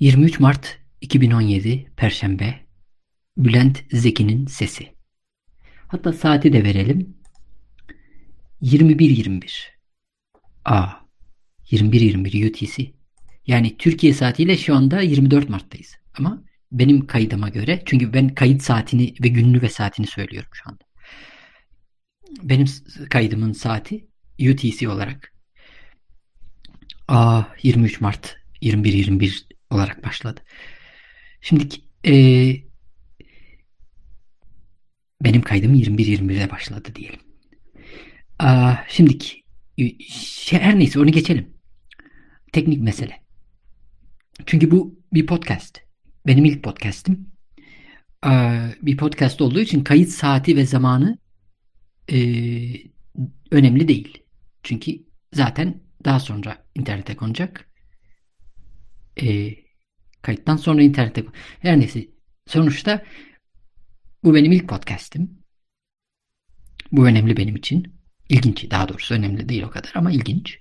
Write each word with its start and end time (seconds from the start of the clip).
23 0.00 0.40
Mart 0.40 0.78
2017 1.00 1.92
Perşembe 1.96 2.54
Bülent 3.36 3.84
Zeki'nin 3.92 4.46
sesi. 4.46 4.94
Hatta 5.88 6.12
saati 6.12 6.52
de 6.52 6.64
verelim. 6.64 7.16
21.21 8.62 9.66
A 10.64 10.86
21.21 11.70 12.48
UTC. 12.48 12.92
Yani 13.46 13.76
Türkiye 13.76 14.14
saatiyle 14.14 14.56
şu 14.56 14.74
anda 14.74 15.00
24 15.00 15.48
Mart'tayız. 15.48 15.94
Ama 16.18 16.42
benim 16.72 17.06
kaydıma 17.06 17.48
göre 17.48 17.82
çünkü 17.86 18.12
ben 18.12 18.28
kayıt 18.28 18.62
saatini 18.62 19.14
ve 19.22 19.28
gününü 19.28 19.62
ve 19.62 19.68
saatini 19.68 20.06
söylüyorum 20.06 20.50
şu 20.52 20.70
anda. 20.70 20.84
Benim 22.42 22.66
kaydımın 23.10 23.52
saati 23.52 24.06
UTC 24.50 24.88
olarak 24.88 25.34
A 27.08 27.42
23 27.62 28.00
Mart 28.00 28.36
21-21 28.62 29.47
olarak 29.70 30.04
başladı. 30.04 30.40
Şimdi 31.40 31.64
e, 32.06 32.12
benim 35.24 35.42
kaydım 35.42 35.74
21-21'de 35.74 36.50
başladı 36.50 36.88
diyelim. 36.94 37.20
Aa, 38.38 38.74
şimdiki 38.88 39.42
şey, 40.08 40.58
her 40.58 40.78
neyse 40.78 41.00
onu 41.00 41.12
geçelim. 41.12 41.54
Teknik 42.52 42.80
mesele. 42.80 43.22
Çünkü 44.46 44.70
bu 44.70 44.98
bir 45.12 45.26
podcast. 45.26 45.80
Benim 46.26 46.44
ilk 46.44 46.62
podcast'im. 46.62 47.26
Aa, 48.22 48.68
bir 48.82 48.96
podcast 48.96 49.40
olduğu 49.40 49.60
için 49.60 49.84
kayıt 49.84 50.08
saati 50.08 50.56
ve 50.56 50.66
zamanı 50.66 51.18
e, 52.12 52.18
önemli 53.50 53.88
değil. 53.88 54.22
Çünkü 54.62 54.92
zaten 55.32 55.80
daha 56.04 56.20
sonra 56.20 56.66
internete 56.74 57.16
konacak 57.16 57.67
e, 59.22 59.54
kayıttan 60.22 60.56
sonra 60.56 60.82
internete 60.82 61.24
her 61.60 61.80
neyse 61.80 62.08
sonuçta 62.46 63.04
bu 64.24 64.34
benim 64.34 64.52
ilk 64.52 64.68
podcast'im. 64.68 65.38
Bu 66.92 67.06
önemli 67.06 67.36
benim 67.36 67.56
için. 67.56 67.98
İlginç 68.28 68.70
daha 68.70 68.88
doğrusu 68.88 69.14
önemli 69.14 69.48
değil 69.48 69.62
o 69.62 69.70
kadar 69.70 69.92
ama 69.94 70.12
ilginç. 70.12 70.58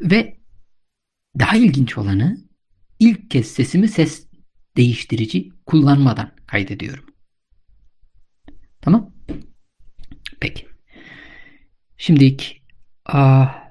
Ve 0.00 0.36
daha 1.38 1.56
ilginç 1.56 1.98
olanı 1.98 2.38
ilk 2.98 3.30
kez 3.30 3.46
sesimi 3.46 3.88
ses 3.88 4.26
değiştirici 4.76 5.48
kullanmadan 5.66 6.36
kaydediyorum. 6.46 7.04
Tamam? 8.80 9.14
Peki. 10.40 10.66
Şimdi 11.96 12.24
ilk 12.24 12.56
ah, 13.06 13.63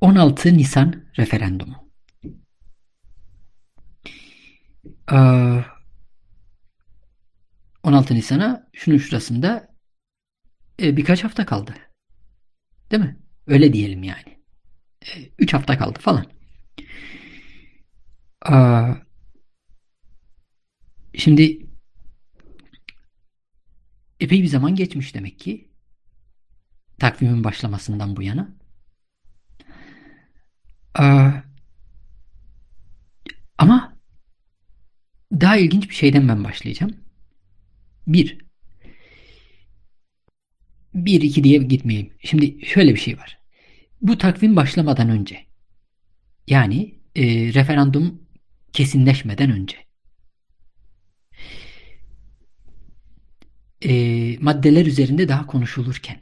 16 0.00 0.56
Nisan 0.56 1.04
referandumu. 1.18 1.88
Ee, 5.12 5.64
16 7.82 8.14
Nisan'a 8.14 8.68
şunun 8.72 8.98
şurasında 8.98 9.68
e, 10.82 10.96
birkaç 10.96 11.24
hafta 11.24 11.46
kaldı. 11.46 11.74
Değil 12.90 13.02
mi? 13.02 13.18
Öyle 13.46 13.72
diyelim 13.72 14.02
yani. 14.02 14.38
3 15.38 15.54
e, 15.54 15.56
hafta 15.56 15.78
kaldı 15.78 15.98
falan. 16.00 16.26
Ee, 18.50 18.54
şimdi 21.14 21.66
epey 24.20 24.42
bir 24.42 24.46
zaman 24.46 24.74
geçmiş 24.74 25.14
demek 25.14 25.38
ki 25.38 25.70
takvimin 26.98 27.44
başlamasından 27.44 28.16
bu 28.16 28.22
yana. 28.22 28.58
Ee, 31.00 31.32
ama 33.58 33.98
daha 35.32 35.56
ilginç 35.56 35.90
bir 35.90 35.94
şeyden 35.94 36.28
ben 36.28 36.44
başlayacağım. 36.44 36.96
Bir. 38.06 38.38
Bir, 40.94 41.22
iki 41.22 41.44
diye 41.44 41.58
gitmeyeyim. 41.58 42.12
Şimdi 42.24 42.66
şöyle 42.66 42.94
bir 42.94 43.00
şey 43.00 43.18
var. 43.18 43.38
Bu 44.02 44.18
takvim 44.18 44.56
başlamadan 44.56 45.08
önce 45.08 45.46
yani 46.46 46.94
e, 47.16 47.24
referandum 47.54 48.22
kesinleşmeden 48.72 49.50
önce 49.50 49.76
e, 53.84 53.92
maddeler 54.40 54.86
üzerinde 54.86 55.28
daha 55.28 55.46
konuşulurken 55.46 56.20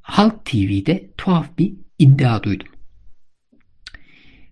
Halk 0.00 0.44
TV'de 0.44 1.10
tuhaf 1.16 1.58
bir 1.58 1.85
iddia 1.98 2.42
duydum. 2.42 2.68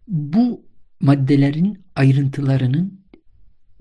Bu 0.08 0.66
maddelerin 1.00 1.84
ayrıntılarının 1.94 3.04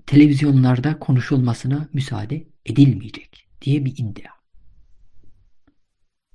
televizyonlarda 0.06 0.98
konuşulmasına 0.98 1.88
müsaade 1.92 2.46
edilmeyecek 2.66 3.48
diye 3.62 3.84
bir 3.84 3.92
iddia. 3.98 4.30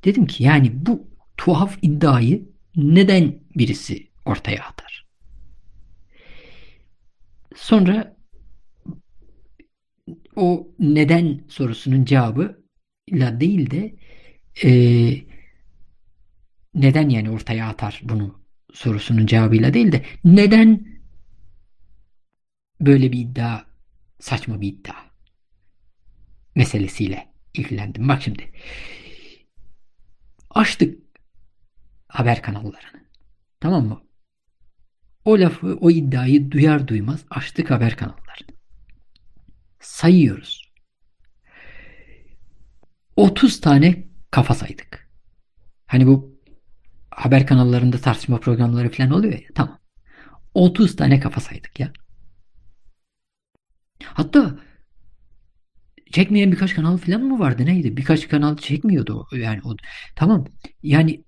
Dedim 0.03 0.27
ki 0.27 0.43
yani 0.43 0.85
bu 0.85 1.07
tuhaf 1.37 1.77
iddiayı 1.81 2.49
neden 2.75 3.39
birisi 3.55 4.07
ortaya 4.25 4.63
atar? 4.63 5.07
Sonra 7.55 8.17
o 10.35 10.67
neden 10.79 11.41
sorusunun 11.47 12.05
cevabı 12.05 12.63
ile 13.07 13.39
değil 13.39 13.71
de 13.71 13.95
e, 14.63 15.28
neden 16.73 17.09
yani 17.09 17.29
ortaya 17.29 17.67
atar 17.67 18.01
bunu 18.03 18.39
sorusunun 18.73 19.25
cevabıyla 19.25 19.73
değil 19.73 19.91
de 19.91 20.05
neden 20.23 20.99
böyle 22.81 23.11
bir 23.11 23.19
iddia 23.19 23.61
saçma 24.19 24.61
bir 24.61 24.67
iddia 24.67 24.95
meselesiyle 26.55 27.33
ilgilendim. 27.53 28.07
Bak 28.07 28.21
şimdi 28.21 28.51
açtık 30.49 30.99
haber 32.07 32.41
kanallarını. 32.41 33.05
Tamam 33.59 33.87
mı? 33.87 34.01
O 35.25 35.39
lafı, 35.39 35.77
o 35.81 35.91
iddiayı 35.91 36.51
duyar 36.51 36.87
duymaz 36.87 37.25
açtık 37.29 37.71
haber 37.71 37.95
kanallarını. 37.95 38.55
Sayıyoruz. 39.79 40.73
30 43.15 43.61
tane 43.61 44.07
kafa 44.31 44.55
saydık. 44.55 45.09
Hani 45.87 46.07
bu 46.07 46.38
haber 47.19 47.47
kanallarında 47.47 47.97
tartışma 47.97 48.39
programları 48.39 48.91
falan 48.91 49.11
oluyor 49.11 49.33
ya. 49.33 49.47
Tamam. 49.55 49.79
30 50.53 50.95
tane 50.95 51.19
kafa 51.19 51.41
saydık 51.41 51.79
ya. 51.79 51.91
Hatta 54.03 54.59
çekmeyen 56.11 56.51
birkaç 56.51 56.75
kanal 56.75 56.97
falan 56.97 57.21
mı 57.21 57.39
vardı 57.39 57.65
neydi? 57.65 57.97
Birkaç 57.97 58.27
kanal 58.27 58.57
çekmiyordu 58.57 59.27
yani 59.33 59.61
o. 59.63 59.75
Tamam. 60.15 60.45
Yani 60.83 61.23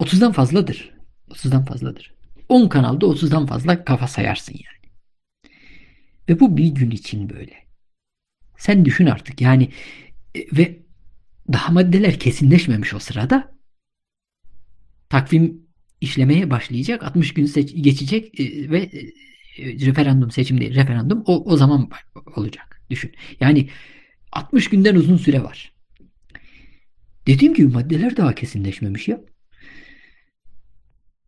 30'dan 0.00 0.32
fazladır. 0.32 0.94
30'dan 1.28 1.64
fazladır. 1.64 2.14
10 2.48 2.68
kanalda 2.68 3.06
30'dan 3.06 3.46
fazla 3.46 3.84
kafa 3.84 4.08
sayarsın 4.08 4.52
yani. 4.52 4.92
Ve 6.28 6.40
bu 6.40 6.56
bir 6.56 6.68
gün 6.68 6.90
için 6.90 7.30
böyle. 7.30 7.54
Sen 8.58 8.84
düşün 8.84 9.06
artık 9.06 9.40
yani 9.40 9.70
e, 10.34 10.40
ve 10.56 10.82
daha 11.52 11.72
maddeler 11.72 12.18
kesinleşmemiş 12.18 12.94
o 12.94 12.98
sırada 12.98 13.59
takvim 15.10 15.66
işlemeye 16.00 16.50
başlayacak. 16.50 17.02
60 17.02 17.34
gün 17.34 17.46
geçecek 17.82 18.40
e, 18.40 18.70
ve 18.70 18.78
e, 18.78 19.86
referandum 19.86 20.30
seçim 20.30 20.60
değil 20.60 20.74
referandum 20.74 21.22
o, 21.26 21.52
o 21.52 21.56
zaman 21.56 21.90
olacak. 22.36 22.82
Düşün. 22.90 23.12
Yani 23.40 23.68
60 24.32 24.68
günden 24.68 24.94
uzun 24.94 25.16
süre 25.16 25.42
var. 25.42 25.72
Dediğim 27.26 27.54
gibi 27.54 27.66
maddeler 27.66 28.16
daha 28.16 28.34
kesinleşmemiş 28.34 29.08
ya. 29.08 29.20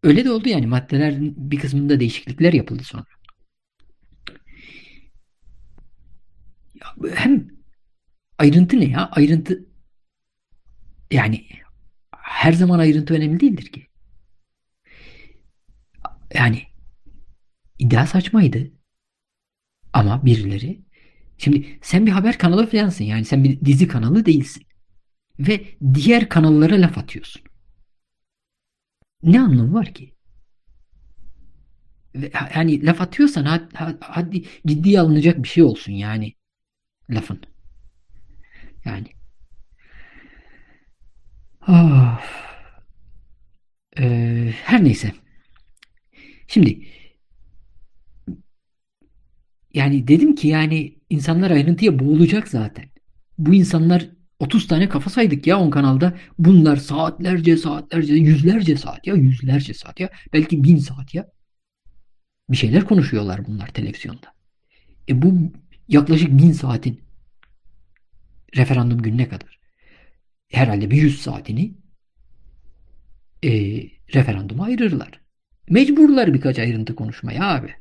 Öyle 0.03 0.25
de 0.25 0.31
oldu 0.31 0.49
yani 0.49 0.67
maddelerin 0.67 1.35
bir 1.51 1.59
kısmında 1.59 2.01
değişiklikler 2.01 2.53
yapıldı 2.53 2.85
sonra. 2.85 3.07
Hem 7.15 7.49
ayrıntı 8.39 8.81
ne 8.81 8.85
ya? 8.85 9.11
Ayrıntı 9.13 9.67
yani 11.11 11.47
her 12.43 12.53
zaman 12.53 12.79
ayrıntı 12.79 13.15
önemli 13.15 13.41
değildir 13.41 13.67
ki. 13.67 13.87
Yani 16.35 16.63
iddia 17.79 18.07
saçmaydı. 18.07 18.71
Ama 19.93 20.25
birileri 20.25 20.85
şimdi 21.39 21.79
sen 21.83 22.07
bir 22.07 22.11
haber 22.11 22.39
kanalı 22.39 22.67
falansın 22.67 23.05
yani 23.05 23.25
sen 23.25 23.45
bir 23.45 23.61
dizi 23.61 23.89
kanalı 23.89 24.27
değilsin. 24.27 24.67
Ve 25.39 25.65
diğer 25.95 26.29
kanallara 26.29 26.81
laf 26.81 26.99
atıyorsun. 26.99 27.43
Ne 29.23 29.41
anlamı 29.41 29.75
var 29.75 29.95
ki? 29.95 30.15
Yani 32.55 32.87
laf 32.87 33.01
atıyorsan 33.01 33.45
hadi, 33.75 33.97
hadi 34.01 34.45
ciddiye 34.67 35.01
alınacak 35.01 35.43
bir 35.43 35.49
şey 35.49 35.65
olsun 35.65 35.93
yani 35.93 36.35
lafın. 37.11 37.41
Yani 38.85 39.07
Of. 41.69 42.23
Ee, 43.99 44.53
Her 44.65 44.85
neyse. 44.85 45.13
Şimdi 46.47 46.87
yani 49.75 50.09
dedim 50.09 50.35
ki 50.35 50.49
yani 50.49 50.99
insanlar 51.11 51.51
ayrıntıya 51.51 51.99
boğulacak 51.99 52.49
zaten. 52.49 52.85
Bu 53.39 53.55
insanlar 53.55 54.09
30 54.41 54.67
tane 54.67 54.89
kafa 54.89 55.11
saydık 55.11 55.47
ya 55.47 55.59
on 55.61 55.71
kanalda. 55.71 56.19
Bunlar 56.39 56.77
saatlerce 56.77 57.57
saatlerce 57.57 58.15
yüzlerce 58.15 58.77
saat 58.77 59.07
ya 59.07 59.15
yüzlerce 59.15 59.75
saat 59.75 60.01
ya 60.01 60.11
belki 60.33 60.65
bin 60.65 60.77
saat 60.77 61.15
ya. 61.15 61.27
Bir 62.51 62.57
şeyler 62.57 62.85
konuşuyorlar 62.85 63.47
bunlar 63.47 63.67
televizyonda. 63.69 64.33
E 65.09 65.23
bu 65.23 65.53
yaklaşık 65.89 66.39
bin 66.39 66.53
saatin 66.53 67.01
referandum 68.57 69.03
gününe 69.03 69.29
kadar 69.29 69.62
herhalde 70.53 70.91
bir 70.91 70.97
yüz 70.97 71.21
saatini 71.21 71.75
e, 73.45 73.51
referanduma 74.15 74.65
ayırırlar. 74.65 75.21
Mecburlar 75.71 76.35
birkaç 76.35 76.59
ayrıntı 76.59 76.95
konuşmaya 76.95 77.55
abi. 77.55 77.75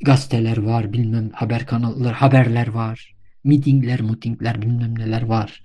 Gazeteler 0.00 0.56
var, 0.56 0.92
bilmem 0.92 1.30
haber 1.30 1.66
kanalları, 1.66 2.14
haberler 2.14 2.68
var. 2.68 3.14
Mitingler, 3.44 4.00
mutingler, 4.00 4.62
bilmem 4.62 4.98
neler 4.98 5.22
var. 5.22 5.62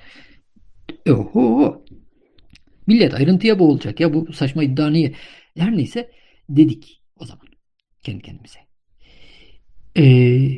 Oho. 1.09 1.85
Millet 2.88 3.13
ayrıntıya 3.13 3.59
boğulacak 3.59 4.00
ya 4.00 4.13
bu 4.13 4.33
saçma 4.33 4.63
iddia 4.63 4.89
niye? 4.89 5.15
Her 5.57 5.77
neyse 5.77 6.12
dedik 6.50 7.01
o 7.15 7.25
zaman 7.25 7.47
kendi 8.03 8.21
kendimize. 8.21 8.59
Ee, 9.97 10.50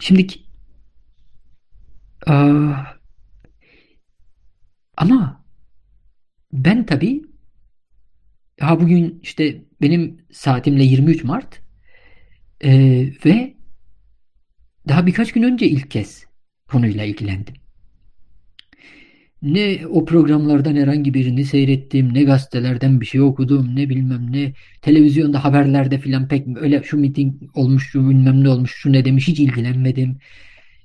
şimdiki 0.00 0.43
aa, 2.26 2.84
ama 4.96 5.44
ben 6.52 6.86
tabii 6.86 7.22
ha 8.60 8.80
bugün 8.80 9.20
işte 9.22 9.64
benim 9.80 10.26
saatimle 10.32 10.84
23 10.84 11.24
Mart 11.24 11.60
ee, 12.64 13.12
ve 13.24 13.54
daha 14.88 15.06
birkaç 15.06 15.32
gün 15.32 15.42
önce 15.42 15.68
ilk 15.68 15.90
kez 15.90 16.26
konuyla 16.68 17.04
ilgilendim. 17.04 17.54
Ne 19.42 19.86
o 19.86 20.04
programlardan 20.04 20.76
herhangi 20.76 21.14
birini 21.14 21.44
seyrettim, 21.44 22.14
ne 22.14 22.22
gazetelerden 22.24 23.00
bir 23.00 23.06
şey 23.06 23.20
okudum, 23.20 23.76
ne 23.76 23.88
bilmem 23.88 24.32
ne 24.32 24.52
televizyonda 24.82 25.44
haberlerde 25.44 25.98
filan 25.98 26.28
pek 26.28 26.46
öyle 26.56 26.82
şu 26.82 26.96
miting 26.98 27.42
olmuş, 27.54 27.90
şu 27.90 28.08
bilmem 28.10 28.44
ne 28.44 28.48
olmuş, 28.48 28.72
şu 28.74 28.92
ne 28.92 29.04
demiş 29.04 29.28
hiç 29.28 29.40
ilgilenmedim. 29.40 30.18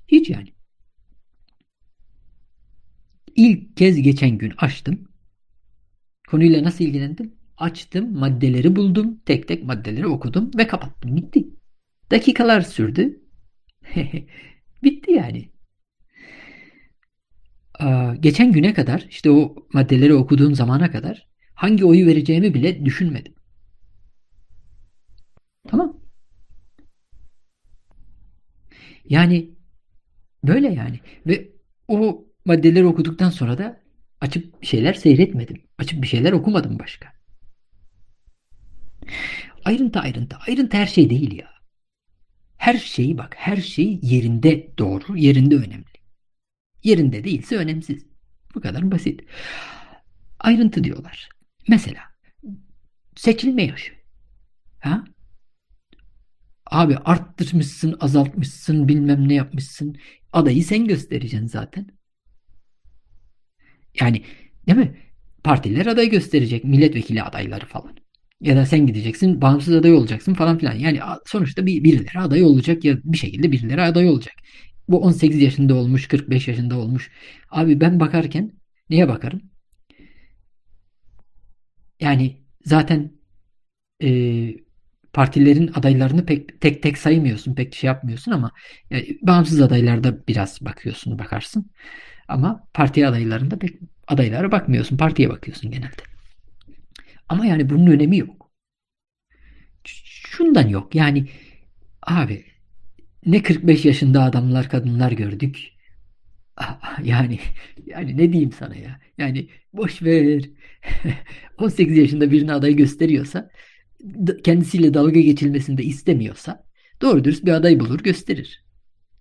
Hiç 0.08 0.30
yani. 0.30 0.50
İlk 3.36 3.78
kez 3.78 4.02
geçen 4.02 4.38
gün 4.38 4.54
açtım. 4.58 5.08
Konuyla 6.28 6.64
nasıl 6.64 6.84
ilgilendim? 6.84 7.34
Açtım, 7.58 8.18
maddeleri 8.18 8.76
buldum, 8.76 9.20
tek 9.26 9.48
tek 9.48 9.64
maddeleri 9.64 10.08
okudum 10.08 10.52
ve 10.58 10.68
kapattım. 10.68 11.16
Bitti. 11.16 11.46
Dakikalar 12.12 12.62
sürdü. 12.62 13.22
Bitti 14.84 15.12
yani. 15.12 15.50
Aa, 17.80 18.16
geçen 18.20 18.52
güne 18.52 18.74
kadar 18.74 19.06
işte 19.10 19.32
o 19.32 19.56
maddeleri 19.74 20.14
okuduğum 20.14 20.56
zamana 20.56 20.92
kadar 20.92 21.28
hangi 21.54 21.86
oyu 21.86 22.06
vereceğimi 22.08 22.54
bile 22.54 22.86
düşünmedim. 22.86 23.34
Tamam. 25.68 26.00
Yani 29.06 29.56
böyle 30.44 30.70
yani. 30.74 31.00
Ve 31.28 31.52
o 31.88 32.26
maddeleri 32.50 32.86
okuduktan 32.86 33.30
sonra 33.30 33.58
da 33.58 33.80
açıp 34.22 34.62
bir 34.62 34.68
şeyler 34.68 34.94
seyretmedim. 34.94 35.64
Açıp 35.78 36.02
bir 36.02 36.08
şeyler 36.08 36.32
okumadım 36.32 36.80
başka. 36.80 37.14
Ayrıntı 39.66 40.00
ayrıntı. 40.00 40.38
Ayrıntı 40.48 40.78
her 40.78 40.88
şey 40.88 41.10
değil 41.10 41.40
ya. 41.40 41.50
Her 42.58 42.78
şeyi 42.78 43.18
bak 43.18 43.36
her 43.38 43.58
şey 43.58 44.00
yerinde 44.02 44.78
doğru, 44.78 45.18
yerinde 45.18 45.56
önemli. 45.56 46.00
Yerinde 46.84 47.24
değilse 47.24 47.58
önemsiz. 47.58 48.06
Bu 48.56 48.62
kadar 48.62 48.92
basit. 48.92 49.22
Ayrıntı 50.40 50.84
diyorlar. 50.84 51.30
Mesela 51.68 52.02
seçilme 53.16 53.64
yaşı. 53.64 53.94
Ha? 54.80 55.04
Abi 56.66 56.98
arttırmışsın, 56.98 57.98
azaltmışsın, 58.00 58.88
bilmem 58.88 59.30
ne 59.30 59.34
yapmışsın. 59.34 59.98
Adayı 60.34 60.66
sen 60.66 60.88
göstereceksin 60.88 61.48
zaten. 61.48 61.99
Yani 64.00 64.24
değil 64.68 64.78
mi? 64.78 64.98
Partiler 65.44 65.86
aday 65.86 66.10
gösterecek. 66.10 66.64
Milletvekili 66.64 67.24
adayları 67.24 67.66
falan. 67.66 67.98
Ya 68.42 68.56
da 68.56 68.66
sen 68.66 68.88
gideceksin 68.88 69.42
bağımsız 69.42 69.76
aday 69.76 69.94
olacaksın 69.94 70.34
falan 70.34 70.58
filan. 70.58 70.74
Yani 70.74 71.00
sonuçta 71.26 71.66
bir 71.66 71.84
birileri 71.84 72.20
aday 72.20 72.44
olacak 72.44 72.84
ya 72.86 72.98
bir 73.04 73.18
şekilde 73.18 73.52
birileri 73.52 73.82
aday 73.82 74.10
olacak. 74.10 74.34
Bu 74.90 75.02
18 75.02 75.42
yaşında 75.42 75.76
olmuş, 75.76 76.08
45 76.08 76.48
yaşında 76.48 76.78
olmuş. 76.78 77.12
Abi 77.52 77.82
ben 77.82 78.00
bakarken 78.00 78.52
neye 78.90 79.08
bakarım? 79.08 79.42
Yani 82.00 82.38
zaten 82.66 83.12
e, 84.04 84.10
partilerin 85.14 85.68
adaylarını 85.76 86.26
pek 86.26 86.62
tek 86.62 86.84
tek 86.84 86.98
saymıyorsun, 86.98 87.56
pek 87.56 87.76
şey 87.76 87.88
yapmıyorsun 87.88 88.32
ama 88.32 88.52
e, 88.92 89.06
bağımsız 89.22 89.62
adaylarda 89.62 90.28
biraz 90.28 90.62
bakıyorsun, 90.62 91.20
bakarsın. 91.20 91.72
Ama 92.30 92.68
parti 92.74 93.08
adaylarında 93.08 93.60
pek 93.60 93.80
adaylara 94.08 94.52
bakmıyorsun, 94.52 94.98
partiye 94.98 95.30
bakıyorsun 95.30 95.72
genelde. 95.72 96.04
Ama 97.30 97.46
yani 97.46 97.70
bunun 97.70 97.88
önemi 97.88 98.18
yok. 98.18 98.52
Şundan 99.84 100.68
yok. 100.68 100.96
Yani 100.96 101.30
abi 102.02 102.46
ne 103.26 103.44
45 103.44 103.86
yaşında 103.86 104.24
adamlar 104.24 104.70
kadınlar 104.70 105.12
gördük. 105.12 105.60
Yani 107.04 107.40
yani 107.86 108.18
ne 108.18 108.34
diyeyim 108.34 108.52
sana 108.52 108.76
ya? 108.76 109.00
Yani 109.18 109.50
boş 109.74 110.04
ver. 110.04 110.44
18 111.58 111.98
yaşında 111.98 112.32
birini 112.32 112.54
aday 112.54 112.76
gösteriyorsa 112.76 113.52
kendisiyle 114.44 114.94
dalga 114.94 115.20
geçilmesini 115.20 115.78
de 115.78 115.84
istemiyorsa 115.84 116.66
doğru 117.02 117.24
dürüst 117.24 117.46
bir 117.46 117.52
aday 117.52 117.80
bulur 117.80 118.00
gösterir. 118.00 118.64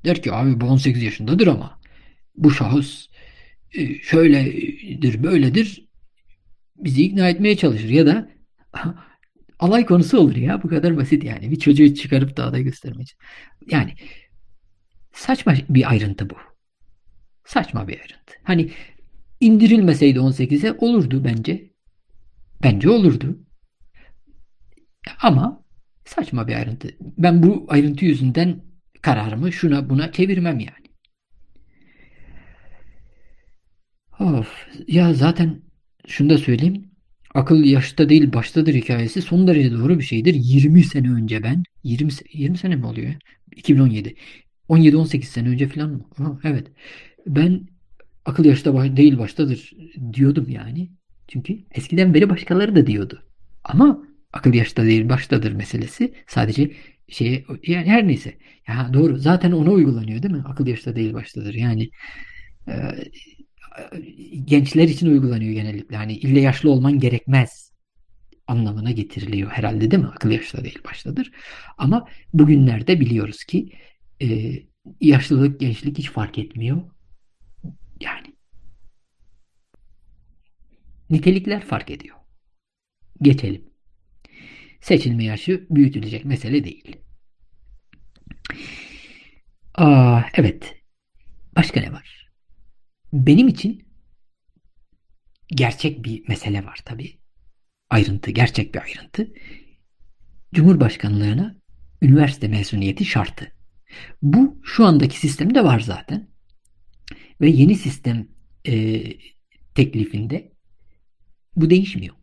Der 0.05 0.23
ki 0.23 0.33
abi 0.33 0.61
bu 0.61 0.67
18 0.67 1.03
yaşındadır 1.03 1.47
ama 1.47 1.78
bu 2.39 2.51
şahıs 2.51 3.07
e, 3.75 3.95
şöyledir 3.95 5.23
böyledir 5.23 5.89
bizi 6.79 7.05
ikna 7.05 7.29
etmeye 7.29 7.57
çalışır 7.57 7.89
ya 7.89 8.07
da 8.07 8.29
alay 9.59 9.87
konusu 9.87 10.19
olur 10.19 10.37
ya. 10.37 10.63
Bu 10.63 10.69
kadar 10.69 10.97
basit 10.97 11.25
yani. 11.25 11.51
Bir 11.51 11.59
çocuğu 11.59 11.95
çıkarıp 11.95 12.37
da 12.37 12.45
aday 12.45 12.63
göstermek 12.63 13.03
için. 13.03 13.19
Yani 13.71 13.95
saçma 15.13 15.55
bir 15.69 15.91
ayrıntı 15.91 16.31
bu. 16.31 16.35
Saçma 17.45 17.89
bir 17.89 17.93
ayrıntı. 17.93 18.35
Hani 18.43 18.71
indirilmeseydi 19.41 20.19
18'e 20.19 20.73
olurdu 20.73 21.25
bence. 21.25 21.71
Bence 22.63 22.91
olurdu. 22.91 23.39
Ama 25.23 25.65
saçma 26.05 26.49
bir 26.49 26.55
ayrıntı. 26.55 26.89
Ben 27.01 27.43
bu 27.43 27.67
ayrıntı 27.69 28.05
yüzünden 28.05 28.63
kararımı 29.03 29.53
şuna 29.53 29.91
buna 29.91 30.13
çevirmem 30.13 30.61
yani. 30.61 30.88
Of. 34.21 34.67
Ya 34.89 35.15
zaten 35.15 35.63
şunu 36.07 36.31
da 36.31 36.39
söyleyeyim. 36.39 36.91
Akıl 37.35 37.65
yaşta 37.65 38.09
değil 38.09 38.33
baştadır 38.33 38.75
hikayesi 38.75 39.23
son 39.23 39.47
derece 39.47 39.73
doğru 39.73 39.99
bir 39.99 40.05
şeydir. 40.05 40.35
20 40.35 40.85
sene 40.85 41.11
önce 41.13 41.43
ben 41.43 41.63
20 41.85 42.13
20 42.33 42.59
sene 42.59 42.77
mi 42.77 42.87
oluyor? 42.87 43.15
2017. 43.57 44.15
17-18 44.69 45.31
sene 45.31 45.49
önce 45.49 45.69
falan 45.69 45.91
mı? 45.91 46.07
Ha, 46.17 46.39
evet. 46.45 46.67
Ben 47.27 47.69
akıl 48.25 48.45
yaşta 48.45 48.75
baş, 48.75 48.97
değil 48.97 49.19
baştadır 49.19 49.73
diyordum 50.13 50.47
yani. 50.49 50.91
Çünkü 51.29 51.59
eskiden 51.75 52.15
beri 52.15 52.31
başkaları 52.31 52.77
da 52.77 52.87
diyordu. 52.87 53.23
Ama 53.65 54.03
akıl 54.33 54.55
yaşta 54.55 54.85
değil 54.85 55.09
baştadır 55.09 55.53
meselesi 55.53 56.15
sadece 56.27 56.71
şey 57.09 57.45
yani 57.67 57.87
her 57.87 58.09
neyse. 58.09 58.35
Ya 58.69 58.91
doğru. 58.95 59.17
Zaten 59.19 59.53
ona 59.53 59.71
uygulanıyor 59.71 60.23
değil 60.23 60.35
mi? 60.35 60.43
Akıl 60.47 60.67
yaşta 60.67 60.97
değil 60.97 61.15
baştadır. 61.15 61.55
Yani 61.55 61.91
e, 62.69 62.75
gençler 64.45 64.89
için 64.89 65.07
uygulanıyor 65.07 65.53
genellikle. 65.53 65.97
Hani 65.97 66.17
ille 66.17 66.41
yaşlı 66.41 66.71
olman 66.71 66.99
gerekmez 66.99 67.73
anlamına 68.47 68.91
getiriliyor 68.91 69.51
herhalde 69.51 69.91
değil 69.91 70.03
mi? 70.03 70.09
Akıl 70.09 70.31
yaşta 70.31 70.65
değil 70.65 70.79
baştadır. 70.85 71.31
Ama 71.79 72.09
bugünlerde 72.35 73.01
biliyoruz 73.01 73.45
ki 73.45 73.73
e, 74.23 74.53
yaşlılık, 75.01 75.61
gençlik 75.61 75.99
hiç 75.99 76.11
fark 76.11 76.39
etmiyor. 76.39 76.83
Yani 78.01 78.27
nitelikler 81.11 81.65
fark 81.65 81.91
ediyor. 81.91 82.17
Geçelim. 83.23 83.65
Seçilme 84.81 85.25
yaşı 85.25 85.67
büyütülecek 85.71 86.25
mesele 86.25 86.65
değil. 86.65 86.97
Aa, 89.75 90.23
evet. 90.35 90.75
Başka 91.57 91.81
ne 91.81 91.93
var? 91.93 92.18
Benim 93.13 93.49
için 93.49 93.89
gerçek 95.49 96.05
bir 96.05 96.29
mesele 96.29 96.65
var 96.65 96.81
tabii. 96.85 97.19
Ayrıntı, 97.91 98.31
gerçek 98.31 98.75
bir 98.75 98.81
ayrıntı. 98.83 99.33
Cumhurbaşkanlığına 100.55 101.57
üniversite 102.03 102.49
mezuniyeti 102.49 103.05
şartı. 103.05 103.53
Bu 104.23 104.61
şu 104.65 104.85
andaki 104.85 105.19
sistemde 105.19 105.65
var 105.65 105.81
zaten. 105.81 106.29
Ve 107.41 107.49
yeni 107.49 107.75
sistem 107.75 108.29
e, 108.67 109.03
teklifinde 109.75 110.53
bu 111.57 111.71
değişmiyor. 111.71 112.15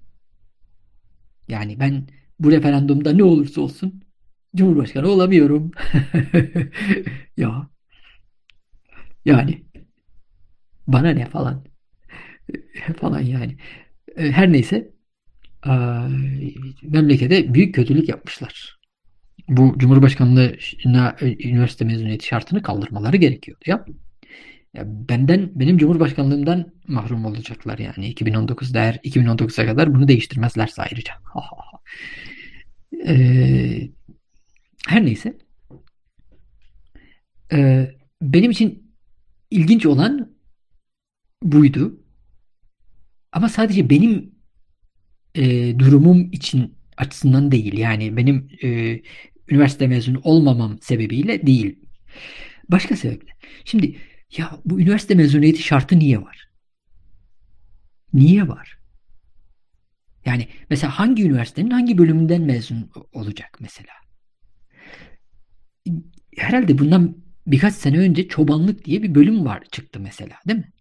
Yani 1.47 1.79
ben 1.79 2.07
bu 2.39 2.51
referandumda 2.51 3.13
ne 3.13 3.23
olursa 3.23 3.61
olsun 3.61 4.03
Cumhurbaşkanı 4.55 5.07
olamıyorum. 5.07 5.71
ya 7.37 7.69
yani 9.25 9.64
bana 10.87 11.09
ne 11.09 11.25
falan 11.25 11.65
falan 12.97 13.19
yani. 13.19 13.57
E, 14.17 14.31
her 14.31 14.51
neyse 14.51 14.91
memlekete 16.83 17.53
büyük 17.53 17.75
kötülük 17.75 18.09
yapmışlar. 18.09 18.79
Bu 19.47 19.75
Cumhurbaşkanlığına 19.77 21.15
e, 21.21 21.47
üniversite 21.49 21.85
mezuniyeti 21.85 22.25
şartını 22.25 22.61
kaldırmaları 22.61 23.17
gerekiyordu 23.17 23.63
ya. 23.67 23.85
ya 24.73 24.83
benden 24.85 25.51
benim 25.55 25.77
Cumhurbaşkanlığımdan 25.77 26.73
mahrum 26.87 27.25
olacaklar 27.25 27.79
yani 27.79 28.09
2019 28.09 28.75
eğer 28.75 28.95
2019'a 29.03 29.65
kadar 29.65 29.93
bunu 29.95 30.07
değiştirmezlerse 30.07 30.81
ayrıca. 30.81 31.13
ee, 33.07 33.89
her 34.87 35.05
neyse. 35.05 35.37
Ee, 37.53 37.91
benim 38.21 38.51
için 38.51 38.91
ilginç 39.51 39.85
olan 39.85 40.34
buydu. 41.51 41.99
Ama 43.31 43.49
sadece 43.49 43.89
benim 43.89 44.35
e, 45.35 45.79
durumum 45.79 46.31
için 46.31 46.77
açısından 46.97 47.51
değil. 47.51 47.77
Yani 47.77 48.17
benim 48.17 48.47
e, 48.63 49.01
üniversite 49.49 49.87
mezunu 49.87 50.19
olmamam 50.23 50.77
sebebiyle 50.81 51.47
değil. 51.47 51.79
Başka 52.69 52.95
sebeple. 52.95 53.29
Şimdi 53.65 53.97
ya 54.37 54.59
bu 54.65 54.81
üniversite 54.81 55.15
mezuniyeti 55.15 55.63
şartı 55.63 55.99
niye 55.99 56.21
var? 56.21 56.49
Niye 58.13 58.47
var? 58.47 58.77
Yani 60.25 60.47
mesela 60.69 60.99
hangi 60.99 61.23
üniversitenin 61.23 61.69
hangi 61.69 61.97
bölümünden 61.97 62.41
mezun 62.41 62.91
olacak 63.13 63.57
mesela? 63.59 63.93
Herhalde 66.37 66.77
bundan 66.77 67.17
birkaç 67.47 67.73
sene 67.73 67.99
önce 67.99 68.27
çobanlık 68.27 68.85
diye 68.85 69.03
bir 69.03 69.15
bölüm 69.15 69.45
var 69.45 69.63
çıktı 69.71 69.99
mesela 69.99 70.35
değil 70.47 70.59
mi? 70.59 70.71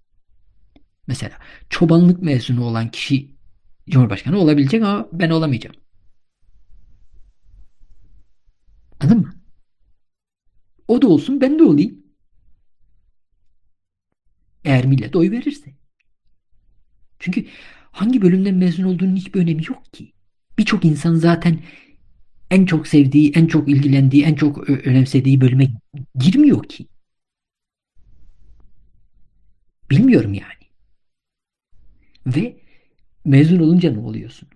Mesela 1.06 1.38
çobanlık 1.70 2.23
mezunu 2.23 2.64
olan 2.64 2.90
kişi 2.90 3.34
Cumhurbaşkanı 3.90 4.38
olabilecek 4.38 4.82
ama 4.82 5.08
ben 5.12 5.30
olamayacağım. 5.30 5.76
Anladın 9.00 9.18
mı? 9.18 9.34
O 10.88 11.02
da 11.02 11.08
olsun 11.08 11.40
ben 11.40 11.58
de 11.58 11.62
olayım. 11.62 12.04
Eğer 14.64 14.87
millet 14.87 15.16
oy 15.16 15.30
verirse. 15.30 15.75
Çünkü 17.18 17.46
hangi 17.92 18.23
bölümden 18.23 18.54
mezun 18.54 18.84
olduğunun 18.84 19.16
hiçbir 19.16 19.40
önemi 19.40 19.62
yok 19.68 19.92
ki. 19.92 20.12
Birçok 20.58 20.84
insan 20.84 21.14
zaten 21.14 21.61
en 22.50 22.66
çok 22.66 22.87
sevdiği, 22.87 23.32
en 23.34 23.46
çok 23.46 23.68
ilgilendiği, 23.68 24.25
en 24.25 24.34
çok 24.34 24.70
önemsediği 24.70 25.40
bölüme 25.40 25.68
girmiyor 26.14 26.64
ki. 26.64 26.87
Bilmiyorum 29.90 30.34
yani. 30.34 30.63
Ve 32.26 32.57
mezun 33.25 33.59
olunca 33.59 33.93
ne 33.93 33.99
oluyorsun? 33.99 34.49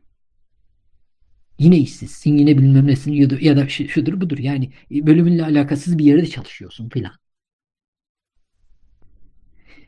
Yine 1.59 1.79
işsizsin, 1.79 2.37
yine 2.37 2.59
bilmem 2.59 2.87
nesin 2.87 3.13
ya 3.13 3.31
da, 3.31 3.37
ya 3.41 3.57
da 3.57 3.69
şudur 3.69 4.21
budur. 4.21 4.39
Yani 4.39 4.73
bölümünle 4.91 5.45
alakasız 5.45 5.99
bir 5.99 6.05
yerde 6.05 6.27
çalışıyorsun 6.27 6.89
filan. 6.89 7.13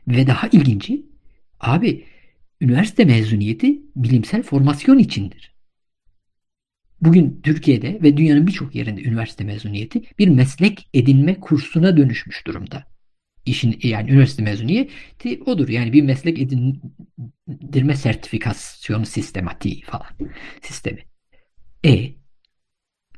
Ve 0.07 0.27
daha 0.27 0.47
ilginci, 0.47 1.05
abi 1.59 2.05
üniversite 2.61 3.05
mezuniyeti 3.05 3.81
bilimsel 3.95 4.43
formasyon 4.43 4.97
içindir. 4.97 5.51
Bugün 7.01 7.41
Türkiye'de 7.43 7.99
ve 8.03 8.17
dünyanın 8.17 8.47
birçok 8.47 8.75
yerinde 8.75 9.03
üniversite 9.03 9.43
mezuniyeti 9.43 10.01
bir 10.19 10.27
meslek 10.27 10.89
edinme 10.93 11.39
kursuna 11.39 11.97
dönüşmüş 11.97 12.47
durumda. 12.47 12.90
İşin 13.45 13.79
yani 13.83 14.11
üniversite 14.11 14.43
mezuniyeti 14.43 15.43
odur. 15.45 15.69
Yani 15.69 15.93
bir 15.93 16.01
meslek 16.01 16.39
edindirme 16.39 17.95
sertifikasyonu 17.95 19.05
sistematiği 19.05 19.81
falan 19.81 20.07
sistemi. 20.61 21.01
E 21.85 22.15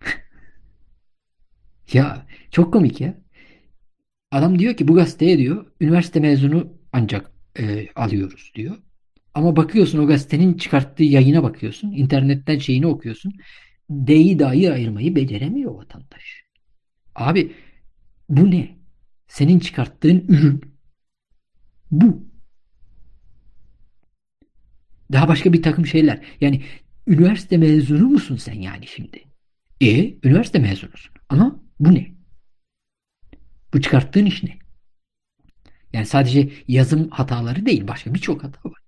ya 1.94 2.26
çok 2.52 2.74
komik 2.74 3.02
ya. 3.02 3.24
Adam 4.32 4.60
diyor 4.60 4.78
ki 4.78 4.88
bu 4.88 4.96
gazeteye 4.96 5.38
diyor 5.38 5.66
üniversite 5.82 6.20
mezunu 6.20 6.74
ancak 6.94 7.32
e, 7.60 7.88
alıyoruz 7.96 8.52
diyor. 8.56 8.78
Ama 9.34 9.56
bakıyorsun 9.56 10.00
o 10.00 10.08
gazetenin 10.08 10.54
çıkarttığı 10.54 11.04
yayına 11.04 11.44
bakıyorsun. 11.44 11.92
internetten 11.92 12.58
şeyini 12.58 12.88
okuyorsun. 12.88 13.34
D'yi 13.92 14.40
dahi 14.40 14.72
ayırmayı 14.74 15.16
beceremiyor 15.16 15.76
vatandaş. 15.76 16.44
Abi 17.16 17.54
bu 18.30 18.52
ne? 18.52 18.78
Senin 19.34 19.60
çıkarttığın 19.60 20.26
ürün 20.28 20.62
bu. 21.92 22.28
Daha 25.12 25.28
başka 25.28 25.54
bir 25.54 25.64
takım 25.64 25.86
şeyler. 25.86 26.26
Yani 26.42 26.64
üniversite 27.08 27.58
mezunu 27.58 28.10
musun 28.10 28.36
sen 28.36 28.54
yani 28.54 28.88
şimdi? 28.88 29.24
E, 29.82 30.14
üniversite 30.24 30.60
mezunusun. 30.60 31.14
Ama 31.30 31.64
bu 31.80 31.94
ne? 31.94 32.16
Bu 33.74 33.82
çıkarttığın 33.82 34.26
iş 34.26 34.44
ne? 34.44 34.60
Yani 35.94 36.06
sadece 36.06 36.50
yazım 36.68 37.10
hataları 37.10 37.66
değil, 37.66 37.88
başka 37.88 38.14
birçok 38.14 38.44
hata 38.44 38.70
var. 38.70 38.82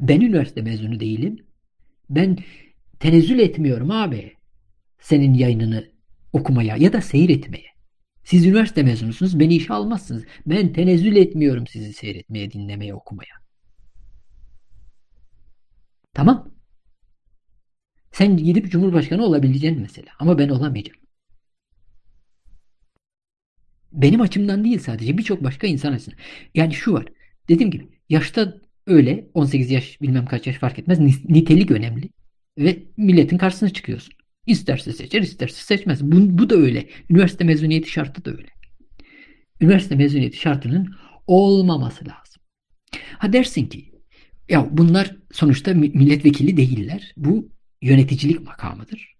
Ben 0.00 0.20
üniversite 0.20 0.62
mezunu 0.62 1.00
değilim. 1.00 1.46
Ben 2.10 2.38
tenezzül 3.00 3.38
etmiyorum 3.38 3.90
abi. 3.90 4.36
Senin 5.00 5.34
yayınını 5.34 5.92
okumaya 6.32 6.76
ya 6.76 6.92
da 6.92 7.00
seyretmeye. 7.00 7.73
Siz 8.24 8.46
üniversite 8.46 8.82
mezunusunuz, 8.82 9.40
beni 9.40 9.56
işe 9.56 9.74
almazsınız. 9.74 10.24
Ben 10.46 10.72
tenezzül 10.72 11.16
etmiyorum 11.16 11.66
sizi 11.66 11.92
seyretmeye, 11.92 12.52
dinlemeye, 12.52 12.94
okumaya. 12.94 13.34
Tamam. 16.14 16.54
Sen 18.12 18.36
gidip 18.36 18.70
Cumhurbaşkanı 18.70 19.24
olabileceksin 19.24 19.80
mesela. 19.82 20.08
Ama 20.18 20.38
ben 20.38 20.48
olamayacağım. 20.48 21.00
Benim 23.92 24.20
açımdan 24.20 24.64
değil 24.64 24.78
sadece 24.78 25.18
birçok 25.18 25.44
başka 25.44 25.66
insan 25.66 25.92
açısından. 25.92 26.18
Yani 26.54 26.74
şu 26.74 26.92
var. 26.92 27.06
Dediğim 27.48 27.70
gibi 27.70 27.88
yaşta 28.08 28.54
öyle 28.86 29.30
18 29.34 29.70
yaş 29.70 30.00
bilmem 30.02 30.26
kaç 30.26 30.46
yaş 30.46 30.56
fark 30.56 30.78
etmez. 30.78 30.98
Nitelik 31.28 31.70
önemli. 31.70 32.10
Ve 32.58 32.78
milletin 32.96 33.38
karşısına 33.38 33.70
çıkıyorsun. 33.70 34.14
İsterse 34.46 34.92
seçer 34.92 35.22
isterse 35.22 35.62
seçmez. 35.62 36.02
Bu, 36.02 36.38
bu 36.38 36.50
da 36.50 36.54
öyle. 36.54 36.88
Üniversite 37.10 37.44
mezuniyeti 37.44 37.90
şartı 37.90 38.24
da 38.24 38.30
öyle. 38.30 38.48
Üniversite 39.60 39.96
mezuniyeti 39.96 40.36
şartının 40.36 40.94
olmaması 41.26 42.04
lazım. 42.04 42.42
Ha 43.18 43.32
dersin 43.32 43.66
ki 43.66 43.92
ya 44.48 44.68
bunlar 44.70 45.16
sonuçta 45.32 45.74
milletvekili 45.74 46.56
değiller. 46.56 47.12
Bu 47.16 47.48
yöneticilik 47.82 48.40
makamıdır. 48.40 49.13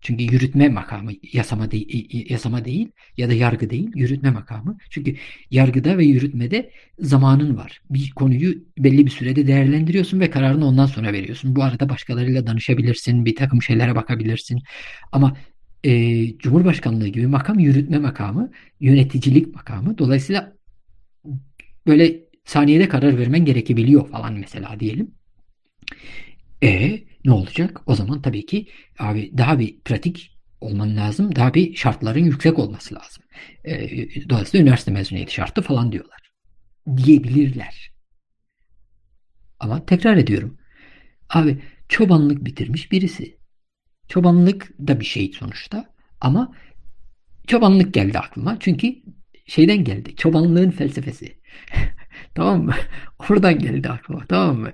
Çünkü 0.00 0.24
yürütme 0.24 0.68
makamı 0.68 1.10
yasama, 1.32 1.70
de, 1.70 1.76
yasama 2.32 2.64
değil 2.64 2.88
ya 3.16 3.28
da 3.28 3.32
yargı 3.32 3.70
değil, 3.70 3.90
yürütme 3.94 4.30
makamı. 4.30 4.78
Çünkü 4.90 5.16
yargıda 5.50 5.98
ve 5.98 6.04
yürütmede 6.04 6.70
zamanın 6.98 7.56
var. 7.56 7.80
Bir 7.90 8.10
konuyu 8.10 8.54
belli 8.78 9.06
bir 9.06 9.10
sürede 9.10 9.46
değerlendiriyorsun 9.46 10.20
ve 10.20 10.30
kararını 10.30 10.66
ondan 10.66 10.86
sonra 10.86 11.12
veriyorsun. 11.12 11.56
Bu 11.56 11.62
arada 11.62 11.88
başkalarıyla 11.88 12.46
danışabilirsin, 12.46 13.24
bir 13.24 13.36
takım 13.36 13.62
şeylere 13.62 13.94
bakabilirsin. 13.94 14.62
Ama 15.12 15.36
e, 15.84 16.38
Cumhurbaşkanlığı 16.38 17.08
gibi 17.08 17.26
makam 17.26 17.58
yürütme 17.58 17.98
makamı, 17.98 18.50
yöneticilik 18.80 19.54
makamı. 19.54 19.98
Dolayısıyla 19.98 20.52
böyle 21.86 22.20
saniyede 22.44 22.88
karar 22.88 23.18
vermen 23.18 23.44
gerekebiliyor 23.44 24.08
falan 24.08 24.34
mesela 24.34 24.80
diyelim. 24.80 25.10
E 26.62 27.00
ne 27.24 27.32
olacak? 27.32 27.80
O 27.86 27.94
zaman 27.94 28.22
tabii 28.22 28.46
ki 28.46 28.68
abi 28.98 29.32
daha 29.38 29.58
bir 29.58 29.80
pratik 29.80 30.38
olman 30.60 30.96
lazım. 30.96 31.36
Daha 31.36 31.54
bir 31.54 31.74
şartların 31.76 32.24
yüksek 32.24 32.58
olması 32.58 32.94
lazım. 32.94 33.24
E, 33.64 34.28
dolayısıyla 34.28 34.62
üniversite 34.62 34.90
mezuniyeti 34.90 35.34
şartı 35.34 35.62
falan 35.62 35.92
diyorlar. 35.92 36.32
Diyebilirler. 36.96 37.92
Ama 39.60 39.86
tekrar 39.86 40.16
ediyorum. 40.16 40.58
Abi 41.30 41.62
çobanlık 41.88 42.44
bitirmiş 42.44 42.92
birisi. 42.92 43.38
Çobanlık 44.08 44.78
da 44.78 45.00
bir 45.00 45.04
şey 45.04 45.32
sonuçta. 45.32 45.94
Ama 46.20 46.54
çobanlık 47.46 47.94
geldi 47.94 48.18
aklıma. 48.18 48.56
Çünkü 48.60 48.96
şeyden 49.46 49.84
geldi. 49.84 50.16
Çobanlığın 50.16 50.70
felsefesi. 50.70 51.40
tamam 52.34 52.64
mı? 52.64 52.74
Oradan 53.30 53.58
geldi 53.58 53.88
aklıma 53.88 54.26
tamam 54.28 54.58
mı? 54.58 54.72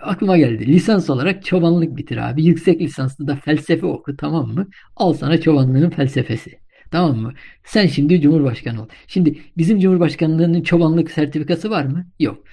Aklıma 0.00 0.36
geldi. 0.38 0.66
Lisans 0.66 1.10
olarak 1.10 1.44
çobanlık 1.44 1.96
bitir 1.96 2.16
abi. 2.16 2.44
Yüksek 2.44 2.80
lisanslı 2.80 3.26
da 3.26 3.36
felsefe 3.36 3.86
oku 3.86 4.16
tamam 4.16 4.48
mı? 4.54 4.68
Al 4.96 5.12
sana 5.12 5.40
çobanlığın 5.40 5.90
felsefesi. 5.90 6.58
Tamam 6.90 7.16
mı? 7.18 7.34
Sen 7.64 7.86
şimdi 7.86 8.20
Cumhurbaşkanı 8.20 8.82
ol. 8.82 8.88
Şimdi 9.06 9.38
bizim 9.56 9.80
Cumhurbaşkanlığının 9.80 10.62
çobanlık 10.62 11.10
sertifikası 11.10 11.70
var 11.70 11.84
mı? 11.84 12.06
Yok. 12.20 12.44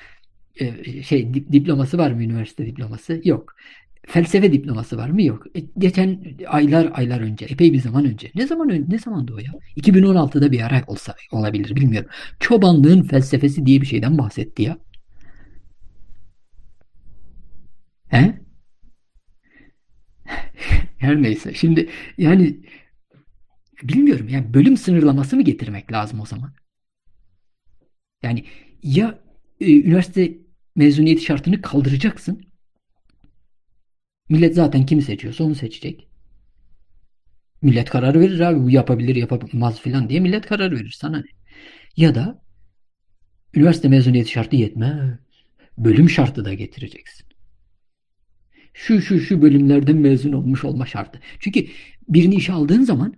Ee, 0.59 1.03
şey 1.03 1.33
diploması 1.33 1.97
var 1.97 2.11
mı? 2.11 2.23
Üniversite 2.23 2.65
diploması? 2.65 3.21
Yok. 3.23 3.55
Felsefe 4.07 4.53
diploması 4.53 4.97
var 4.97 5.09
mı? 5.09 5.23
Yok. 5.23 5.57
E, 5.57 5.59
geçen 5.77 6.23
aylar 6.47 6.91
aylar 6.93 7.21
önce, 7.21 7.45
epey 7.45 7.73
bir 7.73 7.79
zaman 7.79 8.05
önce. 8.05 8.31
Ne 8.35 8.47
zaman 8.47 8.69
önce? 8.69 8.85
Ne 8.89 8.99
zaman 8.99 9.27
o 9.33 9.39
ya? 9.39 9.51
2016'da 9.77 10.51
bir 10.51 10.61
ara 10.61 10.83
olsa 10.87 11.15
olabilir 11.31 11.75
bilmiyorum. 11.75 12.09
Çobanlığın 12.39 13.03
felsefesi 13.03 13.65
diye 13.65 13.81
bir 13.81 13.85
şeyden 13.85 14.17
bahsetti 14.17 14.63
ya. 14.63 14.77
He? 18.11 18.33
Her 20.97 21.21
neyse. 21.21 21.53
Şimdi 21.53 21.89
yani 22.17 22.57
bilmiyorum 23.83 24.29
yani 24.29 24.53
bölüm 24.53 24.77
sınırlaması 24.77 25.35
mı 25.35 25.41
getirmek 25.41 25.91
lazım 25.91 26.19
o 26.19 26.25
zaman? 26.25 26.53
Yani 28.23 28.45
ya 28.83 29.19
e, 29.59 29.79
üniversite 29.79 30.37
mezuniyeti 30.75 31.23
şartını 31.23 31.61
kaldıracaksın. 31.61 32.52
Millet 34.29 34.55
zaten 34.55 34.85
kimi 34.85 35.01
seçiyorsa 35.01 35.43
onu 35.43 35.55
seçecek. 35.55 36.07
Millet 37.61 37.89
karar 37.89 38.19
verir 38.19 38.39
abi 38.39 38.63
bu 38.63 38.69
yapabilir 38.71 39.15
yapamaz 39.15 39.81
filan 39.81 40.09
diye 40.09 40.19
millet 40.19 40.45
karar 40.45 40.71
verir 40.71 40.95
sana 40.99 41.17
ne? 41.17 41.25
Ya 41.97 42.15
da 42.15 42.43
üniversite 43.53 43.87
mezuniyeti 43.87 44.31
şartı 44.31 44.55
yetmez. 44.55 45.19
Bölüm 45.77 46.09
şartı 46.09 46.45
da 46.45 46.53
getireceksin 46.53 47.33
şu 48.73 49.01
şu 49.01 49.19
şu 49.19 49.41
bölümlerden 49.41 49.97
mezun 49.97 50.33
olmuş 50.33 50.63
olma 50.63 50.85
şartı. 50.85 51.19
Çünkü 51.39 51.67
birini 52.09 52.35
işe 52.35 52.53
aldığın 52.53 52.83
zaman 52.83 53.13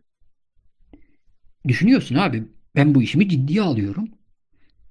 düşünüyorsun 1.67 2.15
abi 2.15 2.43
ben 2.75 2.95
bu 2.95 3.03
işimi 3.03 3.29
ciddiye 3.29 3.61
alıyorum. 3.61 4.09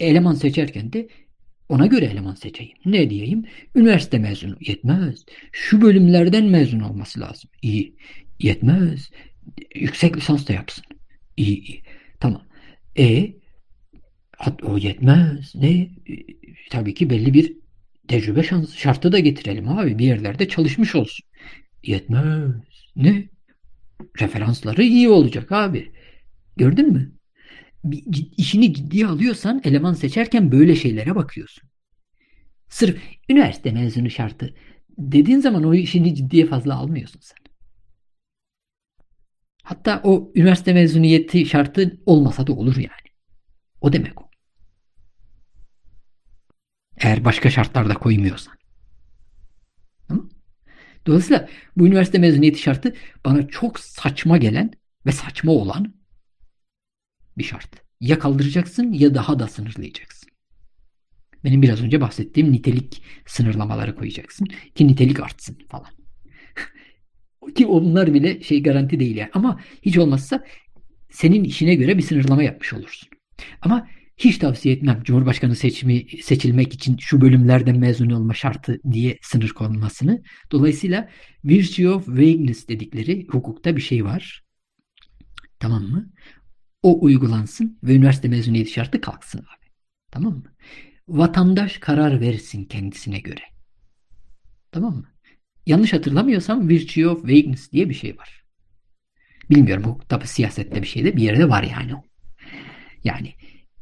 Eleman 0.01 0.35
seçerken 0.35 0.93
de 0.93 1.09
ona 1.75 1.87
göre 1.87 2.05
eleman 2.05 2.35
seçeyim. 2.35 2.77
Ne 2.85 3.11
diyeyim? 3.11 3.45
Üniversite 3.75 4.19
mezunu. 4.19 4.57
Yetmez. 4.61 5.25
Şu 5.53 5.81
bölümlerden 5.81 6.45
mezun 6.45 6.81
olması 6.81 7.21
lazım. 7.21 7.51
İyi. 7.63 7.97
Yetmez. 8.41 9.11
Yüksek 9.75 10.17
lisans 10.17 10.49
da 10.49 10.53
yapsın. 10.53 10.85
İyi 11.37 11.65
iyi. 11.65 11.83
Tamam. 12.21 12.43
E 12.99 13.35
o 14.63 14.79
yetmez. 14.79 15.55
Ne? 15.55 15.89
Tabii 16.71 16.95
ki 16.95 17.11
belli 17.11 17.35
bir 17.35 17.57
tecrübe 18.09 18.43
şans, 18.43 18.75
şartı 18.75 19.13
da 19.13 19.19
getirelim 19.19 19.69
abi. 19.69 19.99
Bir 19.99 20.07
yerlerde 20.07 20.49
çalışmış 20.49 20.95
olsun. 20.95 21.27
Yetmez. 21.83 22.55
Ne? 22.97 23.29
Referansları 24.21 24.83
iyi 24.83 25.09
olacak 25.09 25.53
abi. 25.53 25.93
Gördün 26.57 26.93
mü? 26.93 27.13
Bir, 27.85 28.31
işini 28.37 28.75
ciddiye 28.75 29.07
alıyorsan 29.07 29.61
eleman 29.65 29.93
seçerken 29.93 30.53
böyle 30.53 30.77
şeylere 30.77 31.15
bakıyorsun. 31.15 31.69
Sırf 32.69 33.03
üniversite 33.29 33.73
mezunu 33.73 34.11
şartı 34.11 34.55
dediğin 34.99 35.39
zaman 35.39 35.65
o 35.65 35.75
işini 35.75 36.15
ciddiye 36.15 36.47
fazla 36.47 36.75
almıyorsun 36.75 37.21
sen. 37.21 37.39
Hatta 39.63 40.01
o 40.05 40.33
üniversite 40.35 40.73
mezuniyeti 40.73 41.47
şartı 41.47 42.01
olmasa 42.07 42.47
da 42.47 42.53
olur 42.53 42.77
yani. 42.77 43.15
O 43.81 43.93
demek 43.93 44.23
o. 44.23 44.31
Eğer 46.97 47.25
başka 47.25 47.51
şartlarda 47.51 47.95
koymuyorsan. 47.95 48.55
Dolayısıyla 51.07 51.49
bu 51.77 51.87
üniversite 51.87 52.19
mezuniyeti 52.19 52.59
şartı 52.59 52.95
bana 53.25 53.49
çok 53.49 53.81
saçma 53.81 54.37
gelen 54.37 54.71
ve 55.07 55.13
saçma 55.13 55.53
olan 55.53 55.95
bir 57.39 57.45
şart. 57.45 57.71
Ya 58.01 58.19
kaldıracaksın 58.19 58.93
ya 58.93 59.15
daha 59.15 59.39
da 59.39 59.49
sınırlayacaksın. 59.49 60.29
Benim 61.45 61.63
biraz 61.63 61.83
önce 61.83 62.01
bahsettiğim 62.01 62.53
nitelik 62.53 63.03
sınırlamaları 63.27 63.97
koyacaksın 63.97 64.47
ki 64.75 64.89
nitelik 64.89 65.21
artsın 65.21 65.59
falan. 65.69 65.91
ki 67.55 67.67
onlar 67.67 68.15
bile 68.15 68.43
şey 68.43 68.63
garanti 68.63 69.01
değil 69.01 69.17
yani. 69.17 69.31
Ama 69.35 69.61
hiç 69.83 69.99
olmazsa 69.99 70.45
senin 71.11 71.45
işine 71.45 71.75
göre 71.75 71.99
bir 71.99 72.03
sınırlama 72.03 72.43
yapmış 72.43 72.73
olursun. 72.73 73.09
Ama 73.63 73.89
hiç 74.17 74.39
tavsiye 74.39 74.75
etmem 74.75 75.03
Cumhurbaşkanı 75.05 75.57
seçimi 75.57 76.07
seçilmek 76.23 76.75
için 76.75 76.97
şu 76.97 77.21
bölümlerden 77.21 77.79
mezun 77.79 78.11
olma 78.11 78.35
şartı 78.35 78.81
diye 78.91 79.19
sınır 79.23 79.49
konulmasını. 79.49 80.23
Dolayısıyla 80.53 81.09
virtue 81.45 81.89
of 81.89 82.09
vagueness 82.09 82.69
dedikleri 82.69 83.27
hukukta 83.31 83.77
bir 83.77 83.81
şey 83.81 84.05
var. 84.05 84.45
Tamam 85.61 85.83
mı? 85.83 86.11
O 86.85 87.05
uygulansın 87.05 87.79
ve 87.83 87.95
üniversite 87.95 88.29
mezuniyeti 88.29 88.71
şartı 88.71 89.01
kalksın 89.01 89.39
abi. 89.39 89.67
Tamam 90.11 90.33
mı? 90.33 90.53
Vatandaş 91.09 91.79
karar 91.79 92.21
versin 92.21 92.65
kendisine 92.65 93.19
göre. 93.19 93.41
Tamam 94.73 94.97
mı? 94.97 95.09
Yanlış 95.67 95.93
hatırlamıyorsam 95.93 96.69
virtue 96.69 97.09
of 97.09 97.25
vagueness 97.25 97.73
diye 97.73 97.89
bir 97.89 97.95
şey 97.95 98.19
var. 98.19 98.45
Bilmiyorum 99.51 99.85
hukukta 99.85 100.21
siyasette 100.21 100.83
bir 100.83 100.87
şey 100.87 101.05
de 101.05 101.17
bir 101.17 101.23
yerde 101.23 101.49
var 101.49 101.63
yani 101.63 101.95
o. 101.95 102.05
Yani 103.05 103.35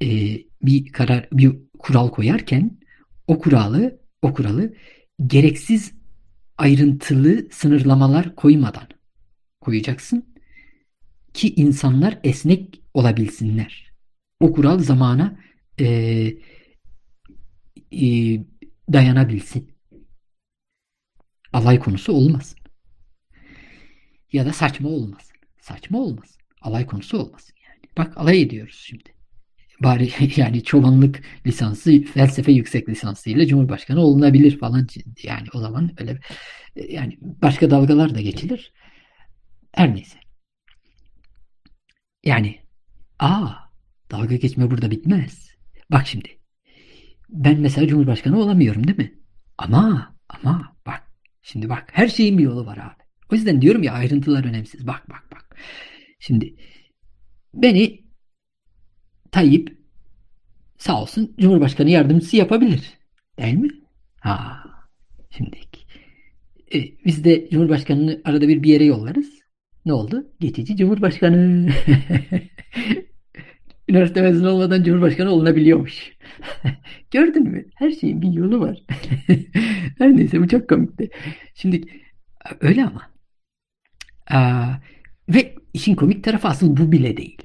e, 0.03 0.39
bir 0.63 0.93
karar 0.93 1.29
bir 1.33 1.53
kural 1.79 2.09
koyarken 2.09 2.79
o 3.27 3.39
kuralı 3.39 4.01
o 4.23 4.35
kuralı 4.35 4.75
gereksiz 5.27 5.93
ayrıntılı 6.59 7.49
sınırlamalar 7.51 8.35
koymadan 8.37 8.89
koyacaksın 9.61 10.35
ki 11.35 11.55
insanlar 11.55 12.19
esnek 12.25 12.82
olabilsinler. 12.95 13.93
O 14.41 14.53
kural 14.53 14.79
zamana 14.79 15.39
e, 15.81 15.87
e, 17.93 18.07
dayanabilsin. 18.93 19.73
Alay 21.53 21.79
konusu 21.79 22.13
olmasın. 22.13 22.59
Ya 24.33 24.47
da 24.47 24.53
saçma 24.53 24.89
olmasın. 24.89 25.37
Saçma 25.61 25.99
olmasın. 25.99 26.43
Alay 26.61 26.87
konusu 26.87 27.19
olmasın 27.19 27.55
yani. 27.69 27.81
Bak 27.99 28.19
alay 28.19 28.43
ediyoruz 28.43 28.83
şimdi 28.87 29.13
bari 29.83 30.11
yani 30.37 30.65
çobanlık 30.65 31.23
lisansı 31.47 32.03
felsefe 32.03 32.53
yüksek 32.53 32.89
lisansıyla 32.89 33.47
Cumhurbaşkanı 33.47 34.01
olunabilir 34.01 34.59
falan 34.59 34.87
yani 35.23 35.49
o 35.55 35.61
zaman 35.61 35.91
öyle 35.99 36.19
yani 36.77 37.19
başka 37.21 37.71
dalgalar 37.71 38.15
da 38.15 38.21
geçilir. 38.21 38.73
Her 39.73 39.95
neyse. 39.95 40.19
Yani 42.25 42.62
aa 43.23 43.71
dalga 44.11 44.37
geçme 44.37 44.71
burada 44.71 44.91
bitmez. 44.91 45.51
Bak 45.91 46.07
şimdi 46.07 46.29
ben 47.29 47.61
mesela 47.61 47.87
Cumhurbaşkanı 47.87 48.41
olamıyorum 48.41 48.87
değil 48.87 48.99
mi? 48.99 49.15
Ama 49.59 50.15
ama 50.29 50.77
bak 50.87 51.03
şimdi 51.43 51.69
bak 51.69 51.89
her 51.93 52.09
şeyin 52.09 52.39
bir 52.39 52.43
yolu 52.43 52.67
var 52.67 52.77
abi. 52.77 53.03
O 53.33 53.35
yüzden 53.35 53.63
diyorum 53.63 53.83
ya 53.83 53.93
ayrıntılar 53.93 54.45
önemsiz. 54.45 54.87
Bak 54.87 55.11
bak 55.11 55.25
bak. 55.33 55.57
Şimdi 56.19 56.57
beni 57.55 58.03
Tayyip 59.31 59.79
sağ 60.79 61.03
olsun 61.03 61.35
Cumhurbaşkanı 61.41 61.91
yardımcısı 61.91 62.37
yapabilir. 62.37 62.93
Değil 63.39 63.55
mi? 63.55 63.71
Ha, 64.21 64.65
şimdi 65.31 65.59
e, 66.75 66.79
biz 67.05 67.25
de 67.25 67.51
Cumhurbaşkanını 67.51 68.21
arada 68.25 68.49
bir 68.49 68.63
bir 68.63 68.69
yere 68.69 68.85
yollarız. 68.85 69.43
Ne 69.85 69.93
oldu? 69.93 70.27
Geçici 70.41 70.77
Cumhurbaşkanı. 70.77 71.69
Üniversite 73.89 74.23
mezunu 74.23 74.51
olmadan 74.51 74.83
Cumhurbaşkanı 74.83 75.31
olunabiliyormuş. 75.31 76.13
Gördün 77.11 77.43
mü? 77.43 77.65
Her 77.75 77.91
şeyin 77.91 78.23
bir 78.23 78.33
yolu 78.33 78.61
var. 78.61 78.83
Her 79.99 80.17
neyse 80.17 80.41
bu 80.41 80.49
çok 80.49 80.69
komikti. 80.69 81.11
Şimdi 81.55 81.81
öyle 82.61 82.85
ama. 82.85 83.13
Aa, 84.31 84.75
ve 85.29 85.55
işin 85.75 85.95
komik 85.95 86.25
tarafı 86.25 86.49
asıl 86.49 86.77
bu 86.77 86.93
bile 86.93 87.17
değil. 87.17 87.39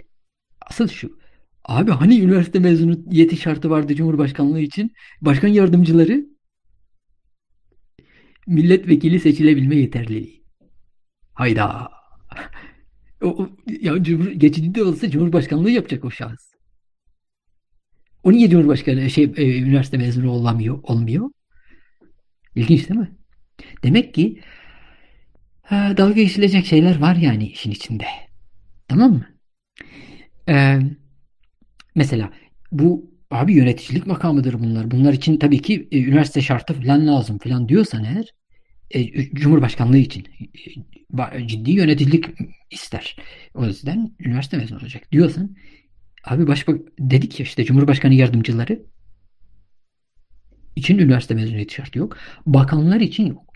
Asıl 0.62 0.88
şu. 0.88 1.20
Abi 1.66 1.92
hani 1.92 2.20
üniversite 2.20 2.60
mezunu 2.60 2.98
yeti 3.12 3.38
şartı 3.38 3.70
vardı 3.70 3.96
Cumhurbaşkanlığı 3.96 4.60
için? 4.60 4.92
Başkan 5.22 5.48
yardımcıları 5.48 6.26
milletvekili 8.48 9.20
seçilebilme 9.20 9.76
yeterliliği. 9.76 10.44
Hayda. 11.34 11.97
O, 13.22 13.50
ya 13.82 14.04
Cumhur, 14.04 14.32
geçici 14.32 14.76
de 14.76 14.84
olsa 14.84 15.10
Cumhurbaşkanlığı 15.10 15.72
yapacak 15.72 16.06
o 16.06 16.12
şahıs. 16.12 16.52
O 18.24 18.32
niye 18.32 18.50
Cumhurbaşkanı 18.50 19.10
şey 19.10 19.24
e, 19.38 19.60
üniversite 19.60 19.98
mezunu 19.98 20.32
olamıyor, 20.32 20.80
olmuyor? 20.84 21.30
İlginç 22.56 22.90
değil 22.90 23.00
mi? 23.00 23.12
Demek 23.84 24.14
ki 24.14 24.42
ha, 25.62 25.98
dalga 25.98 26.14
geçilecek 26.14 26.66
şeyler 26.66 27.00
var 27.00 27.16
yani 27.16 27.48
işin 27.50 27.72
içinde. 27.72 28.06
Tamam 28.88 29.12
mı? 29.14 29.28
Eee 30.48 30.98
Mesela 31.96 32.32
bu 32.72 33.18
Abi 33.32 33.54
yöneticilik 33.54 34.08
makamıdır 34.08 34.60
bunlar. 34.60 34.92
Bunlar 34.92 35.14
için 35.14 35.38
tabii 35.38 35.62
ki 35.62 35.88
e, 35.92 36.04
üniversite 36.04 36.42
şartı 36.42 36.74
falan 36.74 37.08
lazım 37.08 37.38
falan 37.38 37.70
diyorsan 37.70 38.04
eğer 38.04 38.34
e, 38.92 39.30
Cumhurbaşkanlığı 39.34 39.98
için 39.98 40.28
e, 41.34 41.48
ciddi 41.48 41.72
yöneticilik 41.72 42.26
ister. 42.72 43.16
O 43.54 43.66
yüzden 43.66 44.16
üniversite 44.20 44.58
mezunu 44.58 44.80
olacak 44.80 45.12
diyorsan 45.12 45.56
abi 46.24 46.48
başbak 46.48 46.80
dedik 47.00 47.40
ya 47.40 47.44
işte 47.44 47.66
Cumhurbaşkanı 47.66 48.14
yardımcıları 48.14 48.86
için 50.76 50.98
üniversite 50.98 51.36
mezuniyeti 51.36 51.74
şartı 51.74 52.00
yok. 52.00 52.18
Bakanlar 52.46 53.00
için 53.00 53.26
yok. 53.26 53.54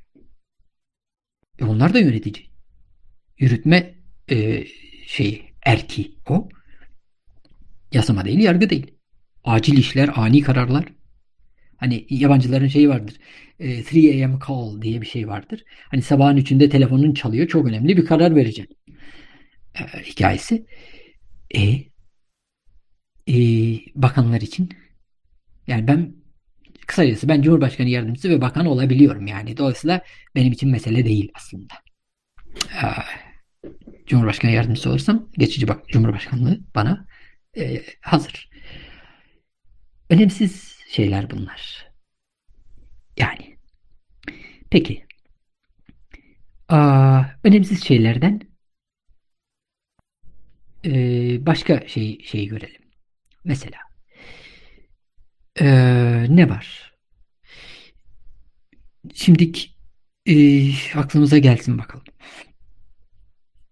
E 1.59 1.65
onlar 1.65 1.93
da 1.93 1.99
yönetici. 1.99 2.45
Yürütme 3.37 3.95
e, 4.29 4.65
şeyi 5.07 5.43
erki 5.65 6.15
o. 6.29 6.49
Yasama 7.93 8.25
değil, 8.25 8.39
yargı 8.39 8.69
değil. 8.69 8.91
Acil 9.43 9.77
işler, 9.77 10.09
ani 10.15 10.41
kararlar. 10.41 10.85
Hani 11.81 12.05
yabancıların 12.09 12.67
şeyi 12.67 12.89
vardır. 12.89 13.17
E, 13.59 13.79
3 13.79 13.93
a.m. 13.93 14.39
call 14.47 14.81
diye 14.81 15.01
bir 15.01 15.07
şey 15.07 15.27
vardır. 15.27 15.63
Hani 15.89 16.01
sabahın 16.01 16.37
üçünde 16.37 16.69
telefonun 16.69 17.13
çalıyor. 17.13 17.47
Çok 17.47 17.67
önemli 17.67 17.97
bir 17.97 18.05
karar 18.05 18.35
vereceksin. 18.35 18.77
E, 19.75 20.03
hikayesi. 20.03 20.65
E, 21.55 21.61
e, 23.27 23.35
bakanlar 23.95 24.41
için 24.41 24.69
yani 25.67 25.87
ben 25.87 26.15
kısacası 26.87 27.27
ben 27.29 27.41
Cumhurbaşkanı 27.41 27.89
yardımcısı 27.89 28.29
ve 28.29 28.41
bakan 28.41 28.65
olabiliyorum 28.65 29.27
yani. 29.27 29.57
Dolayısıyla 29.57 30.01
benim 30.35 30.53
için 30.53 30.71
mesele 30.71 31.05
değil 31.05 31.31
aslında. 31.35 31.73
E, 32.55 32.85
Cumhurbaşkanı 34.05 34.51
yardımcısı 34.51 34.89
olursam 34.89 35.29
geçici 35.37 35.67
bak 35.67 35.87
Cumhurbaşkanlığı 35.87 36.59
bana 36.75 37.05
e, 37.57 37.81
hazır. 38.01 38.49
Önemsiz 40.09 40.80
şeyler 40.91 41.29
bunlar. 41.31 41.91
Yani. 43.17 43.57
Peki. 44.69 45.05
Aa, 46.69 47.23
önemsiz 47.43 47.83
şeylerden 47.83 48.41
e, 50.85 50.91
başka 51.45 51.87
şey 51.87 52.23
şeyi 52.23 52.47
görelim. 52.47 52.81
Mesela 53.43 53.77
e, 55.59 55.65
ne 56.29 56.49
var? 56.49 56.93
Şimdi 59.13 59.51
e, 60.25 60.35
aklımıza 60.95 61.37
gelsin 61.37 61.77
bakalım. 61.77 62.05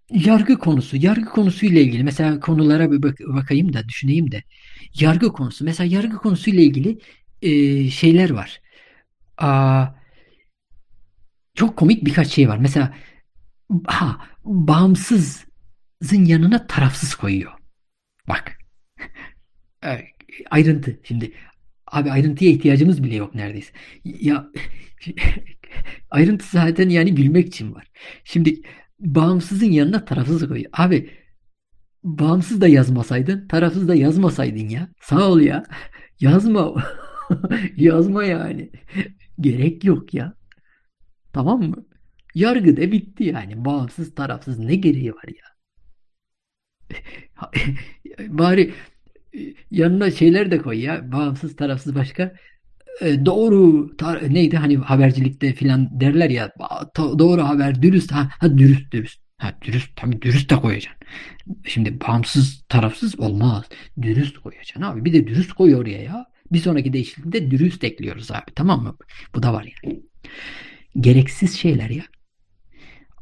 Yargı 0.10 0.60
konusu, 0.60 0.98
yargı 0.98 1.26
konusuyla 1.26 1.82
ilgili 1.82 2.04
mesela 2.04 2.40
konulara 2.40 2.92
bir 2.92 3.04
bak 3.04 3.20
bakayım 3.20 3.74
da 3.74 3.88
düşüneyim 3.88 4.32
de. 4.32 4.44
Yargı 5.00 5.34
konusu, 5.34 5.66
mesela 5.66 5.96
yargı 5.96 6.18
konusuyla 6.18 6.64
ilgili 6.64 7.00
e, 7.42 7.90
şeyler 7.90 8.30
var. 8.30 8.62
Aa, 9.38 9.88
çok 11.56 11.78
komik 11.78 12.06
birkaç 12.06 12.28
şey 12.28 12.50
var. 12.50 12.58
Mesela 12.58 12.94
ha 13.86 14.28
bağımsızın 14.44 15.46
yanına 16.26 16.68
tarafsız 16.68 17.16
koyuyor. 17.16 17.52
Bak. 18.28 18.58
Ayrıntı. 20.52 21.00
Şimdi 21.04 21.32
abi 21.88 22.12
ayrıntıya 22.12 22.52
ihtiyacımız 22.52 23.04
bile 23.04 23.16
yok 23.16 23.36
neredeyse. 23.36 23.74
Ya 24.06 24.48
ayrıntı 26.12 26.46
zaten 26.52 26.90
yani 26.90 27.16
gülmek 27.16 27.48
için 27.48 27.76
var. 27.76 27.88
Şimdi 28.24 28.62
bağımsızın 29.00 29.66
yanına 29.66 30.06
tarafsız 30.06 30.48
koyuyor. 30.48 30.72
Abi 30.74 31.10
bağımsız 32.04 32.62
da 32.62 32.68
yazmasaydın, 32.68 33.48
tarafsız 33.48 33.88
da 33.88 33.96
yazmasaydın 33.96 34.70
ya. 34.70 34.90
Sağ 35.02 35.30
ol 35.30 35.40
ya. 35.40 35.64
Yazma. 36.20 36.84
Yazma 37.78 38.24
yani. 38.24 38.72
Gerek 39.40 39.84
yok 39.84 40.14
ya. 40.14 40.34
Tamam 41.34 41.64
mı? 41.64 41.86
Yargı 42.36 42.78
da 42.78 42.92
bitti 42.92 43.24
yani. 43.24 43.66
Bağımsız 43.66 44.16
tarafsız 44.16 44.60
ne 44.60 44.76
gereği 44.76 45.14
var 45.14 45.26
ya? 45.28 45.50
Bari 48.28 48.74
yanına 49.72 50.12
şeyler 50.12 50.52
de 50.52 50.58
koy 50.58 50.80
ya. 50.80 51.12
Bağımsız 51.12 51.56
tarafsız 51.56 51.96
başka. 51.96 52.36
E, 53.02 53.26
doğru 53.26 53.92
neydi? 54.30 54.58
Hani 54.58 54.78
habercilikte 54.78 55.54
filan 55.54 56.00
derler 56.00 56.30
ya 56.30 56.54
doğru 56.98 57.42
haber 57.42 57.82
dürüst 57.82 58.12
ha, 58.12 58.30
ha 58.40 58.58
dürüst 58.58 58.92
dürüst. 58.92 59.22
Ha 59.38 59.56
dürüst 59.62 59.96
tabii 59.96 60.22
dürüst 60.22 60.50
de 60.50 60.56
koyacaksın. 60.56 61.08
Şimdi 61.66 62.02
bağımsız 62.02 62.64
tarafsız 62.70 63.20
olmaz. 63.20 63.66
Dürüst 64.02 64.38
koyacaksın 64.38 64.82
abi. 64.82 65.06
Bir 65.06 65.14
de 65.14 65.28
dürüst 65.28 65.54
koy 65.54 65.76
oraya 65.76 66.02
ya. 66.04 66.26
Bir 66.52 66.60
sonraki 66.60 66.94
değişiklikte 66.94 67.52
dürüst 67.52 67.84
ekliyoruz 67.84 68.32
abi. 68.32 68.52
Tamam 68.56 68.84
mı? 68.84 68.98
Bu 69.36 69.44
da 69.44 69.54
var 69.54 69.74
yani. 69.84 70.02
Gereksiz 71.00 71.58
şeyler 71.58 71.90
ya. 71.90 72.04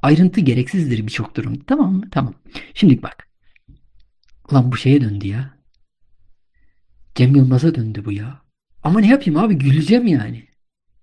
Ayrıntı 0.01 0.41
gereksizdir 0.41 1.07
birçok 1.07 1.35
durumda. 1.35 1.59
Tamam 1.67 1.93
mı? 1.93 2.09
Tamam. 2.11 2.33
Şimdi 2.73 3.01
bak. 3.01 3.27
Lan 4.53 4.71
bu 4.71 4.77
şeye 4.77 5.01
döndü 5.01 5.27
ya. 5.27 5.57
Cem 7.15 7.35
Yılmaz'a 7.35 7.75
döndü 7.75 8.05
bu 8.05 8.11
ya 8.11 8.46
ama 8.83 8.99
ne 8.99 9.07
yapayım 9.07 9.39
abi 9.39 9.55
güleceğim 9.55 10.07
yani. 10.07 10.47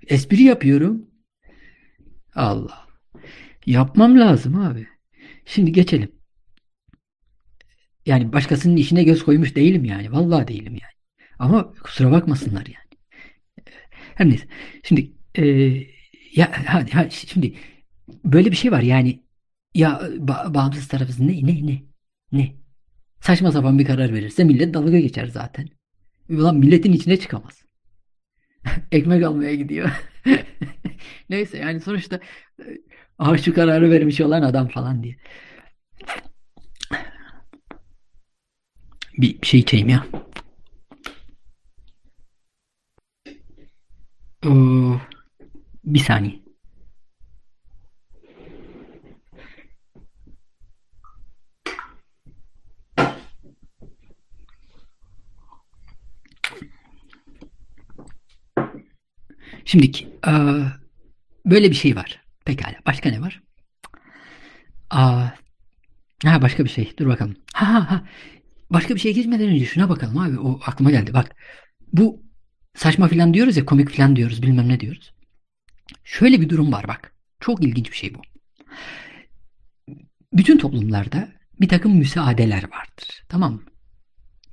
Espri 0.07 0.43
yapıyorum. 0.43 1.11
Allah. 2.35 2.87
Yapmam 3.67 4.21
lazım 4.21 4.61
abi. 4.61 4.87
Şimdi 5.45 5.73
geçelim. 5.73 6.13
Yani 8.07 8.33
başkasının 8.33 8.77
işine 8.77 9.05
göz 9.05 9.25
koymuş 9.25 9.57
değilim 9.57 9.85
yani. 9.85 10.13
Vallahi 10.13 10.49
değilim 10.49 10.73
yani. 10.73 10.95
Ama 11.39 11.73
kusura 11.73 12.11
bakmasınlar 12.11 12.67
yani. 12.67 12.85
Her 14.15 14.29
neyse. 14.29 14.47
Şimdi 14.83 15.13
e, 15.35 15.45
ya 16.35 16.53
ha, 16.75 16.85
ha, 16.93 17.11
şimdi 17.11 17.55
böyle 18.25 18.51
bir 18.51 18.57
şey 18.57 18.73
var 18.73 18.83
yani 18.83 19.25
ya 19.75 20.03
ba 20.19 20.55
bağımsız 20.55 20.89
tarafız 20.89 21.21
ne 21.21 21.47
ne 21.47 21.67
ne 21.67 21.83
ne 22.33 22.57
saçma 23.21 23.53
sapan 23.53 23.79
bir 23.79 23.85
karar 23.85 24.13
verirse 24.13 24.45
millet 24.45 24.75
dalga 24.75 24.99
geçer 24.99 25.27
zaten. 25.27 25.69
Ulan 26.31 26.57
milletin 26.57 26.93
içine 26.93 27.17
çıkamaz. 27.17 27.64
ekmek 28.93 29.23
almaya 29.25 29.55
gidiyor. 29.55 29.91
Neyse 31.31 31.59
yani 31.59 31.81
sonuçta 31.81 32.21
ah 33.19 33.39
şu 33.39 33.55
kararı 33.55 33.91
vermiş 33.91 34.21
olan 34.21 34.43
adam 34.43 34.69
falan 34.69 35.03
diye. 35.03 35.17
Bir, 39.19 39.39
şey 39.43 39.61
içeyim 39.61 39.89
ya. 39.89 40.07
Oo, 44.47 45.01
bir 45.85 45.99
saniye. 45.99 46.44
Şimdi 59.65 59.87
e, 60.27 60.33
böyle 61.47 61.71
bir 61.71 61.77
şey 61.77 61.97
var. 61.97 62.21
Pekala. 62.45 62.75
Başka 62.87 63.11
ne 63.11 63.21
var? 63.21 63.43
Aa, 64.91 65.27
ha 66.25 66.43
başka 66.43 66.65
bir 66.65 66.71
şey. 66.71 66.93
Dur 66.99 67.07
bakalım. 67.07 67.37
Ha 67.55 67.75
ha 67.75 67.91
ha. 67.91 68.05
Başka 68.71 68.95
bir 68.95 69.01
şey 69.01 69.15
geçmeden 69.15 69.49
önce 69.49 69.65
şuna 69.67 69.89
bakalım 69.89 70.19
abi. 70.19 70.39
O 70.39 70.61
aklıma 70.67 70.91
geldi. 70.91 71.15
Bak. 71.15 71.37
Bu 71.93 72.23
saçma 72.75 73.09
filan 73.09 73.35
diyoruz 73.35 73.57
ya 73.57 73.65
komik 73.65 73.91
filan 73.91 74.17
diyoruz 74.17 74.43
bilmem 74.43 74.69
ne 74.69 74.81
diyoruz. 74.81 75.15
Şöyle 76.05 76.41
bir 76.41 76.49
durum 76.49 76.73
var 76.73 76.89
bak. 76.89 77.15
Çok 77.41 77.65
ilginç 77.65 77.91
bir 77.91 77.97
şey 77.97 78.15
bu. 78.15 78.23
Bütün 80.33 80.59
toplumlarda 80.59 81.29
bir 81.61 81.69
takım 81.69 81.97
müsaadeler 81.97 82.63
vardır. 82.63 83.25
Tamam 83.29 83.53
mı? 83.53 83.63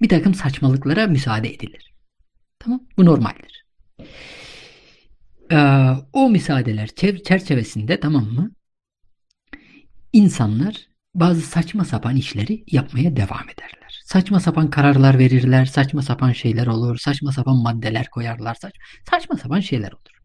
Bir 0.02 0.10
takım 0.10 0.34
saçmalıklara 0.34 1.08
müsaade 1.08 1.54
edilir. 1.54 1.94
Tamam 2.60 2.82
Bu 2.98 3.06
normaldir. 3.06 3.66
Ee, 5.52 5.56
o 6.14 6.30
müsaadeler 6.30 6.88
çerçevesinde 7.26 8.00
tamam 8.00 8.24
mı? 8.26 8.52
İnsanlar 10.14 10.76
bazı 11.16 11.42
saçma 11.42 11.86
sapan 11.86 12.16
işleri 12.16 12.64
yapmaya 12.72 13.16
devam 13.16 13.44
ederler. 13.44 14.02
Saçma 14.06 14.40
sapan 14.40 14.70
kararlar 14.70 15.20
verirler, 15.20 15.66
saçma 15.66 16.02
sapan 16.02 16.32
şeyler 16.32 16.68
olur, 16.68 16.98
saçma 16.98 17.32
sapan 17.32 17.58
maddeler 17.58 18.10
koyarlar, 18.10 18.56
saç, 18.56 18.74
saçma 19.10 19.38
sapan 19.38 19.60
şeyler 19.60 19.92
olur. 19.92 20.22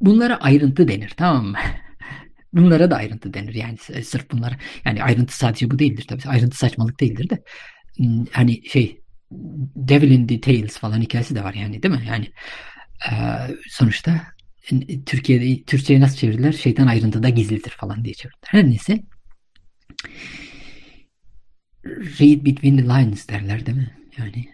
Bunlara 0.00 0.36
ayrıntı 0.36 0.88
denir 0.88 1.12
tamam 1.16 1.46
mı? 1.46 1.58
Bunlara 2.52 2.90
da 2.90 2.96
ayrıntı 2.96 3.34
denir 3.34 3.54
yani 3.54 3.76
sırf 4.04 4.30
bunlara. 4.30 4.56
Yani 4.84 5.02
ayrıntı 5.02 5.36
sadece 5.36 5.70
bu 5.70 5.78
değildir 5.78 6.04
tabii. 6.08 6.28
Ayrıntı 6.28 6.58
saçmalık 6.58 7.00
değildir 7.00 7.30
de. 7.30 7.42
Hmm, 7.96 8.24
hani 8.32 8.68
şey 8.68 9.00
Devil 9.76 10.10
in 10.10 10.28
Details 10.28 10.78
falan 10.78 11.00
hikayesi 11.00 11.34
de 11.34 11.44
var 11.44 11.54
yani 11.54 11.82
değil 11.82 11.94
mi? 11.94 12.02
Yani 12.08 12.30
sonuçta 13.68 14.20
Türkiye'de 15.06 15.64
Türkçe'ye 15.64 16.00
nasıl 16.00 16.16
çevirdiler? 16.16 16.52
Şeytan 16.52 16.86
ayrıntıda 16.86 17.28
gizlidir 17.28 17.70
falan 17.70 18.04
diye 18.04 18.14
çevirdiler. 18.14 18.48
Her 18.48 18.64
neyse. 18.64 19.02
Read 21.84 22.44
between 22.44 22.76
the 22.76 22.84
lines 22.84 23.28
derler 23.28 23.66
değil 23.66 23.78
mi? 23.78 23.96
Yani 24.18 24.48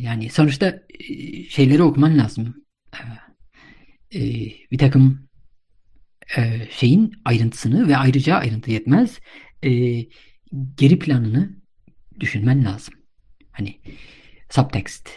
Yani 0.00 0.30
sonuçta 0.30 0.82
şeyleri 1.48 1.82
okuman 1.82 2.18
lazım. 2.18 2.64
Bir 4.70 4.78
takım 4.78 5.28
şeyin 6.70 7.12
ayrıntısını 7.24 7.88
ve 7.88 7.96
ayrıca 7.96 8.36
ayrıntı 8.36 8.70
yetmez. 8.70 9.18
Geri 10.74 10.98
planını 10.98 11.56
düşünmen 12.20 12.64
lazım. 12.64 12.94
Hani 13.52 13.80
subtext. 14.50 15.08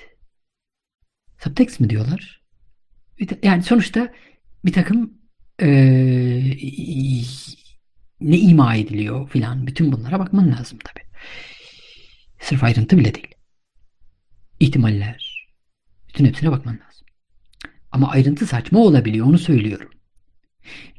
Subtext 1.43 1.79
mi 1.79 1.89
diyorlar? 1.89 2.42
Yani 3.43 3.63
sonuçta 3.63 4.13
bir 4.65 4.73
takım 4.73 5.13
e, 5.61 5.67
ne 8.21 8.37
ima 8.37 8.75
ediliyor 8.75 9.29
filan 9.29 9.67
bütün 9.67 9.91
bunlara 9.91 10.19
bakman 10.19 10.51
lazım 10.51 10.79
tabi. 10.79 11.03
Sırf 12.39 12.63
ayrıntı 12.63 12.97
bile 12.97 13.13
değil. 13.13 13.35
İhtimaller. 14.59 15.47
Bütün 16.09 16.25
hepsine 16.25 16.51
bakman 16.51 16.79
lazım. 16.85 17.07
Ama 17.91 18.09
ayrıntı 18.09 18.45
saçma 18.45 18.79
olabiliyor 18.79 19.25
onu 19.25 19.37
söylüyorum. 19.37 19.89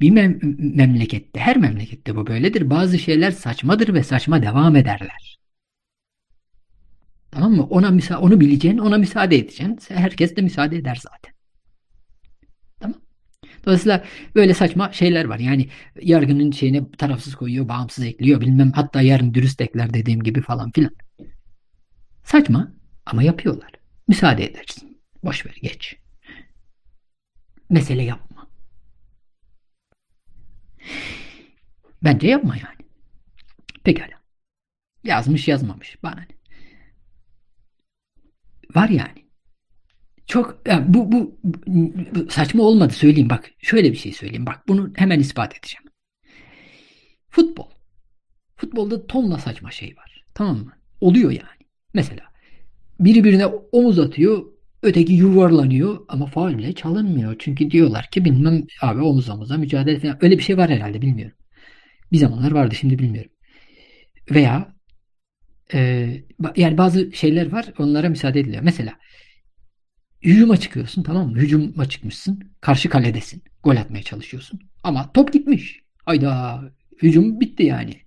Bir 0.00 0.10
mem 0.10 0.38
memlekette, 0.58 1.40
her 1.40 1.56
memlekette 1.56 2.16
bu 2.16 2.26
böyledir. 2.26 2.70
Bazı 2.70 2.98
şeyler 2.98 3.30
saçmadır 3.30 3.94
ve 3.94 4.02
saçma 4.04 4.42
devam 4.42 4.76
ederler. 4.76 5.38
Tamam 7.30 7.52
mı? 7.52 7.62
Ona 7.62 7.90
müsa 7.90 8.18
onu 8.20 8.40
bileceksin, 8.40 8.78
ona 8.78 8.98
müsaade 8.98 9.36
edeceksin. 9.36 9.78
Herkes 9.88 10.36
de 10.36 10.42
müsaade 10.42 10.76
eder 10.76 10.98
zaten. 11.02 11.23
Dolayısıyla 13.66 14.04
böyle 14.34 14.54
saçma 14.54 14.92
şeyler 14.92 15.24
var. 15.24 15.38
Yani 15.38 15.68
yargının 16.02 16.50
şeyine 16.50 16.90
tarafsız 16.90 17.34
koyuyor, 17.34 17.68
bağımsız 17.68 18.04
ekliyor, 18.04 18.40
bilmem 18.40 18.72
hatta 18.72 19.02
yarın 19.02 19.34
dürüst 19.34 19.60
ekler 19.60 19.94
dediğim 19.94 20.22
gibi 20.22 20.42
falan 20.42 20.70
filan. 20.70 20.90
Saçma 22.24 22.72
ama 23.06 23.22
yapıyorlar. 23.22 23.70
Müsaade 24.08 24.44
edersin. 24.44 25.02
Boş 25.24 25.46
ver 25.46 25.56
geç. 25.62 25.96
Mesele 27.70 28.02
yapma. 28.02 28.48
Bence 32.02 32.28
yapma 32.28 32.56
yani. 32.56 32.88
Pekala. 33.84 34.24
Yazmış 35.04 35.48
yazmamış. 35.48 36.02
Bana 36.02 36.20
ne? 36.20 36.28
Var 38.74 38.88
yani. 38.88 39.23
Çok 40.26 40.62
yani 40.66 40.84
bu, 40.94 41.12
bu, 41.12 41.38
bu 42.14 42.30
saçma 42.30 42.62
olmadı 42.62 42.92
söyleyeyim 42.92 43.30
bak. 43.30 43.50
Şöyle 43.58 43.92
bir 43.92 43.96
şey 43.96 44.12
söyleyeyim 44.12 44.46
bak. 44.46 44.68
Bunu 44.68 44.92
hemen 44.96 45.20
ispat 45.20 45.58
edeceğim. 45.58 45.84
Futbol. 47.30 47.68
Futbolda 48.56 49.06
tonla 49.06 49.38
saçma 49.38 49.70
şey 49.70 49.96
var. 49.96 50.24
Tamam 50.34 50.56
mı? 50.56 50.72
Oluyor 51.00 51.30
yani. 51.30 51.68
Mesela 51.94 52.22
biri 53.00 53.24
birine 53.24 53.46
omuz 53.46 53.98
atıyor. 53.98 54.44
Öteki 54.82 55.12
yuvarlanıyor 55.12 56.00
ama 56.08 56.26
faul 56.26 56.58
bile 56.58 56.72
çalınmıyor. 56.72 57.36
Çünkü 57.38 57.70
diyorlar 57.70 58.08
ki 58.10 58.24
bilmem 58.24 58.62
abi 58.82 59.00
omuz 59.00 59.28
omuza 59.28 59.56
mücadele 59.56 60.00
falan. 60.00 60.24
Öyle 60.24 60.38
bir 60.38 60.42
şey 60.42 60.56
var 60.56 60.70
herhalde 60.70 61.02
bilmiyorum. 61.02 61.36
Bir 62.12 62.18
zamanlar 62.18 62.50
vardı 62.50 62.74
şimdi 62.74 62.98
bilmiyorum. 62.98 63.30
Veya 64.30 64.74
e, 65.74 66.08
yani 66.56 66.78
bazı 66.78 67.12
şeyler 67.12 67.52
var 67.52 67.66
onlara 67.78 68.08
müsaade 68.08 68.40
ediliyor. 68.40 68.62
Mesela 68.62 68.92
hücuma 70.24 70.56
çıkıyorsun 70.56 71.02
tamam 71.02 71.30
mı? 71.30 71.38
Hücuma 71.38 71.88
çıkmışsın. 71.88 72.52
Karşı 72.60 72.88
kaledesin. 72.88 73.42
Gol 73.62 73.76
atmaya 73.76 74.02
çalışıyorsun. 74.02 74.60
Ama 74.82 75.12
top 75.12 75.32
gitmiş. 75.32 75.80
Hayda 76.04 76.62
hücum 77.02 77.40
bitti 77.40 77.62
yani. 77.62 78.00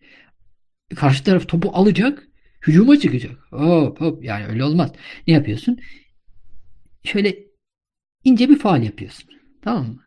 Karşı 0.96 1.24
taraf 1.24 1.48
topu 1.48 1.70
alacak. 1.74 2.28
Hücuma 2.68 3.00
çıkacak. 3.00 3.38
Hop 3.50 4.02
hop 4.02 4.24
yani 4.24 4.46
öyle 4.46 4.64
olmaz. 4.64 4.92
Ne 5.28 5.34
yapıyorsun? 5.34 5.80
Şöyle 7.04 7.36
ince 8.24 8.50
bir 8.50 8.60
faal 8.60 8.84
yapıyorsun. 8.84 9.30
Tamam 9.62 9.88
mı? 9.88 10.04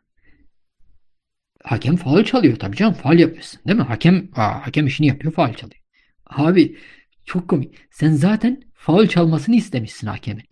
Hakem 1.64 1.96
faal 1.96 2.24
çalıyor 2.24 2.56
tabii 2.56 2.76
canım. 2.76 2.94
Faal 2.94 3.18
yapıyorsun 3.18 3.60
değil 3.66 3.78
mi? 3.78 3.84
Hakem 3.84 4.28
aa, 4.36 4.66
hakem 4.66 4.86
işini 4.86 5.06
yapıyor 5.06 5.34
faal 5.34 5.54
çalıyor. 5.54 5.82
Abi 6.26 6.76
çok 7.24 7.48
komik. 7.48 7.74
Sen 7.90 8.12
zaten 8.12 8.62
faul 8.74 9.06
çalmasını 9.06 9.56
istemişsin 9.56 10.06
hakemin. 10.06 10.44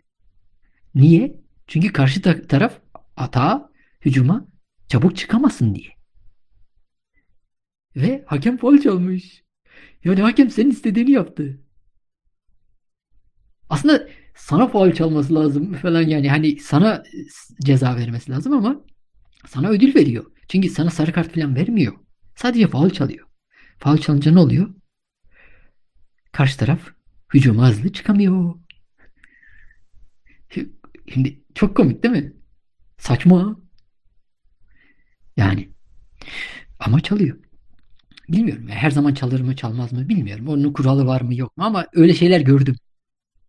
Niye? 0.95 1.48
Çünkü 1.69 1.93
karşı 1.93 2.23
taraf 2.49 2.81
atağa, 3.17 3.71
hücuma 4.05 4.47
çabuk 4.89 5.17
çıkamasın 5.17 5.75
diye. 5.75 5.91
Ve 7.97 8.25
hakem 8.27 8.57
faul 8.57 8.79
çalmış. 8.79 9.45
Yani 10.05 10.23
hakem 10.23 10.51
senin 10.51 10.71
istediğini 10.71 11.11
yaptı. 11.11 11.61
Aslında 13.71 14.09
sana 14.35 14.69
faul 14.69 14.93
çalması 14.93 15.35
lazım 15.35 15.75
falan 15.75 16.03
yani 16.03 16.31
hani 16.31 16.61
sana 16.61 17.03
ceza 17.65 17.97
vermesi 17.97 18.33
lazım 18.33 18.53
ama 18.53 18.81
sana 19.47 19.69
ödül 19.69 19.95
veriyor. 19.95 20.25
Çünkü 20.49 20.69
sana 20.69 20.91
sarı 20.91 21.13
kart 21.13 21.35
falan 21.35 21.57
vermiyor. 21.57 21.93
Sadece 22.37 22.69
faul 22.69 22.91
çalıyor. 22.91 23.27
Faul 23.79 23.99
çalınca 23.99 24.33
ne 24.33 24.41
oluyor? 24.41 24.75
Karşı 26.33 26.59
taraf 26.59 26.81
hücuma 27.35 27.69
hızlı 27.69 27.93
çıkamıyor. 27.93 28.55
Şimdi 31.15 31.41
çok 31.55 31.77
komik 31.77 32.03
değil 32.03 32.15
mi? 32.15 32.33
Saçma. 32.99 33.57
Yani 35.37 35.69
ama 36.79 37.01
çalıyor. 37.01 37.39
Bilmiyorum. 38.29 38.69
Her 38.69 38.91
zaman 38.91 39.15
çalır 39.15 39.41
mı 39.41 39.57
çalmaz 39.57 39.93
mı 39.93 40.09
bilmiyorum. 40.09 40.49
Onun 40.49 40.73
kuralı 40.73 41.07
var 41.07 41.21
mı 41.21 41.35
yok 41.35 41.57
mu 41.57 41.65
ama 41.65 41.87
öyle 41.93 42.15
şeyler 42.15 42.41
gördüm. 42.41 42.77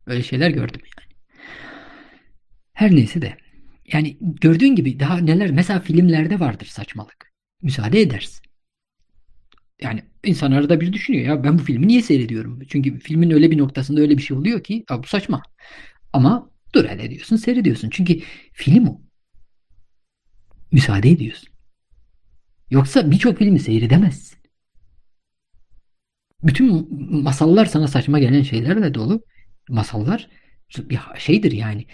Öyle 0.05 0.23
şeyler 0.23 0.49
gördüm 0.49 0.81
yani. 0.97 1.09
Her 2.73 2.95
neyse 2.95 3.21
de. 3.21 3.37
Yani 3.93 4.17
gördüğün 4.21 4.75
gibi 4.75 4.99
daha 4.99 5.17
neler 5.17 5.51
mesela 5.51 5.79
filmlerde 5.79 6.39
vardır 6.39 6.65
saçmalık. 6.65 7.31
Müsaade 7.61 8.01
edersin. 8.01 8.41
Yani 9.81 10.03
insan 10.23 10.51
arada 10.51 10.81
bir 10.81 10.93
düşünüyor 10.93 11.25
ya 11.25 11.43
ben 11.43 11.59
bu 11.59 11.63
filmi 11.63 11.87
niye 11.87 12.01
seyrediyorum? 12.01 12.59
Çünkü 12.69 12.99
filmin 12.99 13.31
öyle 13.31 13.51
bir 13.51 13.57
noktasında 13.57 14.01
öyle 14.01 14.17
bir 14.17 14.21
şey 14.21 14.37
oluyor 14.37 14.63
ki 14.63 14.85
bu 14.89 15.07
saçma. 15.07 15.41
Ama 16.13 16.48
dur 16.75 16.85
hele 16.85 17.09
diyorsun 17.09 17.35
seyrediyorsun. 17.35 17.89
Çünkü 17.89 18.19
film 18.53 18.87
o. 18.87 19.01
Müsaade 20.71 21.09
ediyorsun. 21.09 21.49
Yoksa 22.69 23.11
birçok 23.11 23.37
filmi 23.37 23.59
seyredemezsin. 23.59 24.39
Bütün 26.43 26.87
masallar 27.23 27.65
sana 27.65 27.87
saçma 27.87 28.19
gelen 28.19 28.41
şeylerle 28.41 28.93
dolu. 28.93 29.23
Masallar 29.69 30.29
bir 30.77 30.99
şeydir 31.17 31.51
yani. 31.51 31.85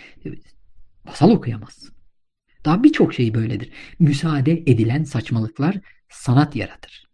Masal 1.04 1.32
okuyamazsın. 1.32 1.96
Daha 2.66 2.84
birçok 2.84 3.14
şey 3.14 3.34
böyledir. 3.34 3.72
Müsaade 4.00 4.52
edilen 4.52 5.04
saçmalıklar 5.04 5.78
sanat 6.10 6.56
yaratır. 6.56 7.06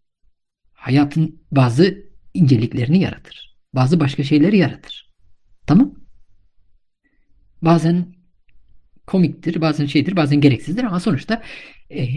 Hayatın 0.73 1.41
bazı 1.51 1.97
inceliklerini 2.33 2.99
yaratır. 3.01 3.57
Bazı 3.73 3.99
başka 3.99 4.23
şeyleri 4.23 4.57
yaratır. 4.57 5.13
Tamam? 5.67 6.00
Bazen 7.61 8.05
komiktir, 9.07 9.61
bazen 9.61 9.85
şeydir, 9.85 10.15
bazen 10.15 10.41
gereksizdir 10.41 10.83
ama 10.83 10.99
sonuçta 10.99 11.41
e, 11.91 12.07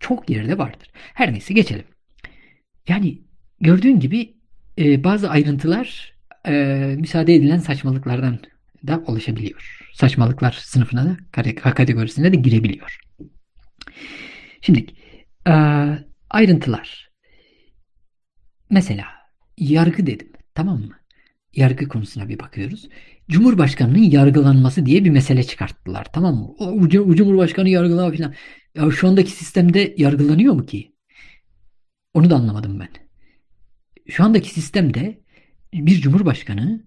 çok 0.00 0.30
yerde 0.30 0.58
vardır. 0.58 0.90
Her 0.94 1.32
neyse 1.32 1.54
geçelim. 1.54 1.84
Yani 2.88 3.22
gördüğün 3.60 4.00
gibi 4.00 4.34
e, 4.78 5.04
bazı 5.04 5.30
ayrıntılar 5.30 6.14
e, 6.46 6.52
müsaade 6.98 7.34
edilen 7.34 7.58
saçmalıklardan 7.58 8.38
da 8.86 9.02
oluşabiliyor. 9.06 9.90
Saçmalıklar 9.92 10.52
sınıfına 10.52 11.06
da 11.06 11.16
kategorisine 11.74 12.32
de 12.32 12.36
girebiliyor. 12.36 12.98
Şimdi 14.60 14.86
e, 15.46 15.52
ayrıntılar. 16.30 17.10
Mesela 18.70 19.04
yargı 19.58 20.06
dedim. 20.06 20.32
Tamam 20.54 20.80
mı? 20.80 20.98
Yargı 21.56 21.88
konusuna 21.88 22.28
bir 22.28 22.38
bakıyoruz. 22.38 22.88
Cumhurbaşkanının 23.28 23.98
yargılanması 23.98 24.86
diye 24.86 25.04
bir 25.04 25.10
mesele 25.10 25.42
çıkarttılar. 25.42 26.06
Tamam 26.12 26.34
mı? 26.34 26.54
O, 26.58 26.88
Cumhurbaşkanı 26.88 27.68
yargılama 27.68 28.16
falan. 28.16 28.34
Ya 28.74 28.90
şu 28.90 29.08
andaki 29.08 29.30
sistemde 29.30 29.94
yargılanıyor 29.98 30.54
mu 30.54 30.66
ki? 30.66 30.94
Onu 32.14 32.30
da 32.30 32.36
anlamadım 32.36 32.80
ben. 32.80 32.88
Şu 34.08 34.24
andaki 34.24 34.50
sistemde 34.50 35.20
bir 35.74 36.00
cumhurbaşkanı 36.00 36.84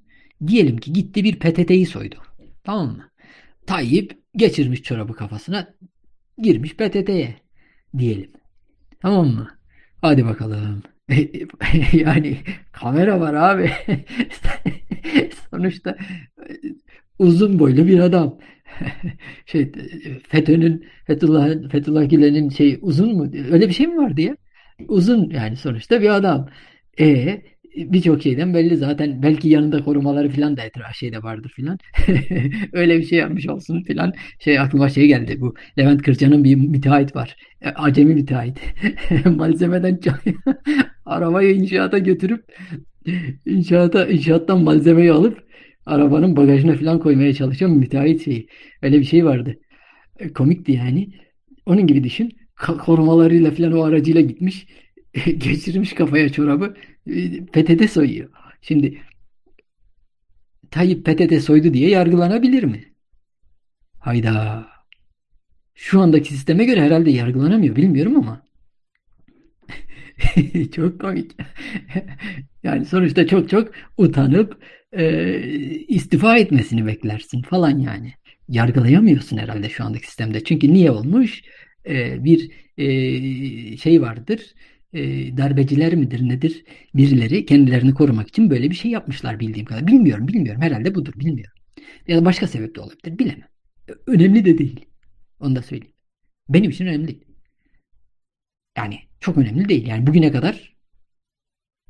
diyelim 0.48 0.78
ki 0.78 0.94
gitti 0.94 1.24
bir 1.24 1.40
PTT'yi 1.40 1.86
soydu. 1.86 2.16
Tamam 2.64 2.88
mı? 2.88 3.12
Tayyip 3.66 4.18
geçirmiş 4.36 4.84
çorabı 4.84 5.14
kafasına 5.14 5.74
girmiş 6.38 6.76
PTT'ye 6.76 7.36
diyelim. 7.98 8.32
Tamam 9.02 9.28
mı? 9.28 9.60
Hadi 10.02 10.26
bakalım. 10.26 10.84
yani 11.94 12.38
kamera 12.72 13.20
var 13.20 13.34
abi. 13.34 13.72
Sonuçta 15.52 15.98
uzun 17.20 17.60
boylu 17.60 17.88
bir 17.88 18.00
adam. 18.00 18.40
şey 19.46 19.72
FETÖ'nün 20.28 20.86
Fethullah 21.06 21.70
Fethullah 21.72 22.10
Gülen'in 22.10 22.50
şey 22.50 22.80
uzun 22.82 23.16
mu? 23.16 23.32
Öyle 23.52 23.68
bir 23.68 23.74
şey 23.74 23.88
mi 23.88 23.98
vardı 23.98 24.22
ya? 24.22 24.38
Uzun 24.88 25.30
yani 25.30 25.56
sonuçta 25.56 26.02
bir 26.02 26.10
adam. 26.10 26.50
E 27.00 27.42
birçok 27.78 28.22
şeyden 28.24 28.54
belli 28.54 28.78
zaten. 28.78 29.22
Belki 29.24 29.50
yanında 29.50 29.84
korumaları 29.84 30.30
falan 30.30 30.58
da 30.58 30.62
etraf 30.62 30.96
şeyde 30.96 31.24
vardır 31.24 31.52
filan. 31.56 31.80
Öyle 32.74 32.98
bir 32.98 33.04
şey 33.04 33.20
yapmış 33.20 33.50
olsun 33.50 33.84
filan. 33.84 34.14
Şey 34.40 34.60
aklıma 34.60 34.90
şey 34.90 35.08
geldi. 35.08 35.42
Bu 35.42 35.56
Levent 35.80 36.02
Kırca'nın 36.02 36.44
bir 36.44 36.56
müteahhit 36.56 37.16
var. 37.16 37.36
E, 37.62 37.70
Acemi 37.70 38.14
müteahhit. 38.14 38.60
Malzemeden. 39.26 40.00
Arabayı 41.06 41.56
inşaata 41.56 41.98
götürüp 41.98 42.46
inşaata 43.46 44.06
inşaattan 44.08 44.64
malzemeyi 44.64 45.12
alıp 45.12 45.48
arabanın 45.86 46.36
bagajına 46.36 46.74
falan 46.76 47.00
koymaya 47.00 47.34
çalışan 47.34 47.72
müteahhit 47.72 48.26
şeyi. 48.26 48.48
Öyle 48.82 49.00
bir 49.00 49.06
şey 49.06 49.26
vardı. 49.26 49.56
E, 50.20 50.34
Komikti 50.34 50.72
yani. 50.72 51.10
Onun 51.66 51.88
gibi 51.88 52.04
düşün. 52.04 52.32
Korumalarıyla 52.86 53.52
falan 53.52 53.72
o 53.72 53.84
aracıyla 53.84 54.22
gitmiş. 54.22 54.68
Geçirmiş 55.26 55.94
kafaya 55.94 56.30
çorabı. 56.30 56.74
PTT 57.54 57.92
soyuyor. 57.92 58.30
Şimdi 58.62 59.02
Tayyip 60.72 61.06
PTT 61.06 61.44
soydu 61.44 61.74
diye 61.74 61.90
yargılanabilir 61.90 62.64
mi? 62.64 62.94
Hayda. 64.00 64.66
Şu 65.76 66.02
andaki 66.02 66.34
sisteme 66.34 66.66
göre 66.66 66.82
herhalde 66.82 67.12
yargılanamıyor. 67.12 67.76
Bilmiyorum 67.76 68.16
ama. 68.18 68.48
Çok 70.76 71.02
komik. 71.02 71.32
Yani 72.64 72.86
sonuçta 72.86 73.28
çok 73.28 73.50
çok 73.50 73.72
utanıp 73.98 74.64
e, 74.92 75.40
istifa 75.88 76.38
etmesini 76.38 76.86
beklersin 76.88 77.42
falan 77.42 77.80
yani. 77.80 78.14
Yargılayamıyorsun 78.50 79.38
herhalde 79.38 79.70
şu 79.70 79.84
andaki 79.84 80.08
sistemde. 80.08 80.44
Çünkü 80.44 80.74
niye 80.74 80.92
olmuş? 80.92 81.42
E, 81.86 82.24
bir 82.24 82.52
e, 82.78 83.78
şey 83.78 84.02
vardır. 84.02 84.54
E, 84.94 85.38
darbeciler 85.38 85.96
midir 85.96 86.30
nedir? 86.30 86.66
Birileri 86.96 87.46
kendilerini 87.46 87.94
korumak 87.94 88.28
için 88.28 88.50
böyle 88.50 88.70
bir 88.70 88.76
şey 88.76 88.92
yapmışlar 88.92 89.40
bildiğim 89.40 89.66
kadar. 89.66 89.88
Bilmiyorum, 89.88 90.28
bilmiyorum. 90.28 90.62
Herhalde 90.62 90.96
budur, 90.96 91.14
bilmiyorum. 91.16 91.58
Ya 92.08 92.18
da 92.18 92.26
başka 92.26 92.48
sebep 92.48 92.76
de 92.76 92.82
olabilir. 92.82 93.20
Bilemem. 93.20 93.48
Önemli 94.08 94.46
de 94.46 94.58
değil. 94.58 94.86
Onu 95.40 95.56
da 95.56 95.62
söyleyeyim. 95.62 95.96
Benim 96.50 96.72
için 96.72 96.88
önemli 96.88 97.08
değil. 97.08 97.26
Yani 98.78 99.00
çok 99.20 99.38
önemli 99.38 99.70
değil. 99.70 99.88
Yani 99.88 100.08
bugüne 100.08 100.32
kadar 100.32 100.78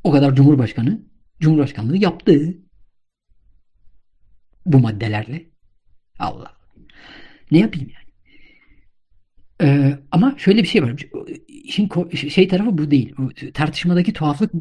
o 0.03 0.11
kadar 0.11 0.35
Cumhurbaşkanı 0.35 1.01
Cumhurbaşkanlığı 1.39 1.97
yaptı 1.97 2.57
bu 4.65 4.79
maddelerle. 4.79 5.45
Allah. 6.19 6.57
Ne 7.51 7.59
yapayım 7.59 7.89
yani? 7.89 8.06
Ee, 9.61 9.99
ama 10.11 10.35
şöyle 10.37 10.63
bir 10.63 10.67
şey 10.67 10.83
var. 10.83 11.05
İşin 11.47 11.89
şey 12.29 12.47
tarafı 12.47 12.77
bu 12.77 12.91
değil. 12.91 13.15
Tartışmadaki 13.53 14.13
tuhaflık 14.13 14.51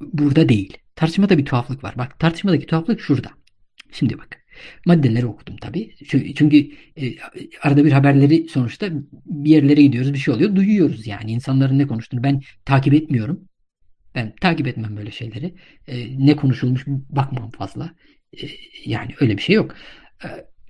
burada 0.00 0.48
değil. 0.48 0.78
Tartışmada 0.96 1.38
bir 1.38 1.44
tuhaflık 1.44 1.84
var. 1.84 1.94
Bak 1.98 2.18
tartışmadaki 2.18 2.66
tuhaflık 2.66 3.00
şurada. 3.00 3.30
Şimdi 3.92 4.18
bak. 4.18 4.42
Maddeleri 4.86 5.26
okudum 5.26 5.56
tabii. 5.56 5.94
Çünkü 6.34 6.70
e, 6.96 7.14
arada 7.62 7.84
bir 7.84 7.92
haberleri 7.92 8.48
sonuçta 8.48 8.88
bir 9.26 9.50
yerlere 9.50 9.82
gidiyoruz 9.82 10.12
bir 10.12 10.18
şey 10.18 10.34
oluyor. 10.34 10.56
Duyuyoruz 10.56 11.06
yani 11.06 11.32
insanların 11.32 11.78
ne 11.78 11.86
konuştuğunu. 11.86 12.22
Ben 12.22 12.40
takip 12.64 12.94
etmiyorum. 12.94 13.48
Ben 14.14 14.34
takip 14.40 14.66
etmem 14.66 14.96
böyle 14.96 15.10
şeyleri. 15.10 15.54
E, 15.88 16.26
ne 16.26 16.36
konuşulmuş 16.36 16.86
bakmam 16.86 17.50
fazla. 17.50 17.94
E, 18.42 18.46
yani 18.86 19.14
öyle 19.20 19.36
bir 19.36 19.42
şey 19.42 19.56
yok. 19.56 19.74
E, 20.24 20.28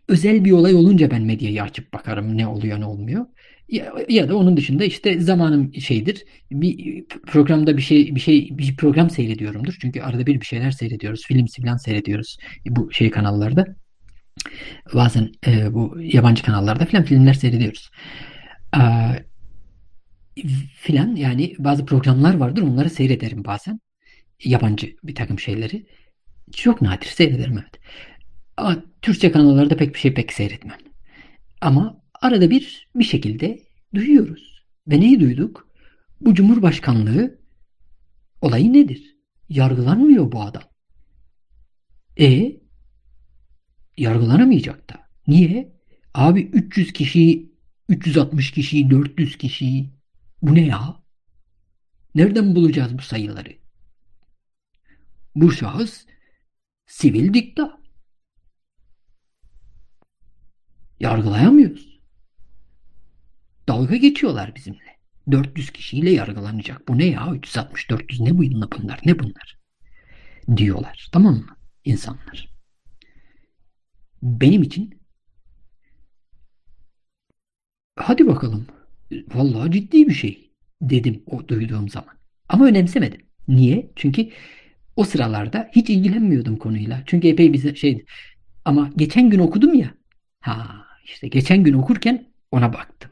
özel 0.08 0.44
bir 0.44 0.52
olay 0.52 0.74
olunca 0.74 1.10
ben 1.10 1.22
medyayı 1.22 1.62
açıp 1.62 1.92
bakarım 1.92 2.38
ne 2.38 2.46
oluyor 2.46 2.80
ne 2.80 2.84
olmuyor. 2.84 3.26
Ya, 3.72 3.92
ya 4.08 4.28
da 4.28 4.36
onun 4.36 4.56
dışında 4.56 4.84
işte 4.84 5.20
zamanım 5.20 5.74
şeydir. 5.74 6.24
Bir 6.50 7.04
programda 7.26 7.76
bir 7.76 7.82
şey 7.82 8.14
bir 8.14 8.20
şey 8.20 8.48
bir 8.52 8.76
program 8.76 9.10
seyrediyorumdur. 9.10 9.76
Çünkü 9.80 10.00
arada 10.00 10.26
bir 10.26 10.40
bir 10.40 10.46
şeyler 10.46 10.70
seyrediyoruz. 10.70 11.26
Film 11.26 11.46
filan 11.46 11.76
seyrediyoruz 11.76 12.36
bu 12.66 12.92
şey 12.92 13.10
kanallarda. 13.10 13.66
Bazen 14.94 15.32
e, 15.46 15.74
bu 15.74 15.96
yabancı 16.00 16.42
kanallarda 16.42 16.84
filan 16.84 17.04
filmler 17.04 17.34
seyrediyoruz. 17.34 17.90
E, 18.76 18.82
filan 20.74 21.16
yani 21.16 21.54
bazı 21.58 21.86
programlar 21.86 22.34
vardır 22.34 22.62
onları 22.62 22.90
seyrederim 22.90 23.44
bazen. 23.44 23.80
Yabancı 24.44 24.96
bir 25.04 25.14
takım 25.14 25.38
şeyleri. 25.38 25.86
Çok 26.52 26.82
nadir 26.82 27.06
seyrederim 27.06 27.58
evet. 27.58 27.80
Ama 28.56 28.84
Türkçe 29.02 29.32
kanallarda 29.32 29.76
pek 29.76 29.94
bir 29.94 29.98
şey 29.98 30.14
pek 30.14 30.32
seyretmem. 30.32 30.78
Ama 31.60 32.01
arada 32.22 32.50
bir 32.50 32.88
bir 32.96 33.04
şekilde 33.04 33.62
duyuyoruz. 33.94 34.64
Ve 34.88 35.00
neyi 35.00 35.20
duyduk? 35.20 35.68
Bu 36.20 36.34
Cumhurbaşkanlığı 36.34 37.38
olayı 38.40 38.72
nedir? 38.72 39.16
Yargılanmıyor 39.48 40.32
bu 40.32 40.42
adam. 40.42 40.62
E 42.20 42.56
yargılanamayacak 43.96 44.90
da. 44.90 45.08
Niye? 45.26 45.72
Abi 46.14 46.42
300 46.42 46.92
kişi, 46.92 47.52
360 47.88 48.50
kişi, 48.50 48.90
400 48.90 49.38
kişi. 49.38 49.90
Bu 50.42 50.54
ne 50.54 50.66
ya? 50.66 51.02
Nereden 52.14 52.54
bulacağız 52.54 52.98
bu 52.98 53.02
sayıları? 53.02 53.52
Bu 55.34 55.52
şahıs 55.52 56.06
sivil 56.86 57.34
dikta. 57.34 57.82
Yargılayamıyoruz. 61.00 61.91
Dalga 63.68 63.96
geçiyorlar 63.96 64.54
bizimle. 64.56 64.92
400 65.30 65.70
kişiyle 65.70 66.10
yargılanacak. 66.10 66.88
Bu 66.88 66.98
ne 66.98 67.04
ya? 67.04 67.20
360-400 67.20 68.24
ne 68.24 68.38
bu 68.38 68.70
bunlar? 68.78 69.00
Ne 69.04 69.18
bunlar? 69.18 69.58
Diyorlar. 70.56 71.08
Tamam 71.12 71.34
mı? 71.34 71.56
İnsanlar. 71.84 72.52
Benim 74.22 74.62
için 74.62 75.02
hadi 77.96 78.26
bakalım. 78.26 78.66
Vallahi 79.34 79.72
ciddi 79.72 80.08
bir 80.08 80.14
şey 80.14 80.52
dedim 80.82 81.22
o 81.26 81.48
duyduğum 81.48 81.88
zaman. 81.88 82.14
Ama 82.48 82.66
önemsemedim. 82.66 83.20
Niye? 83.48 83.90
Çünkü 83.96 84.30
o 84.96 85.04
sıralarda 85.04 85.70
hiç 85.72 85.90
ilgilenmiyordum 85.90 86.56
konuyla. 86.56 87.02
Çünkü 87.06 87.28
epey 87.28 87.52
bir 87.52 87.76
şeydi. 87.76 88.04
Ama 88.64 88.90
geçen 88.96 89.30
gün 89.30 89.38
okudum 89.38 89.74
ya. 89.74 89.94
Ha 90.40 90.86
işte 91.04 91.28
geçen 91.28 91.64
gün 91.64 91.72
okurken 91.72 92.32
ona 92.50 92.72
baktım. 92.72 93.11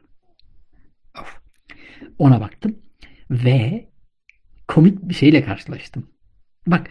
Ona 2.21 2.41
baktım 2.41 2.79
ve 3.31 3.89
komik 4.69 5.09
bir 5.09 5.15
şeyle 5.15 5.45
karşılaştım. 5.45 6.07
Bak 6.67 6.91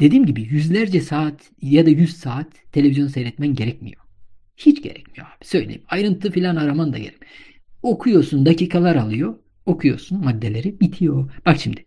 dediğim 0.00 0.26
gibi 0.26 0.42
yüzlerce 0.42 1.00
saat 1.00 1.50
ya 1.62 1.86
da 1.86 1.90
yüz 1.90 2.16
saat 2.16 2.46
televizyon 2.72 3.06
seyretmen 3.06 3.54
gerekmiyor. 3.54 4.02
Hiç 4.56 4.82
gerekmiyor 4.82 5.26
abi 5.26 5.44
söyleyeyim. 5.44 5.82
Ayrıntı 5.88 6.30
filan 6.30 6.56
araman 6.56 6.92
da 6.92 6.98
gerek. 6.98 7.18
Okuyorsun 7.82 8.46
dakikalar 8.46 8.96
alıyor. 8.96 9.34
Okuyorsun 9.66 10.24
maddeleri 10.24 10.80
bitiyor. 10.80 11.30
Bak 11.46 11.60
şimdi 11.60 11.86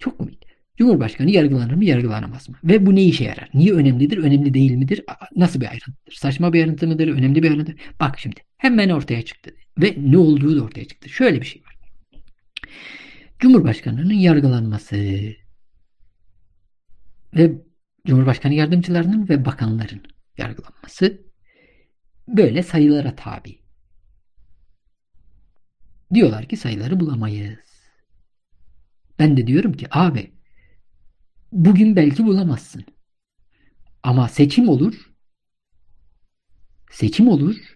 çok 0.00 0.18
komik. 0.18 0.46
Cumhurbaşkanı 0.76 1.30
yargılanır 1.30 1.74
mı 1.74 1.84
yargılanamaz 1.84 2.48
mı? 2.48 2.56
Ve 2.64 2.86
bu 2.86 2.94
ne 2.94 3.02
işe 3.02 3.24
yarar? 3.24 3.50
Niye 3.54 3.72
önemlidir? 3.72 4.18
Önemli 4.18 4.54
değil 4.54 4.72
midir? 4.72 5.04
Nasıl 5.36 5.60
bir 5.60 5.66
ayrıntıdır? 5.66 6.12
Saçma 6.12 6.52
bir 6.52 6.60
ayrıntı 6.60 6.86
mıdır? 6.86 7.08
Önemli 7.08 7.42
bir 7.42 7.50
ayrıntı. 7.50 7.76
Bak 8.00 8.18
şimdi 8.18 8.40
hemen 8.56 8.88
ortaya 8.88 9.22
çıktı. 9.22 9.50
Ve 9.78 9.94
ne 9.98 10.18
olduğu 10.18 10.56
da 10.56 10.64
ortaya 10.64 10.84
çıktı. 10.84 11.08
Şöyle 11.08 11.40
bir 11.40 11.46
şey 11.46 11.62
var. 11.62 11.76
Cumhurbaşkanının 13.38 14.14
yargılanması 14.14 14.96
ve 17.36 17.52
Cumhurbaşkanı 18.06 18.54
yardımcılarının 18.54 19.28
ve 19.28 19.44
bakanların 19.44 20.02
yargılanması 20.38 21.26
böyle 22.28 22.62
sayılara 22.62 23.16
tabi. 23.16 23.58
Diyorlar 26.14 26.48
ki 26.48 26.56
sayıları 26.56 27.00
bulamayız. 27.00 27.58
Ben 29.18 29.36
de 29.36 29.46
diyorum 29.46 29.72
ki 29.72 29.86
abi 29.90 30.32
bugün 31.52 31.96
belki 31.96 32.26
bulamazsın. 32.26 32.84
Ama 34.02 34.28
seçim 34.28 34.68
olur. 34.68 35.12
Seçim 36.90 37.28
olur. 37.28 37.75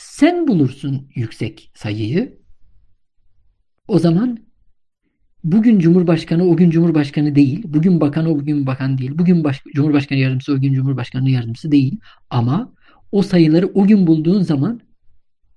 Sen 0.00 0.48
bulursun 0.48 1.08
yüksek 1.14 1.70
sayıyı. 1.74 2.38
O 3.88 3.98
zaman 3.98 4.38
bugün 5.44 5.78
Cumhurbaşkanı 5.78 6.44
o 6.44 6.56
gün 6.56 6.70
Cumhurbaşkanı 6.70 7.34
değil. 7.34 7.62
Bugün 7.64 8.00
bakan 8.00 8.26
o 8.26 8.38
bugün 8.38 8.66
bakan 8.66 8.98
değil. 8.98 9.18
Bugün 9.18 9.44
baş, 9.44 9.62
Cumhurbaşkanı 9.74 10.18
yardımcısı 10.18 10.52
o 10.52 10.60
gün 10.60 10.72
Cumhurbaşkanı 10.74 11.30
yardımcısı 11.30 11.72
değil. 11.72 12.00
Ama 12.30 12.72
o 13.12 13.22
sayıları 13.22 13.66
o 13.66 13.86
gün 13.86 14.06
bulduğun 14.06 14.42
zaman 14.42 14.80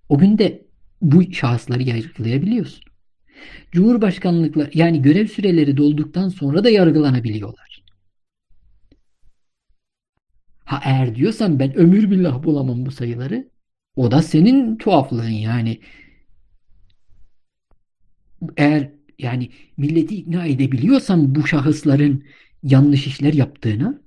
o 0.10 0.18
gün 0.18 0.38
de 0.38 0.66
bu 1.02 1.34
şahısları 1.34 1.84
yargılayabiliyorsun. 1.84 2.84
Cumhurbaşkanlıklar 3.72 4.70
yani 4.74 5.02
görev 5.02 5.28
süreleri 5.28 5.78
dolduktan 5.78 6.30
sonra 6.30 6.64
da 6.64 6.70
yargılanabiliyorlar. 6.70 7.84
Ha 10.66 10.82
eğer 10.86 11.16
diyorsan 11.16 11.60
ben 11.60 11.76
ömür 11.76 12.12
billah 12.12 12.44
bulamam 12.44 12.86
bu 12.86 12.92
sayıları 12.92 13.53
o 13.96 14.12
da 14.12 14.22
senin 14.22 14.78
tuhaflığın 14.78 15.30
yani. 15.30 15.80
Eğer 18.58 18.92
yani 19.20 19.52
milleti 19.78 20.16
ikna 20.16 20.46
edebiliyorsan 20.46 21.36
bu 21.36 21.48
şahısların 21.48 22.24
yanlış 22.64 23.08
işler 23.08 23.34
yaptığını 23.34 24.02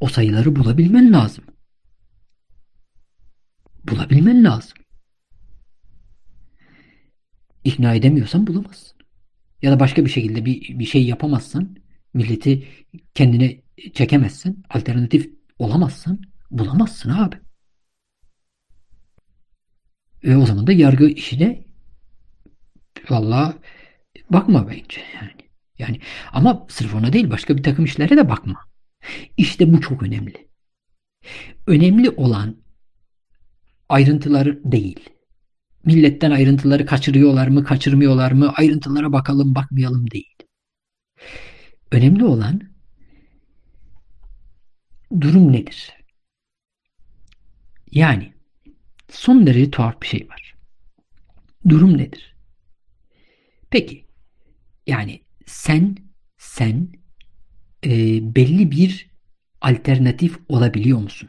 o 0.00 0.08
sayıları 0.08 0.56
bulabilmen 0.56 1.12
lazım. 1.12 1.44
Bulabilmen 3.84 4.44
lazım. 4.44 4.78
İkna 7.64 7.94
edemiyorsan 7.94 8.46
bulamazsın. 8.46 8.98
Ya 9.62 9.72
da 9.72 9.80
başka 9.80 10.04
bir 10.04 10.10
şekilde 10.10 10.44
bir, 10.44 10.78
bir 10.78 10.84
şey 10.84 11.06
yapamazsan, 11.06 11.76
milleti 12.14 12.68
kendine 13.14 13.62
çekemezsin, 13.94 14.62
alternatif 14.70 15.30
olamazsan 15.58 16.20
bulamazsın 16.50 17.10
abi. 17.10 17.36
Ve 20.24 20.36
o 20.36 20.46
zaman 20.46 20.66
da 20.66 20.72
yargı 20.72 21.06
işine 21.08 21.64
valla 23.10 23.58
bakma 24.30 24.68
bence 24.68 25.00
yani. 25.14 25.32
Yani 25.78 26.00
ama 26.32 26.66
sırf 26.68 26.94
ona 26.94 27.12
değil 27.12 27.30
başka 27.30 27.56
bir 27.56 27.62
takım 27.62 27.84
işlere 27.84 28.16
de 28.16 28.28
bakma. 28.28 28.60
İşte 29.36 29.72
bu 29.72 29.80
çok 29.80 30.02
önemli. 30.02 30.48
Önemli 31.66 32.10
olan 32.10 32.56
ayrıntıları 33.88 34.72
değil. 34.72 35.00
Milletten 35.84 36.30
ayrıntıları 36.30 36.86
kaçırıyorlar 36.86 37.48
mı, 37.48 37.64
kaçırmıyorlar 37.64 38.32
mı, 38.32 38.52
ayrıntılara 38.56 39.12
bakalım, 39.12 39.54
bakmayalım 39.54 40.10
değil. 40.10 40.36
Önemli 41.92 42.24
olan 42.24 42.60
durum 45.20 45.52
nedir? 45.52 46.05
Yani 47.96 48.32
son 49.10 49.46
derece 49.46 49.70
tuhaf 49.70 50.02
bir 50.02 50.06
şey 50.06 50.28
var. 50.28 50.54
Durum 51.68 51.98
nedir? 51.98 52.36
Peki 53.70 54.04
yani 54.86 55.20
sen 55.46 55.96
sen 56.38 56.88
e, 57.84 57.90
belli 58.34 58.70
bir 58.70 59.10
alternatif 59.60 60.38
olabiliyor 60.48 60.98
musun? 60.98 61.28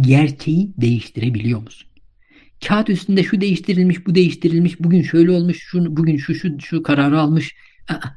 Gerçeği 0.00 0.72
değiştirebiliyor 0.78 1.62
musun? 1.62 1.88
Kağıt 2.64 2.90
üstünde 2.90 3.22
şu 3.22 3.40
değiştirilmiş, 3.40 4.06
bu 4.06 4.14
değiştirilmiş, 4.14 4.80
bugün 4.80 5.02
şöyle 5.02 5.30
olmuş, 5.30 5.58
şu, 5.60 5.96
bugün 5.96 6.16
şu 6.16 6.34
şu 6.34 6.60
şu 6.60 6.82
kararı 6.82 7.20
almış. 7.20 7.56
Aa. 7.88 8.08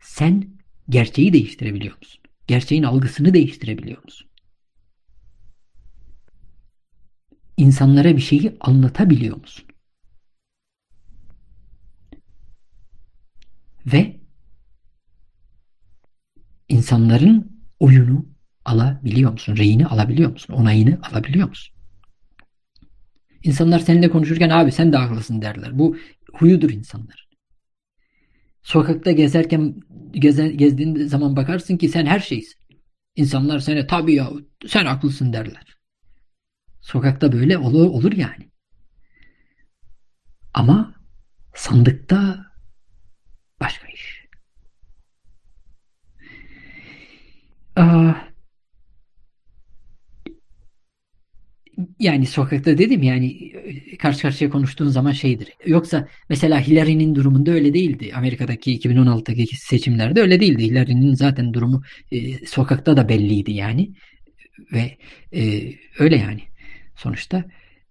Sen 0.00 0.44
gerçeği 0.88 1.32
değiştirebiliyor 1.32 1.96
musun? 1.96 2.20
Gerçeğin 2.46 2.82
algısını 2.82 3.34
değiştirebiliyor 3.34 4.04
musun? 4.04 4.29
İnsanlara 7.60 8.16
bir 8.16 8.20
şeyi 8.22 8.56
anlatabiliyor 8.60 9.36
musun? 9.36 9.64
Ve 13.86 14.20
insanların 16.68 17.62
oyunu 17.80 18.26
alabiliyor 18.64 19.32
musun? 19.32 19.56
Reyini 19.56 19.86
alabiliyor 19.86 20.30
musun? 20.30 20.54
Onayını 20.54 20.98
alabiliyor 21.10 21.48
musun? 21.48 21.74
İnsanlar 23.42 23.78
seninle 23.78 24.10
konuşurken 24.10 24.50
abi 24.50 24.72
sen 24.72 24.92
de 24.92 24.96
haklısın 24.96 25.42
derler. 25.42 25.78
Bu 25.78 25.96
huyudur 26.32 26.70
insanlar. 26.70 27.28
Sokakta 28.62 29.12
gezerken 29.12 29.74
gezer, 30.10 30.50
gezdiğin 30.50 31.06
zaman 31.06 31.36
bakarsın 31.36 31.76
ki 31.76 31.88
sen 31.88 32.06
her 32.06 32.20
şeysin. 32.20 32.58
İnsanlar 33.16 33.58
sana 33.58 33.86
tabii 33.86 34.14
ya 34.14 34.30
sen 34.66 34.86
haklısın 34.86 35.32
derler. 35.32 35.69
Sokakta 36.80 37.32
böyle 37.32 37.58
olur, 37.58 37.86
olur 37.86 38.12
yani. 38.12 38.50
Ama 40.54 40.94
sandıkta 41.54 42.46
başka 43.60 43.88
iş. 43.88 44.28
Aa, 47.76 48.14
yani 52.00 52.26
sokakta 52.26 52.78
dedim 52.78 53.02
yani 53.02 53.52
karşı 53.98 54.22
karşıya 54.22 54.50
konuştuğun 54.50 54.88
zaman 54.88 55.12
şeydir. 55.12 55.48
Yoksa 55.66 56.08
mesela 56.28 56.60
Hillary'nin 56.66 57.14
durumunda 57.14 57.50
öyle 57.50 57.74
değildi. 57.74 58.12
Amerika'daki 58.14 58.72
2016'daki 58.72 59.46
seçimlerde 59.56 60.20
öyle 60.20 60.40
değildi. 60.40 60.64
Hillary'nin 60.64 61.14
zaten 61.14 61.54
durumu 61.54 61.82
e, 62.12 62.46
sokakta 62.46 62.96
da 62.96 63.08
belliydi 63.08 63.52
yani. 63.52 63.90
Ve 64.72 64.98
e, 65.34 65.72
öyle 65.98 66.16
yani. 66.16 66.40
Sonuçta 67.02 67.44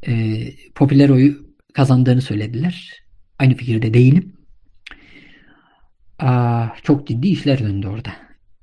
e, 0.07 0.43
popüler 0.75 1.09
oyu 1.09 1.55
kazandığını 1.73 2.21
söylediler. 2.21 3.03
Aynı 3.39 3.53
fikirde 3.55 3.93
değilim. 3.93 4.33
Aa, 6.19 6.67
çok 6.83 7.07
ciddi 7.07 7.27
işler 7.27 7.59
döndü 7.59 7.87
orada. 7.87 8.11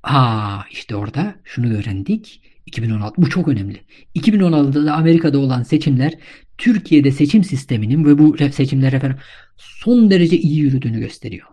Ha 0.01 0.65
işte 0.71 0.95
orada 0.95 1.35
şunu 1.43 1.77
öğrendik. 1.77 2.41
2016 2.65 3.21
bu 3.21 3.29
çok 3.29 3.47
önemli. 3.47 3.81
2016'da 4.15 4.93
Amerika'da 4.93 5.39
olan 5.39 5.63
seçimler 5.63 6.13
Türkiye'de 6.57 7.11
seçim 7.11 7.43
sisteminin 7.43 8.05
ve 8.05 8.17
bu 8.17 8.37
seçimler 8.37 8.93
efendim 8.93 9.17
son 9.57 10.11
derece 10.11 10.37
iyi 10.37 10.59
yürüdüğünü 10.59 10.99
gösteriyor. 10.99 11.47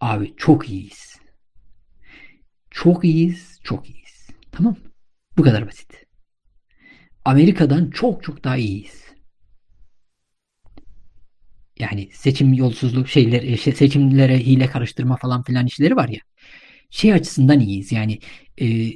Abi 0.00 0.34
çok 0.36 0.68
iyiyiz. 0.68 1.16
Çok 2.70 3.04
iyiyiz, 3.04 3.60
çok 3.64 3.90
iyiyiz. 3.90 4.28
Tamam 4.52 4.76
Bu 5.36 5.42
kadar 5.42 5.66
basit. 5.66 6.11
Amerika'dan 7.24 7.90
çok 7.90 8.22
çok 8.22 8.44
daha 8.44 8.56
iyiyiz. 8.56 9.02
Yani 11.78 12.08
seçim 12.12 12.52
yolsuzluk 12.52 13.08
şeyler, 13.08 13.56
seçimlere 13.56 14.38
hile 14.38 14.66
karıştırma 14.66 15.16
falan 15.16 15.42
filan 15.42 15.66
işleri 15.66 15.96
var 15.96 16.08
ya. 16.08 16.20
Şey 16.90 17.12
açısından 17.12 17.60
iyiyiz. 17.60 17.92
Yani 17.92 18.18
e, 18.60 18.92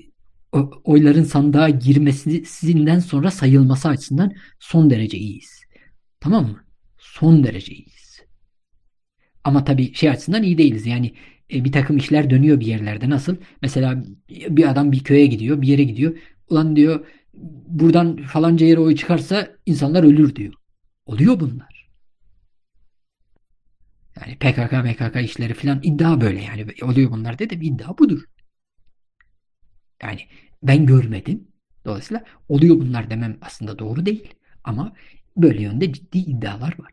oyların 0.84 1.24
sandığa 1.24 1.68
girmesinden 1.68 2.98
sonra 2.98 3.30
sayılması 3.30 3.88
açısından 3.88 4.32
son 4.60 4.90
derece 4.90 5.18
iyiyiz. 5.18 5.60
Tamam 6.20 6.46
mı? 6.46 6.64
Son 6.98 7.44
derece 7.44 7.72
iyiyiz. 7.72 8.22
Ama 9.44 9.64
tabii 9.64 9.94
şey 9.94 10.10
açısından 10.10 10.42
iyi 10.42 10.58
değiliz. 10.58 10.86
Yani 10.86 11.14
e, 11.52 11.64
bir 11.64 11.72
takım 11.72 11.96
işler 11.96 12.30
dönüyor 12.30 12.60
bir 12.60 12.66
yerlerde. 12.66 13.10
Nasıl? 13.10 13.36
Mesela 13.62 14.04
bir 14.28 14.70
adam 14.70 14.92
bir 14.92 15.04
köye 15.04 15.26
gidiyor, 15.26 15.62
bir 15.62 15.68
yere 15.68 15.84
gidiyor. 15.84 16.18
Ulan 16.50 16.76
diyor 16.76 17.06
buradan 17.66 18.16
falanca 18.16 18.66
yere 18.66 18.80
oy 18.80 18.96
çıkarsa 18.96 19.48
insanlar 19.66 20.02
ölür 20.04 20.36
diyor. 20.36 20.54
Oluyor 21.06 21.40
bunlar. 21.40 21.88
Yani 24.20 24.36
PKK, 24.38 24.72
MKK 24.72 25.16
işleri 25.24 25.54
falan 25.54 25.80
iddia 25.82 26.20
böyle 26.20 26.42
yani. 26.42 26.66
Oluyor 26.82 27.10
bunlar 27.10 27.38
dedim 27.38 27.62
iddia 27.62 27.98
budur. 27.98 28.24
Yani 30.02 30.20
ben 30.62 30.86
görmedim. 30.86 31.48
Dolayısıyla 31.84 32.24
oluyor 32.48 32.76
bunlar 32.76 33.10
demem 33.10 33.38
aslında 33.40 33.78
doğru 33.78 34.06
değil. 34.06 34.34
Ama 34.64 34.92
böyle 35.36 35.62
yönde 35.62 35.92
ciddi 35.92 36.18
iddialar 36.18 36.74
var. 36.78 36.92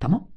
Tamam. 0.00 0.28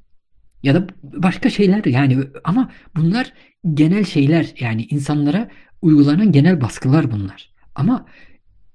Ya 0.62 0.74
da 0.74 0.86
başka 1.02 1.50
şeyler 1.50 1.84
yani 1.84 2.24
ama 2.44 2.72
bunlar 2.96 3.32
genel 3.74 4.04
şeyler 4.04 4.54
yani 4.60 4.84
insanlara 4.84 5.50
uygulanan 5.82 6.32
genel 6.32 6.60
baskılar 6.60 7.10
bunlar. 7.10 7.57
Ama 7.78 8.06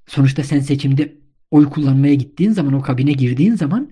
sonuçta 0.07 0.43
sen 0.43 0.59
seçimde 0.59 1.17
oy 1.51 1.69
kullanmaya 1.69 2.13
gittiğin 2.13 2.51
zaman 2.51 2.73
o 2.73 2.81
kabine 2.81 3.11
girdiğin 3.11 3.55
zaman 3.55 3.91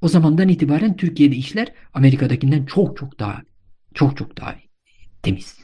o 0.00 0.08
zamandan 0.08 0.48
itibaren 0.48 0.96
Türkiye'de 0.96 1.36
işler 1.36 1.72
Amerika'dakinden 1.92 2.66
çok 2.66 2.96
çok 2.96 3.18
daha 3.18 3.42
çok 3.94 4.16
çok 4.16 4.36
daha 4.36 4.56
temiz. 5.22 5.58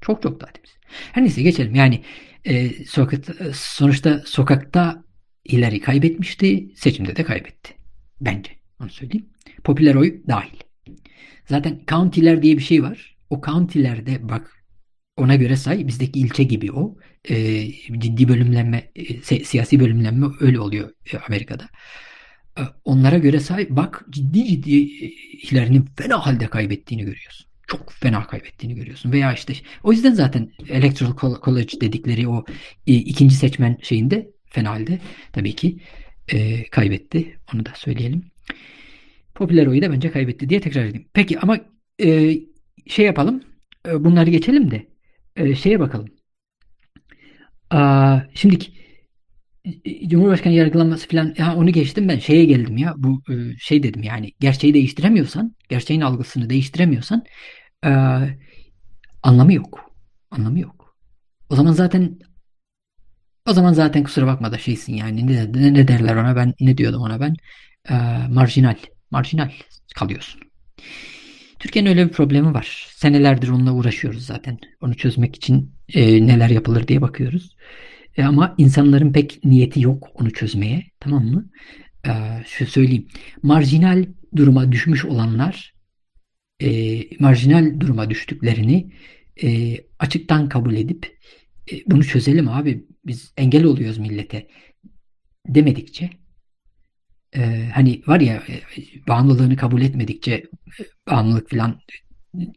Çok 0.00 0.22
çok 0.22 0.40
daha 0.40 0.52
temiz. 0.52 0.70
Her 1.12 1.22
neyse 1.22 1.42
geçelim. 1.42 1.74
Yani 1.74 2.02
e, 2.44 2.84
sokak, 2.84 3.24
sonuçta 3.54 4.22
sokakta 4.26 5.04
ileri 5.44 5.80
kaybetmişti. 5.80 6.72
Seçimde 6.76 7.16
de 7.16 7.24
kaybetti. 7.24 7.74
Bence. 8.20 8.50
Onu 8.80 8.90
söyleyeyim. 8.90 9.26
Popüler 9.64 9.94
oy 9.94 10.22
dahil. 10.28 10.56
Zaten 11.46 11.80
county'ler 11.88 12.42
diye 12.42 12.56
bir 12.56 12.62
şey 12.62 12.82
var. 12.82 13.16
O 13.30 13.40
county'lerde 13.46 14.28
bak 14.28 14.57
ona 15.18 15.36
göre 15.36 15.56
say 15.56 15.86
bizdeki 15.86 16.20
ilçe 16.20 16.42
gibi 16.42 16.72
o. 16.72 16.96
E, 17.28 17.66
ciddi 17.98 18.28
bölümlenme, 18.28 18.90
e, 18.96 19.44
siyasi 19.44 19.80
bölümlenme 19.80 20.26
öyle 20.40 20.60
oluyor 20.60 20.90
e, 21.12 21.18
Amerika'da. 21.28 21.68
E, 22.58 22.62
onlara 22.84 23.18
göre 23.18 23.40
say 23.40 23.66
bak 23.70 24.04
ciddi 24.10 24.46
ciddi 24.46 25.04
e, 25.04 25.08
Hillary'nin 25.44 25.88
fena 25.96 26.26
halde 26.26 26.46
kaybettiğini 26.46 27.04
görüyorsun 27.04 27.48
çok 27.68 27.92
fena 27.92 28.26
kaybettiğini 28.26 28.74
görüyorsun. 28.74 29.12
Veya 29.12 29.32
işte 29.32 29.54
o 29.82 29.92
yüzden 29.92 30.12
zaten 30.12 30.50
Electoral 30.68 31.40
College 31.44 31.80
dedikleri 31.80 32.28
o 32.28 32.44
e, 32.86 32.92
ikinci 32.94 33.34
seçmen 33.34 33.78
şeyinde 33.82 34.30
fena 34.50 34.70
halde 34.70 34.98
tabii 35.32 35.56
ki 35.56 35.78
e, 36.28 36.64
kaybetti. 36.64 37.38
Onu 37.54 37.66
da 37.66 37.70
söyleyelim. 37.74 38.24
Popüler 39.34 39.66
oyu 39.66 39.82
da 39.82 39.92
bence 39.92 40.10
kaybetti 40.10 40.48
diye 40.48 40.60
tekrar 40.60 40.84
edeyim. 40.84 41.08
Peki 41.12 41.38
ama 41.38 41.58
e, 42.02 42.34
şey 42.86 43.06
yapalım. 43.06 43.42
E, 43.88 44.04
bunları 44.04 44.30
geçelim 44.30 44.70
de 44.70 44.86
e, 45.38 45.54
şeye 45.54 45.80
bakalım. 45.80 46.08
Aa, 47.70 48.20
şimdiki 48.34 48.72
Cumhurbaşkanı 50.08 50.52
yargılanması 50.52 51.08
falan 51.08 51.34
ya 51.38 51.54
onu 51.56 51.70
geçtim 51.72 52.08
ben 52.08 52.18
şeye 52.18 52.44
geldim 52.44 52.76
ya 52.76 52.94
bu 52.96 53.22
e, 53.30 53.56
şey 53.58 53.82
dedim 53.82 54.02
yani 54.02 54.32
gerçeği 54.40 54.74
değiştiremiyorsan 54.74 55.56
gerçeğin 55.68 56.00
algısını 56.00 56.50
değiştiremiyorsan 56.50 57.24
e, 57.84 57.90
anlamı 59.22 59.52
yok. 59.52 59.90
Anlamı 60.30 60.60
yok. 60.60 60.96
O 61.50 61.56
zaman 61.56 61.72
zaten 61.72 62.18
o 63.46 63.52
zaman 63.52 63.72
zaten 63.72 64.04
kusura 64.04 64.26
bakma 64.26 64.52
da 64.52 64.58
şeysin 64.58 64.94
yani 64.94 65.26
ne, 65.26 65.52
ne, 65.52 65.74
ne 65.74 65.88
derler 65.88 66.16
ona 66.16 66.36
ben 66.36 66.54
ne 66.60 66.78
diyordum 66.78 67.02
ona 67.02 67.20
ben 67.20 67.36
e, 67.90 67.94
marjinal 68.28 68.76
marjinal 69.10 69.50
kalıyorsun. 69.94 70.40
Türkiye'nin 71.58 71.90
öyle 71.90 72.06
bir 72.06 72.12
problemi 72.12 72.54
var. 72.54 72.86
Senelerdir 72.90 73.48
onunla 73.48 73.72
uğraşıyoruz 73.72 74.26
zaten. 74.26 74.58
Onu 74.80 74.94
çözmek 74.94 75.36
için 75.36 75.72
e, 75.94 76.26
neler 76.26 76.50
yapılır 76.50 76.88
diye 76.88 77.02
bakıyoruz. 77.02 77.56
E, 78.16 78.24
ama 78.24 78.54
insanların 78.58 79.12
pek 79.12 79.44
niyeti 79.44 79.80
yok 79.80 80.08
onu 80.14 80.30
çözmeye. 80.30 80.84
Tamam 81.00 81.24
mı? 81.24 81.50
E, 82.06 82.12
şu 82.46 82.66
söyleyeyim. 82.66 83.08
Marjinal 83.42 84.04
duruma 84.36 84.72
düşmüş 84.72 85.04
olanlar 85.04 85.74
e, 86.62 87.00
marjinal 87.18 87.80
duruma 87.80 88.10
düştüklerini 88.10 88.92
e, 89.42 89.76
açıktan 89.98 90.48
kabul 90.48 90.74
edip 90.74 91.18
e, 91.72 91.74
bunu 91.86 92.04
çözelim 92.04 92.48
abi 92.48 92.86
biz 93.06 93.32
engel 93.36 93.64
oluyoruz 93.64 93.98
millete 93.98 94.48
demedikçe 95.46 96.10
e, 97.36 97.68
hani 97.74 98.02
var 98.06 98.20
ya 98.20 98.34
e, 98.34 98.62
bağımlılığını 99.08 99.56
kabul 99.56 99.82
etmedikçe 99.82 100.32
e, 100.32 100.48
bağımlılık 101.10 101.50
falan 101.50 101.80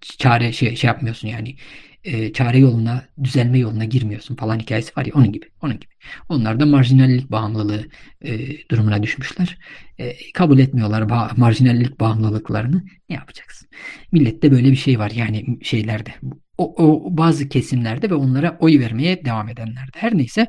çare 0.01 0.53
şey, 0.53 0.75
şey 0.75 0.87
yapmıyorsun 0.87 1.27
yani 1.27 1.55
e, 2.03 2.33
çare 2.33 2.57
yoluna 2.57 3.05
düzelme 3.23 3.59
yoluna 3.59 3.85
girmiyorsun 3.85 4.35
falan 4.35 4.59
hikayesi 4.59 4.91
var 4.97 5.05
ya 5.05 5.11
onun 5.15 5.31
gibi 5.31 5.45
onun 5.61 5.73
gibi. 5.73 5.91
Onlar 6.29 6.59
da 6.59 6.65
marjinallik 6.65 7.31
bağımlılığı 7.31 7.85
e, 8.21 8.39
durumuna 8.69 9.03
düşmüşler. 9.03 9.57
E, 9.97 10.31
kabul 10.33 10.59
etmiyorlar 10.59 11.09
ba 11.09 11.31
marjinallik 11.37 11.99
bağımlılıklarını. 11.99 12.83
Ne 13.09 13.15
yapacaksın? 13.15 13.67
Millette 14.11 14.51
böyle 14.51 14.71
bir 14.71 14.75
şey 14.75 14.99
var 14.99 15.11
yani 15.11 15.57
şeylerde. 15.61 16.13
O, 16.57 16.85
o 16.85 17.17
bazı 17.17 17.49
kesimlerde 17.49 18.09
ve 18.09 18.13
onlara 18.13 18.57
oy 18.59 18.79
vermeye 18.79 19.25
devam 19.25 19.49
edenlerde. 19.49 19.97
Her 19.97 20.17
neyse. 20.17 20.47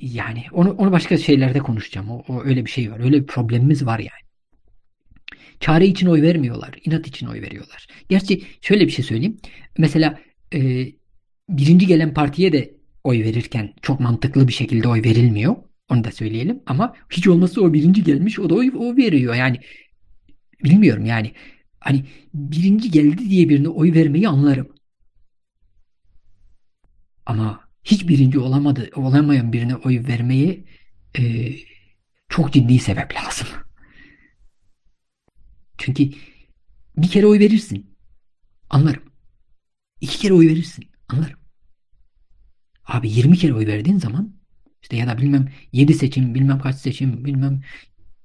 Yani 0.00 0.44
onu, 0.52 0.70
onu 0.70 0.92
başka 0.92 1.18
şeylerde 1.18 1.58
konuşacağım. 1.58 2.10
O, 2.10 2.24
o 2.28 2.44
öyle 2.44 2.64
bir 2.64 2.70
şey 2.70 2.92
var. 2.92 3.00
Öyle 3.00 3.22
bir 3.22 3.26
problemimiz 3.26 3.86
var 3.86 3.98
yani. 3.98 4.26
Çare 5.60 5.86
için 5.86 6.06
oy 6.06 6.22
vermiyorlar. 6.22 6.74
inat 6.84 7.06
için 7.06 7.26
oy 7.26 7.42
veriyorlar. 7.42 7.86
Gerçi 8.08 8.42
şöyle 8.60 8.86
bir 8.86 8.92
şey 8.92 9.04
söyleyeyim. 9.04 9.36
Mesela 9.78 10.20
e, 10.54 10.86
birinci 11.48 11.86
gelen 11.86 12.14
partiye 12.14 12.52
de 12.52 12.74
oy 13.04 13.24
verirken 13.24 13.74
çok 13.82 14.00
mantıklı 14.00 14.48
bir 14.48 14.52
şekilde 14.52 14.88
oy 14.88 15.02
verilmiyor. 15.02 15.56
Onu 15.88 16.04
da 16.04 16.12
söyleyelim. 16.12 16.62
Ama 16.66 16.94
hiç 17.10 17.28
olmazsa 17.28 17.60
o 17.60 17.72
birinci 17.72 18.04
gelmiş 18.04 18.38
o 18.38 18.50
da 18.50 18.54
oy 18.54 18.72
o 18.78 18.96
veriyor. 18.96 19.34
Yani 19.34 19.60
bilmiyorum 20.64 21.06
yani. 21.06 21.32
Hani 21.80 22.04
birinci 22.34 22.90
geldi 22.90 23.30
diye 23.30 23.48
birine 23.48 23.68
oy 23.68 23.94
vermeyi 23.94 24.28
anlarım. 24.28 24.68
Ama 27.26 27.65
hiç 27.86 28.08
birinci 28.08 28.38
olamadı, 28.38 28.90
olamayan 28.94 29.52
birine 29.52 29.76
oy 29.76 30.06
vermeyi 30.08 30.64
e, 31.18 31.52
çok 32.28 32.52
ciddi 32.52 32.78
sebep 32.78 33.14
lazım. 33.14 33.48
Çünkü 35.78 36.10
bir 36.96 37.08
kere 37.08 37.26
oy 37.26 37.38
verirsin. 37.38 37.96
Anlarım. 38.70 39.02
İki 40.00 40.18
kere 40.18 40.32
oy 40.32 40.48
verirsin. 40.48 40.84
Anlarım. 41.08 41.38
Abi 42.84 43.10
20 43.10 43.36
kere 43.36 43.54
oy 43.54 43.66
verdiğin 43.66 43.98
zaman 43.98 44.34
işte 44.82 44.96
ya 44.96 45.06
da 45.06 45.18
bilmem 45.18 45.48
7 45.72 45.94
seçim, 45.94 46.34
bilmem 46.34 46.58
kaç 46.58 46.76
seçim, 46.76 47.24
bilmem 47.24 47.60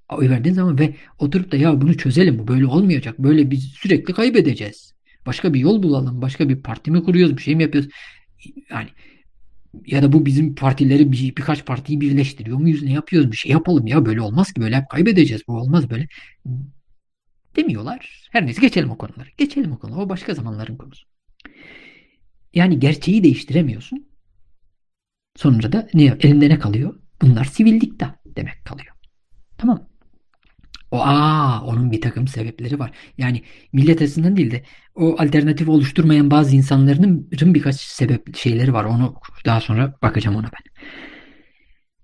oy 0.09 0.30
verdiğin 0.30 0.55
zaman 0.55 0.80
ve 0.80 0.95
oturup 1.20 1.51
da 1.51 1.57
ya 1.57 1.82
bunu 1.82 1.97
çözelim 1.97 2.39
bu 2.39 2.47
böyle 2.47 2.66
olmayacak. 2.66 3.20
Böyle 3.20 3.51
biz 3.51 3.64
sürekli 3.64 4.14
kaybedeceğiz. 4.14 4.93
Başka 5.26 5.53
bir 5.53 5.59
yol 5.59 5.84
bulalım. 5.84 6.22
Başka 6.22 6.49
bir 6.49 6.62
parti 6.62 6.91
mi 6.91 7.03
kuruyoruz? 7.03 7.38
Bir 7.38 7.41
şey 7.41 7.55
mi 7.55 7.64
yapıyoruz? 7.64 7.91
Yani 8.70 8.89
ya 9.86 10.03
da 10.03 10.13
bu 10.13 10.26
bizim 10.26 10.55
partileri 10.55 11.11
bir, 11.11 11.36
birkaç 11.36 11.65
partiyi 11.65 12.01
birleştiriyor 12.01 12.57
muyuz? 12.57 12.84
Ne 12.84 12.91
yapıyoruz? 12.91 13.32
Bir 13.32 13.38
şey 13.38 13.51
yapalım 13.51 13.88
ya 13.88 14.05
böyle 14.05 14.22
olmaz 14.22 14.53
ki 14.53 14.61
böyle 14.61 14.76
hep 14.76 14.89
kaybedeceğiz. 14.89 15.47
Bu 15.47 15.53
olmaz 15.53 15.89
böyle 15.89 16.07
demiyorlar. 17.55 18.28
Her 18.32 18.45
neyse 18.45 18.61
geçelim 18.61 18.91
o 18.91 18.97
konuları. 18.97 19.30
Geçelim 19.38 19.72
o 19.72 19.80
konuları. 19.80 20.01
O 20.01 20.09
başka 20.09 20.34
zamanların 20.34 20.78
konusu. 20.78 21.07
Yani 22.53 22.80
gerçeği 22.80 23.24
değiştiremiyorsun. 23.24 24.07
Sonuçta 25.36 25.72
da 25.72 25.88
ne, 25.93 26.03
elinde 26.03 26.49
ne 26.49 26.59
kalıyor? 26.59 26.99
Bunlar 27.22 27.45
sivil 27.45 27.82
dikta 27.82 28.15
demek 28.26 28.65
kalıyor. 28.65 28.95
Tamam 29.57 29.91
o 30.92 31.00
aa 31.02 31.62
onun 31.66 31.92
bir 31.92 32.02
takım 32.02 32.28
sebepleri 32.28 32.80
var. 32.80 32.92
Yani 33.18 33.44
millet 33.74 34.02
açısından 34.02 34.38
değil 34.38 34.52
de 34.52 34.64
o 34.96 35.16
alternatif 35.20 35.70
oluşturmayan 35.70 36.32
bazı 36.32 36.56
insanların 36.56 37.30
birkaç 37.32 37.76
sebep 37.76 38.36
şeyleri 38.36 38.74
var. 38.74 38.84
Onu 38.84 39.16
daha 39.46 39.62
sonra 39.62 39.96
bakacağım 40.02 40.38
ona 40.38 40.46
ben. 40.46 40.84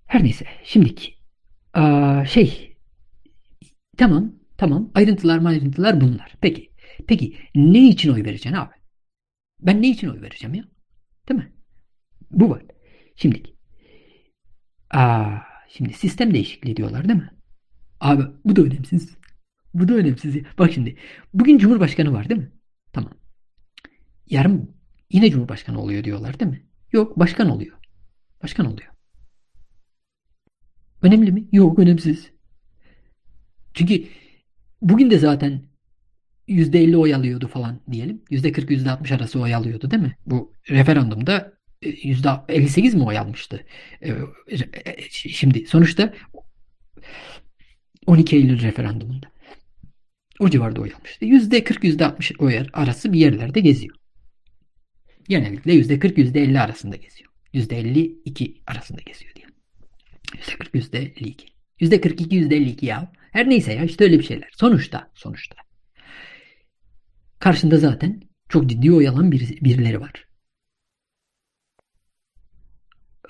Her 0.05 0.23
neyse 0.23 0.45
şimdiki 0.63 1.13
aa, 1.73 2.25
şey 2.25 2.77
tamam 3.97 4.37
Tamam 4.57 4.91
ayrıntılar 4.95 5.45
ayrıntılar 5.45 6.01
bunlar. 6.01 6.35
Peki. 6.41 6.71
Peki 7.07 7.37
ne 7.55 7.87
için 7.87 8.13
oy 8.13 8.23
vereceksin 8.23 8.53
abi? 8.53 8.73
Ben 9.59 9.81
ne 9.81 9.89
için 9.89 10.09
oy 10.09 10.21
vereceğim 10.21 10.55
ya? 10.55 10.63
Değil 11.29 11.39
mi? 11.39 11.53
Bu 12.31 12.49
var. 12.49 12.63
Şimdi 13.15 13.43
aa, 14.91 15.37
şimdi 15.69 15.93
sistem 15.93 16.33
değişikliği 16.33 16.77
diyorlar 16.77 17.09
değil 17.09 17.19
mi? 17.19 17.29
Abi 17.99 18.23
bu 18.45 18.55
da 18.55 18.61
önemsiz. 18.61 19.17
Bu 19.73 19.87
da 19.87 19.93
önemsiz. 19.93 20.35
Bak 20.59 20.73
şimdi 20.73 20.95
bugün 21.33 21.57
Cumhurbaşkanı 21.57 22.13
var 22.13 22.29
değil 22.29 22.41
mi? 22.41 22.51
Tamam. 22.93 23.11
Yarın 24.29 24.75
yine 25.11 25.31
Cumhurbaşkanı 25.31 25.81
oluyor 25.81 26.03
diyorlar 26.03 26.39
değil 26.39 26.51
mi? 26.51 26.65
Yok 26.91 27.19
başkan 27.19 27.49
oluyor. 27.49 27.77
Başkan 28.43 28.65
oluyor. 28.65 28.89
Önemli 31.01 31.31
mi? 31.31 31.47
Yok 31.51 31.79
önemsiz. 31.79 32.31
Çünkü 33.73 34.07
Bugün 34.81 35.11
de 35.11 35.17
zaten 35.17 35.61
%50 36.47 36.97
oy 36.97 37.15
alıyordu 37.15 37.47
falan 37.47 37.81
diyelim. 37.91 38.21
%40 38.31 38.71
%60 38.71 39.15
arası 39.15 39.41
oy 39.41 39.55
alıyordu 39.55 39.91
değil 39.91 40.03
mi? 40.03 40.15
Bu 40.25 40.53
referandumda 40.69 41.53
%58 41.83 42.93
e, 42.93 42.97
mi 42.97 43.03
oy 43.03 43.17
almıştı? 43.17 43.65
E, 44.01 44.09
e, 44.09 45.09
şimdi 45.09 45.65
sonuçta 45.67 46.13
12 48.07 48.35
Eylül 48.35 48.61
referandumunda. 48.61 49.27
O 50.39 50.49
civarda 50.49 50.81
oy 50.81 50.93
almıştı. 50.93 51.25
%40 51.25 51.83
%60 51.83 52.37
oy 52.39 52.59
arası 52.73 53.13
bir 53.13 53.19
yerlerde 53.19 53.59
geziyor. 53.59 53.95
Genellikle 55.29 55.73
%40 55.73 56.17
%50 56.17 56.59
arasında 56.59 56.95
geziyor. 56.95 57.31
%52 57.53 58.61
arasında 58.67 59.01
geziyor 59.01 59.35
diyelim. 59.35 59.55
%40 60.35 60.73
%52. 60.73 61.45
%42 61.79 62.35
%52 62.35 62.85
ya. 62.85 63.11
Her 63.31 63.49
neyse 63.49 63.73
ya 63.73 63.83
işte 63.83 64.03
öyle 64.03 64.19
bir 64.19 64.23
şeyler. 64.23 64.49
Sonuçta 64.57 65.11
sonuçta. 65.13 65.55
Karşında 67.39 67.77
zaten 67.77 68.21
çok 68.49 68.69
ciddi 68.69 68.91
oy 68.91 69.07
alan 69.07 69.31
bir, 69.31 69.61
birileri 69.61 70.01
var. 70.01 70.26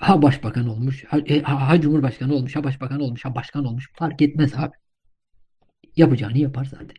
Ha 0.00 0.22
başbakan 0.22 0.68
olmuş, 0.68 1.04
ha, 1.04 1.18
e, 1.26 1.42
ha, 1.42 1.68
ha 1.68 1.80
cumhurbaşkanı 1.80 2.34
olmuş, 2.34 2.56
ha 2.56 2.64
başbakan 2.64 3.00
olmuş, 3.00 3.24
ha 3.24 3.34
başkan 3.34 3.64
olmuş 3.64 3.90
fark 3.94 4.22
etmez 4.22 4.54
abi. 4.54 4.76
Yapacağını 5.96 6.38
yapar 6.38 6.64
zaten. 6.64 6.96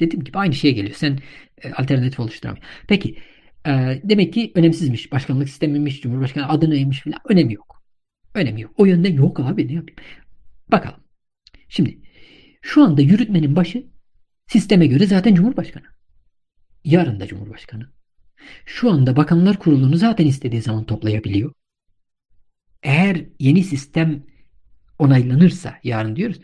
Dediğim 0.00 0.24
gibi 0.24 0.38
aynı 0.38 0.54
şeye 0.54 0.72
geliyor. 0.72 0.94
Sen 0.94 1.18
e, 1.62 1.72
alternatif 1.72 2.20
oluşturamıyorsun. 2.20 2.72
Peki 2.88 3.18
e, 3.66 4.00
demek 4.04 4.32
ki 4.32 4.52
önemsizmiş. 4.54 5.12
Başkanlık 5.12 5.48
sistemiymiş, 5.48 6.00
cumhurbaşkanı 6.00 6.48
adı 6.48 6.70
neymiş 6.70 7.00
filan. 7.00 7.20
Önemi 7.28 7.54
yok. 7.54 7.82
Önemi 8.34 8.60
yok. 8.60 8.72
O 8.76 8.86
yönde 8.86 9.08
yok 9.08 9.40
abi 9.40 9.68
ne 9.68 9.72
yapayım. 9.72 10.00
Bakalım. 10.68 11.00
Şimdi 11.68 11.98
şu 12.62 12.84
anda 12.84 13.02
yürütmenin 13.02 13.56
başı 13.56 13.86
sisteme 14.46 14.86
göre 14.86 15.06
zaten 15.06 15.34
Cumhurbaşkanı. 15.34 15.84
Yarın 16.84 17.20
da 17.20 17.26
Cumhurbaşkanı. 17.26 17.92
Şu 18.66 18.90
anda 18.90 19.16
Bakanlar 19.16 19.58
Kurulu'nu 19.58 19.96
zaten 19.96 20.26
istediği 20.26 20.62
zaman 20.62 20.84
toplayabiliyor. 20.84 21.52
Eğer 22.82 23.24
yeni 23.38 23.64
sistem 23.64 24.26
onaylanırsa 24.98 25.78
yarın 25.84 26.16
diyoruz 26.16 26.40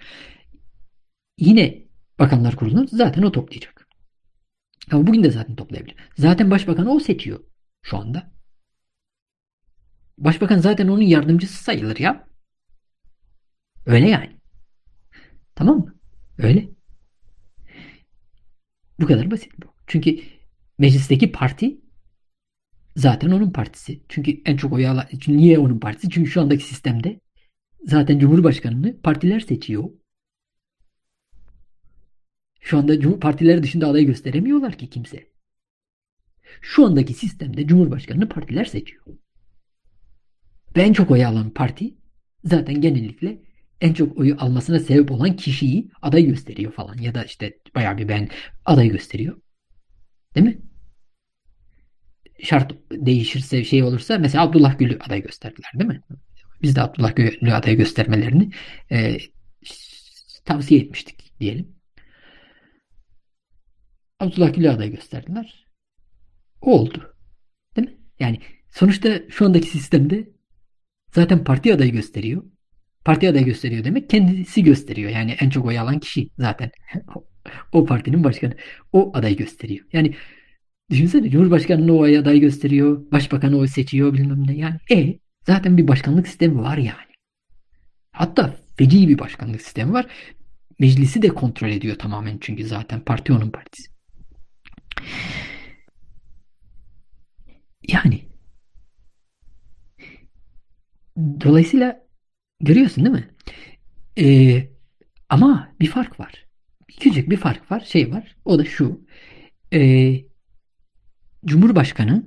yine 1.39 1.89
Bakanlar 2.19 2.57
Kurulu'nu 2.57 2.89
zaten 2.89 3.23
o 3.23 3.33
toplayacak. 3.33 3.89
Ama 4.93 5.07
bugün 5.07 5.23
de 5.23 5.31
zaten 5.31 5.57
toplayabilir. 5.57 5.97
Zaten 6.17 6.51
Başbakanı 6.51 6.93
o 6.93 7.01
seçiyor 7.01 7.41
şu 7.83 7.99
anda. 7.99 8.33
Başbakan 10.19 10.59
zaten 10.59 10.89
onun 10.89 11.03
yardımcısı 11.03 11.65
sayılır 11.65 11.97
ya. 11.97 12.29
Öyle 13.87 14.09
yani. 14.09 14.39
Tamam 15.55 15.79
mı? 15.79 15.95
Öyle. 16.39 16.69
Bu 19.01 19.07
kadar 19.07 19.31
basit 19.31 19.53
bu. 19.63 19.67
Çünkü 19.87 20.21
meclisteki 20.79 21.33
parti 21.33 21.81
zaten 22.99 23.31
onun 23.31 23.51
partisi. 23.51 24.03
Çünkü 24.09 24.43
en 24.45 24.57
çok 24.57 24.73
oy 24.73 24.87
alan, 24.89 25.07
niye 25.29 25.59
onun 25.59 25.79
partisi? 25.79 26.11
Çünkü 26.11 26.31
şu 26.31 26.41
andaki 26.41 26.65
sistemde 26.65 27.21
zaten 27.85 28.19
Cumhurbaşkanını 28.19 29.01
partiler 29.01 29.41
seçiyor. 29.41 29.85
Şu 32.61 32.79
anda 32.79 33.21
partiler 33.21 33.63
dışında 33.63 33.89
aday 33.89 34.05
gösteremiyorlar 34.05 34.79
ki 34.79 34.91
kimse. 34.91 35.29
Şu 36.61 36.87
andaki 36.87 37.15
sistemde 37.15 37.67
Cumhurbaşkanını 37.67 38.29
partiler 38.29 38.65
seçiyor. 38.65 39.05
Ve 40.77 40.83
en 40.83 40.93
çok 40.93 41.11
oy 41.11 41.25
alan 41.25 41.51
parti 41.51 41.95
zaten 42.45 42.81
genellikle 42.81 43.43
en 43.81 43.93
çok 43.93 44.19
oyu 44.19 44.37
almasına 44.39 44.81
sebep 44.81 45.11
olan 45.11 45.37
kişiyi 45.37 45.91
aday 46.03 46.25
gösteriyor 46.25 46.73
falan. 46.73 46.99
Ya 46.99 47.15
da 47.15 47.25
işte 47.25 47.59
bayağı 47.75 47.99
bir 47.99 48.09
ben 48.09 48.29
aday 48.65 48.89
gösteriyor. 48.89 49.41
Değil 50.35 50.47
mi? 50.47 50.68
Şart 52.43 52.75
değişirse 52.93 53.65
şey 53.65 53.83
olursa 53.83 54.19
mesela 54.19 54.45
Abdullah 54.45 54.79
Gül'ü 54.79 54.99
aday 55.01 55.23
gösterdiler 55.23 55.71
değil 55.75 55.89
mi? 55.89 56.03
Biz 56.63 56.77
de 56.77 56.83
Abdullah 56.83 57.17
Gül'ü 57.17 57.53
aday 57.53 57.77
göstermelerini 57.77 58.51
e, 58.91 59.19
tavsiye 60.45 60.81
etmiştik 60.81 61.33
diyelim. 61.41 61.79
Abdullah 64.21 64.55
Gül'ü 64.55 64.71
aday 64.71 64.91
gösterdiler. 64.91 65.67
O 66.61 66.79
oldu. 66.81 67.15
Değil 67.77 67.89
mi? 67.89 67.97
Yani 68.21 68.41
sonuçta 68.71 69.21
şu 69.29 69.47
andaki 69.47 69.67
sistemde 69.67 70.29
zaten 71.15 71.45
parti 71.45 71.75
adayı 71.75 71.93
gösteriyor. 71.93 72.45
Parti 73.05 73.29
adayı 73.29 73.45
gösteriyor 73.45 73.85
demek 73.85 74.11
kendisi 74.11 74.65
gösteriyor. 74.65 75.11
Yani 75.11 75.37
en 75.41 75.51
çok 75.51 75.67
oy 75.67 75.79
alan 75.79 75.99
kişi 75.99 76.31
zaten. 76.39 76.71
o 77.73 77.85
partinin 77.85 78.25
başkanı. 78.25 78.57
O 78.93 79.13
adayı 79.15 79.37
gösteriyor. 79.37 79.87
Yani 79.93 80.15
düşünsene 80.91 81.31
Cumhurbaşkanı'nı 81.31 81.93
o 81.93 82.05
aday 82.05 82.41
gösteriyor. 82.41 83.13
Başbakanı 83.13 83.57
o 83.57 83.67
seçiyor 83.67 84.13
bilmem 84.15 84.47
ne. 84.47 84.57
Yani 84.57 84.77
e 84.91 85.19
zaten 85.47 85.77
bir 85.77 85.89
başkanlık 85.89 86.29
sistemi 86.29 86.59
var 86.59 86.77
yani. 86.77 87.09
Hatta 88.13 88.57
feci 88.77 89.09
bir 89.09 89.19
başkanlık 89.19 89.63
sistemi 89.63 89.93
var. 89.93 90.07
Meclisi 90.79 91.23
de 91.23 91.29
kontrol 91.29 91.69
ediyor 91.69 91.97
tamamen 91.99 92.39
çünkü 92.41 92.65
zaten 92.65 93.01
parti 93.01 93.33
onun 93.33 93.51
partisi. 93.51 93.91
Yani 97.89 98.29
dolayısıyla 101.17 102.07
görüyorsun 102.61 103.05
değil 103.05 103.17
mi? 103.17 103.29
Ee, 104.19 104.69
ama 105.29 105.73
bir 105.81 105.87
fark 105.87 106.21
var. 106.21 106.47
Küçük 107.01 107.31
bir 107.31 107.37
fark 107.37 107.71
var. 107.71 107.81
Şey 107.81 108.13
var. 108.13 108.37
O 108.45 108.59
da 108.59 108.65
şu. 108.65 109.07
Ee, 109.73 110.28
Cumhurbaşkanı 111.45 112.27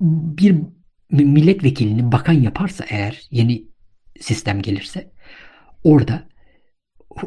bir 0.00 0.56
milletvekilini 1.10 2.12
bakan 2.12 2.32
yaparsa 2.32 2.84
eğer 2.88 3.28
yeni 3.30 3.68
sistem 4.20 4.62
gelirse 4.62 5.10
orada 5.84 6.28
o, 7.10 7.20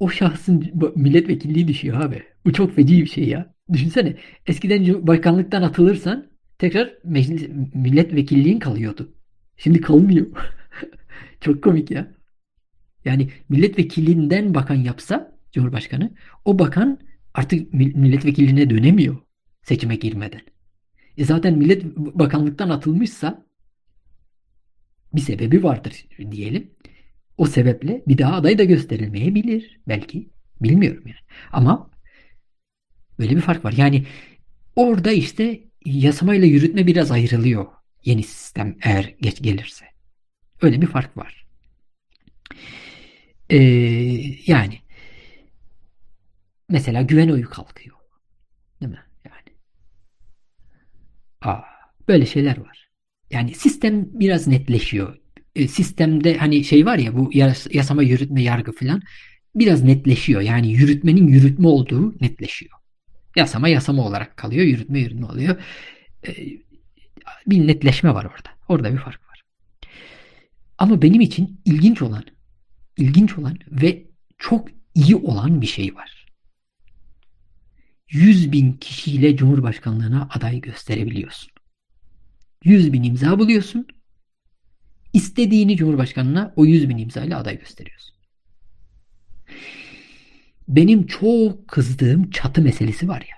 o 0.00 0.10
şahsın 0.10 0.72
milletvekilliği 0.96 1.68
düşüyor 1.68 2.00
abi. 2.00 2.22
Bu 2.46 2.52
çok 2.52 2.74
feci 2.76 3.00
bir 3.00 3.06
şey 3.06 3.28
ya. 3.28 3.54
Düşünsene 3.72 4.16
eskiden 4.46 5.06
bakanlıktan 5.06 5.62
atılırsan 5.62 6.26
tekrar 6.58 6.94
meclis, 7.04 7.48
milletvekilliğin 7.74 8.58
kalıyordu. 8.58 9.14
Şimdi 9.56 9.80
kalmıyor. 9.80 10.26
Çok 11.40 11.64
komik 11.64 11.90
ya. 11.90 12.14
Yani 13.04 13.30
milletvekilinden 13.48 14.54
bakan 14.54 14.74
yapsa 14.74 15.38
Cumhurbaşkanı 15.52 16.10
o 16.44 16.58
bakan 16.58 16.98
artık 17.34 17.74
milletvekilliğine 17.74 18.70
dönemiyor 18.70 19.16
seçime 19.62 19.96
girmeden. 19.96 20.40
E 21.16 21.24
zaten 21.24 21.58
millet 21.58 21.84
bakanlıktan 21.96 22.70
atılmışsa 22.70 23.46
bir 25.14 25.20
sebebi 25.20 25.62
vardır 25.62 26.06
diyelim. 26.30 26.70
O 27.38 27.46
sebeple 27.46 28.02
bir 28.08 28.18
daha 28.18 28.34
aday 28.34 28.58
da 28.58 28.64
gösterilmeyebilir 28.64 29.80
belki. 29.88 30.30
Bilmiyorum 30.60 31.02
yani. 31.06 31.18
Ama 31.52 31.90
böyle 33.18 33.36
bir 33.36 33.40
fark 33.40 33.64
var. 33.64 33.74
Yani 33.76 34.06
orada 34.76 35.12
işte 35.12 35.60
yasamayla 35.84 36.46
yürütme 36.46 36.86
biraz 36.86 37.10
ayrılıyor. 37.10 37.66
Yeni 38.04 38.22
sistem 38.22 38.76
eğer 38.82 39.14
geç 39.20 39.42
gelirse. 39.42 39.84
Öyle 40.62 40.82
bir 40.82 40.86
fark 40.86 41.16
var. 41.16 41.46
Ee, 43.50 43.56
yani 44.46 44.78
mesela 46.68 47.02
güven 47.02 47.28
oyu 47.28 47.50
kalkıyor. 47.50 47.96
Değil 48.80 48.92
mi? 48.92 49.02
Yani. 49.24 49.56
Aa, 51.42 51.60
böyle 52.08 52.26
şeyler 52.26 52.58
var. 52.58 52.88
Yani 53.30 53.54
sistem 53.54 54.08
biraz 54.20 54.46
netleşiyor. 54.46 55.16
E, 55.56 55.68
sistemde 55.68 56.36
hani 56.36 56.64
şey 56.64 56.86
var 56.86 56.98
ya 56.98 57.16
bu 57.16 57.30
yasama 57.72 58.02
yürütme 58.02 58.42
yargı 58.42 58.72
filan 58.72 59.02
biraz 59.54 59.82
netleşiyor. 59.82 60.40
Yani 60.40 60.72
yürütmenin 60.72 61.26
yürütme 61.28 61.68
olduğu 61.68 62.14
netleşiyor. 62.20 62.72
Yasama 63.36 63.68
yasama 63.68 64.06
olarak 64.06 64.36
kalıyor. 64.36 64.64
Yürütme 64.64 65.00
yürütme 65.00 65.26
oluyor. 65.26 65.56
E, 66.26 66.30
bir 67.46 67.66
netleşme 67.66 68.14
var 68.14 68.24
orada. 68.24 68.48
Orada 68.68 68.92
bir 68.92 68.98
fark 68.98 69.28
var. 69.28 69.42
Ama 70.78 71.02
benim 71.02 71.20
için 71.20 71.60
ilginç 71.64 72.02
olan, 72.02 72.24
ilginç 72.96 73.38
olan 73.38 73.58
ve 73.70 74.02
çok 74.38 74.68
iyi 74.94 75.16
olan 75.16 75.60
bir 75.60 75.66
şey 75.66 75.94
var. 75.94 76.21
100 78.12 78.52
bin 78.52 78.72
kişiyle 78.72 79.36
Cumhurbaşkanlığına 79.36 80.28
aday 80.30 80.60
gösterebiliyorsun. 80.60 81.50
100 82.64 82.92
bin 82.92 83.02
imza 83.02 83.38
buluyorsun. 83.38 83.86
İstediğini 85.12 85.76
Cumhurbaşkanına 85.76 86.52
o 86.56 86.66
100 86.66 86.88
bin 86.88 86.98
imza 86.98 87.24
ile 87.24 87.36
aday 87.36 87.58
gösteriyorsun. 87.58 88.16
Benim 90.68 91.06
çok 91.06 91.68
kızdığım 91.68 92.30
çatı 92.30 92.62
meselesi 92.62 93.08
var 93.08 93.20
ya. 93.20 93.36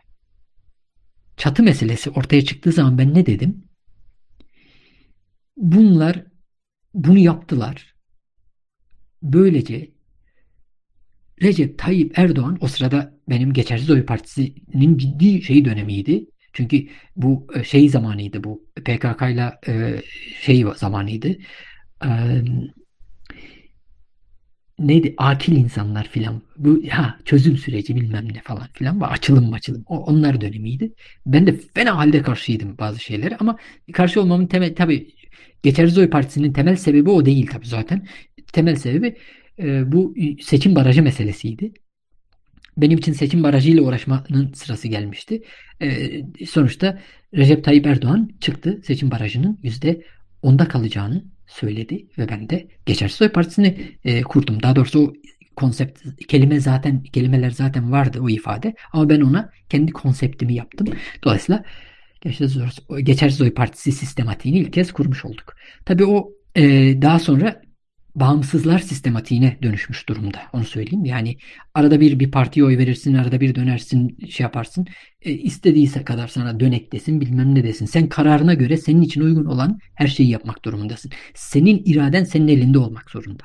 Çatı 1.36 1.62
meselesi 1.62 2.10
ortaya 2.10 2.44
çıktığı 2.44 2.72
zaman 2.72 2.98
ben 2.98 3.14
ne 3.14 3.26
dedim? 3.26 3.64
Bunlar 5.56 6.24
bunu 6.94 7.18
yaptılar. 7.18 7.94
Böylece 9.22 9.94
Recep 11.42 11.78
Tayyip 11.78 12.18
Erdoğan 12.18 12.58
o 12.60 12.68
sırada 12.68 13.13
benim 13.28 13.52
Geçersiz 13.52 13.90
Oy 13.90 14.04
Partisi'nin 14.04 14.98
ciddi 14.98 15.42
şey 15.42 15.64
dönemiydi. 15.64 16.26
Çünkü 16.52 16.86
bu 17.16 17.46
e, 17.54 17.64
şey 17.64 17.88
zamanıydı 17.88 18.44
bu 18.44 18.64
PKK 18.84 19.22
ile 19.22 19.52
e, 19.68 20.02
şey 20.40 20.64
zamanıydı. 20.76 21.36
Neydi 24.78 25.14
akil 25.18 25.56
insanlar 25.56 26.08
filan 26.08 26.42
bu 26.56 26.82
ha 26.90 27.18
çözüm 27.24 27.56
süreci 27.56 27.96
bilmem 27.96 28.28
ne 28.34 28.40
falan 28.44 28.68
filan 28.72 29.00
var 29.00 29.12
açılım 29.12 29.52
açılım 29.52 29.84
o, 29.86 29.98
onlar 29.98 30.40
dönemiydi. 30.40 30.92
Ben 31.26 31.46
de 31.46 31.60
fena 31.74 31.96
halde 31.96 32.22
karşıydım 32.22 32.78
bazı 32.78 33.00
şeylere 33.00 33.36
ama 33.36 33.58
karşı 33.92 34.20
olmamın 34.20 34.46
temel 34.46 34.74
tabi 34.74 35.14
Geçersiz 35.62 35.98
Oy 35.98 36.10
Partisi'nin 36.10 36.52
temel 36.52 36.76
sebebi 36.76 37.10
o 37.10 37.26
değil 37.26 37.46
tabi 37.46 37.66
zaten. 37.66 38.06
Temel 38.52 38.76
sebebi 38.76 39.16
e, 39.58 39.92
bu 39.92 40.14
seçim 40.42 40.74
barajı 40.74 41.02
meselesiydi. 41.02 41.72
Benim 42.76 42.98
için 42.98 43.12
seçim 43.12 43.42
barajıyla 43.42 43.82
uğraşmanın 43.82 44.52
sırası 44.54 44.88
gelmişti. 44.88 45.42
E, 45.82 46.10
sonuçta 46.46 46.98
Recep 47.34 47.64
Tayyip 47.64 47.86
Erdoğan 47.86 48.30
çıktı 48.40 48.80
seçim 48.84 49.10
barajının 49.10 49.58
yüzde 49.62 50.02
onda 50.42 50.68
kalacağını 50.68 51.24
söyledi 51.46 52.06
ve 52.18 52.28
ben 52.28 52.48
de 52.48 52.68
Geçersiz 52.86 53.22
Oy 53.22 53.28
Partisi'ni 53.28 53.78
e, 54.04 54.22
kurdum. 54.22 54.62
Daha 54.62 54.76
doğrusu 54.76 55.00
o 55.00 55.12
konsept 55.56 56.02
kelime 56.28 56.60
zaten 56.60 57.02
kelimeler 57.02 57.50
zaten 57.50 57.92
vardı 57.92 58.18
o 58.22 58.28
ifade 58.28 58.74
ama 58.92 59.08
ben 59.08 59.20
ona 59.20 59.50
kendi 59.68 59.92
konseptimi 59.92 60.54
yaptım. 60.54 60.86
Dolayısıyla 61.24 61.64
Geçersiz 63.02 63.40
Oy 63.40 63.54
Partisi 63.54 63.92
sistematiğini 63.92 64.58
ilk 64.58 64.72
kez 64.72 64.92
kurmuş 64.92 65.24
olduk. 65.24 65.54
Tabii 65.84 66.04
o 66.04 66.32
e, 66.54 66.62
daha 67.02 67.18
sonra 67.18 67.62
bağımsızlar 68.14 68.78
sistematiğine 68.78 69.58
dönüşmüş 69.62 70.08
durumda. 70.08 70.38
Onu 70.52 70.64
söyleyeyim. 70.64 71.04
Yani 71.04 71.36
arada 71.74 72.00
bir 72.00 72.18
bir 72.18 72.30
partiye 72.30 72.66
oy 72.66 72.78
verirsin, 72.78 73.14
arada 73.14 73.40
bir 73.40 73.54
dönersin, 73.54 74.18
şey 74.28 74.44
yaparsın. 74.44 74.86
E, 75.22 75.32
istediyse 75.32 76.04
kadar 76.04 76.28
sana 76.28 76.60
dönek 76.60 76.92
desin, 76.92 77.20
bilmem 77.20 77.54
ne 77.54 77.64
desin. 77.64 77.86
Sen 77.86 78.08
kararına 78.08 78.54
göre 78.54 78.76
senin 78.76 79.02
için 79.02 79.20
uygun 79.20 79.44
olan 79.44 79.78
her 79.94 80.06
şeyi 80.06 80.28
yapmak 80.28 80.64
durumundasın. 80.64 81.12
Senin 81.34 81.82
iraden 81.84 82.24
senin 82.24 82.48
elinde 82.48 82.78
olmak 82.78 83.10
zorunda. 83.10 83.44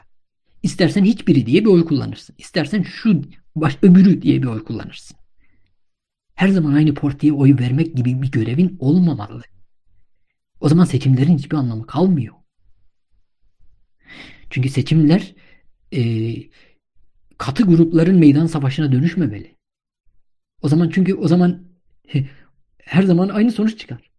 İstersen 0.63 1.03
hiçbiri 1.03 1.45
diye 1.45 1.61
bir 1.61 1.69
oy 1.69 1.85
kullanırsın. 1.85 2.35
İstersen 2.37 2.83
şu 2.83 3.21
baş 3.55 3.77
öbürü 3.81 4.21
diye 4.21 4.41
bir 4.41 4.47
oy 4.47 4.63
kullanırsın. 4.63 5.17
Her 6.35 6.47
zaman 6.47 6.73
aynı 6.73 6.93
partiye 6.93 7.33
oy 7.33 7.55
vermek 7.59 7.95
gibi 7.95 8.21
bir 8.21 8.31
görevin 8.31 8.77
olmamalı. 8.79 9.41
O 10.59 10.69
zaman 10.69 10.85
seçimlerin 10.85 11.37
hiçbir 11.37 11.57
anlamı 11.57 11.87
kalmıyor. 11.87 12.38
Çünkü 14.49 14.69
seçimler 14.69 15.35
e, 15.93 16.01
katı 17.37 17.63
grupların 17.63 18.19
meydan 18.19 18.45
savaşına 18.45 18.91
dönüşmemeli. 18.91 19.55
O 20.61 20.67
zaman 20.69 20.89
çünkü 20.89 21.13
o 21.13 21.27
zaman 21.27 21.63
her 22.83 23.03
zaman 23.03 23.29
aynı 23.29 23.51
sonuç 23.51 23.79
çıkar. 23.79 24.09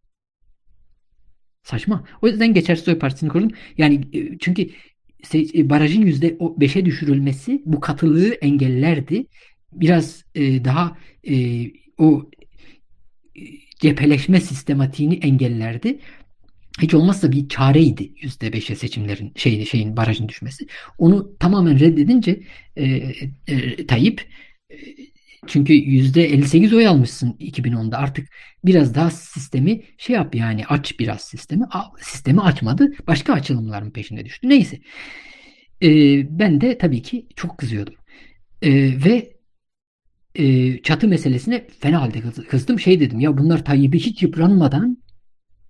Saçma. 1.62 2.04
O 2.22 2.28
yüzden 2.28 2.54
Geçersiz 2.54 2.88
Oy 2.88 2.98
Partisi'ni 2.98 3.28
kurdum. 3.28 3.50
Yani 3.78 4.00
e, 4.12 4.38
çünkü 4.38 4.70
e, 5.34 5.70
barajın 5.70 6.02
yüzde 6.02 6.38
beşe 6.40 6.84
düşürülmesi 6.84 7.62
bu 7.66 7.80
katılığı 7.80 8.34
engellerdi. 8.34 9.26
Biraz 9.72 10.24
e, 10.34 10.64
daha 10.64 10.98
e, 11.28 11.64
o 11.98 12.30
e, 13.36 13.40
cepheleşme 13.80 14.40
sistematiğini 14.40 15.14
engellerdi. 15.14 15.98
Hiç 16.82 16.94
olmazsa 16.94 17.32
bir 17.32 17.48
çareydi 17.48 18.12
yüzde 18.22 18.52
beşe 18.52 18.76
seçimlerin 18.76 19.32
şeyin, 19.36 19.64
şeyin 19.64 19.96
barajın 19.96 20.28
düşmesi. 20.28 20.66
Onu 20.98 21.36
tamamen 21.38 21.80
reddedince 21.80 22.40
e, 22.76 22.84
e, 23.48 23.86
Tayyip 23.86 24.28
e, 24.70 24.76
çünkü 25.46 25.72
yüzde 25.72 26.24
58 26.24 26.72
oy 26.72 26.86
almışsın 26.86 27.36
2010'da 27.40 27.98
artık 27.98 28.28
biraz 28.64 28.94
daha 28.94 29.10
sistemi 29.10 29.82
şey 29.98 30.16
yap 30.16 30.34
yani 30.34 30.66
aç 30.66 30.98
biraz 30.98 31.20
sistemi. 31.20 31.64
Sistemi 32.00 32.40
açmadı. 32.40 32.92
Başka 33.06 33.32
açılımların 33.32 33.90
peşinde 33.90 34.24
düştü. 34.24 34.48
Neyse. 34.48 34.80
Ee, 35.82 35.88
ben 36.38 36.60
de 36.60 36.78
tabii 36.78 37.02
ki 37.02 37.26
çok 37.36 37.58
kızıyordum. 37.58 37.94
Ee, 38.62 38.70
ve 39.04 39.36
e, 40.34 40.78
çatı 40.82 41.08
meselesine 41.08 41.66
fena 41.80 42.00
halde 42.00 42.20
kızdım. 42.48 42.80
Şey 42.80 43.00
dedim 43.00 43.20
ya 43.20 43.38
bunlar 43.38 43.64
Tayyip'i 43.64 43.98
hiç 43.98 44.22
yıpranmadan 44.22 44.98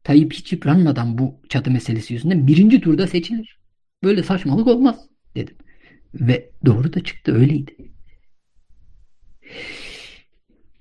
Tayyip 0.04 0.32
hiç 0.32 0.52
yıpranmadan 0.52 1.18
bu 1.18 1.40
çatı 1.48 1.70
meselesi 1.70 2.14
yüzünden 2.14 2.46
birinci 2.46 2.80
turda 2.80 3.06
seçilir. 3.06 3.60
Böyle 4.02 4.22
saçmalık 4.22 4.66
olmaz 4.66 5.08
dedim. 5.34 5.56
Ve 6.14 6.50
doğru 6.66 6.92
da 6.92 7.04
çıktı 7.04 7.34
öyleydi. 7.34 7.76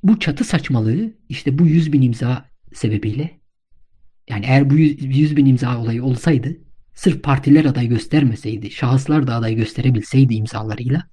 Bu 0.04 0.20
çatı 0.20 0.44
saçmalığı 0.44 1.14
işte 1.30 1.60
bu 1.60 1.68
100 1.68 1.94
bin 1.94 2.02
imza 2.02 2.50
sebebiyle 2.74 3.40
yani 4.30 4.46
eğer 4.46 4.70
bu 4.70 4.78
100 4.78 5.38
bin 5.38 5.46
imza 5.46 5.82
olayı 5.82 6.04
olsaydı 6.04 6.58
sırf 6.96 7.24
partiler 7.24 7.66
aday 7.66 7.88
göstermeseydi, 7.88 8.72
şahıslar 8.72 9.28
da 9.28 9.36
aday 9.36 9.56
gösterebilseydi 9.56 10.34
imzalarıyla 10.34 11.04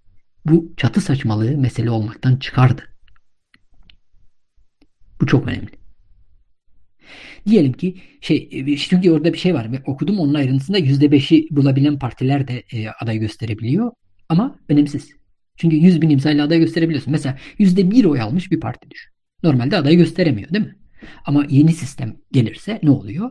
bu 0.45 0.73
çatı 0.77 1.01
saçmalığı 1.01 1.59
mesele 1.59 1.91
olmaktan 1.91 2.37
çıkardı. 2.37 2.83
Bu 5.21 5.27
çok 5.27 5.49
önemli. 5.49 5.86
Diyelim 7.47 7.73
ki 7.73 7.95
şey 8.21 8.65
çünkü 8.77 9.11
orada 9.11 9.33
bir 9.33 9.39
şey 9.39 9.55
var. 9.55 9.73
Ben 9.73 9.83
okudum 9.87 10.19
onun 10.19 10.35
ayrıntısında 10.35 10.79
%5'i 10.79 11.47
bulabilen 11.51 11.99
partiler 11.99 12.49
de 12.49 12.65
e, 12.73 12.89
aday 12.89 13.19
gösterebiliyor. 13.19 13.93
Ama 14.29 14.59
önemsiz. 14.69 15.11
Çünkü 15.57 15.77
100 15.77 16.03
bin 16.03 16.11
imzayla 16.11 16.45
aday 16.45 16.59
gösterebiliyorsun. 16.59 17.13
Mesela 17.13 17.39
%1 17.59 18.07
oy 18.07 18.21
almış 18.21 18.51
bir 18.51 18.61
parti 18.61 18.91
düşün. 18.91 19.13
Normalde 19.43 19.77
aday 19.77 19.97
gösteremiyor 19.97 20.51
değil 20.51 20.65
mi? 20.65 20.77
Ama 21.25 21.47
yeni 21.51 21.73
sistem 21.73 22.17
gelirse 22.33 22.81
ne 22.83 22.91
oluyor? 22.91 23.31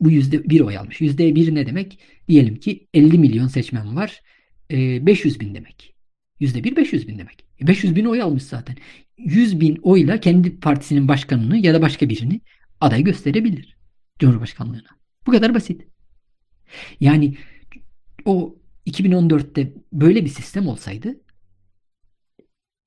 Bu 0.00 0.10
%1 0.10 0.60
oy 0.62 0.78
almış. 0.78 1.00
%1 1.00 1.54
ne 1.54 1.66
demek? 1.66 1.98
Diyelim 2.28 2.56
ki 2.56 2.88
50 2.94 3.18
milyon 3.18 3.46
seçmen 3.46 3.96
var. 3.96 4.22
500 4.70 5.40
bin 5.40 5.54
demek. 5.54 5.94
%1 6.40 6.76
500 6.76 7.08
bin 7.08 7.18
demek. 7.18 7.44
500 7.60 7.92
e, 7.92 7.96
bin 7.96 8.04
oy 8.04 8.22
almış 8.22 8.42
zaten. 8.42 8.76
100 9.18 9.60
bin 9.60 9.76
oyla 9.82 10.20
kendi 10.20 10.60
partisinin 10.60 11.08
başkanını 11.08 11.56
ya 11.56 11.74
da 11.74 11.82
başka 11.82 12.08
birini 12.08 12.40
aday 12.80 13.04
gösterebilir. 13.04 13.76
Cumhurbaşkanlığına. 14.18 14.96
Bu 15.26 15.30
kadar 15.30 15.54
basit. 15.54 15.86
Yani 17.00 17.36
o 18.24 18.56
2014'te 18.86 19.72
böyle 19.92 20.24
bir 20.24 20.30
sistem 20.30 20.68
olsaydı 20.68 21.20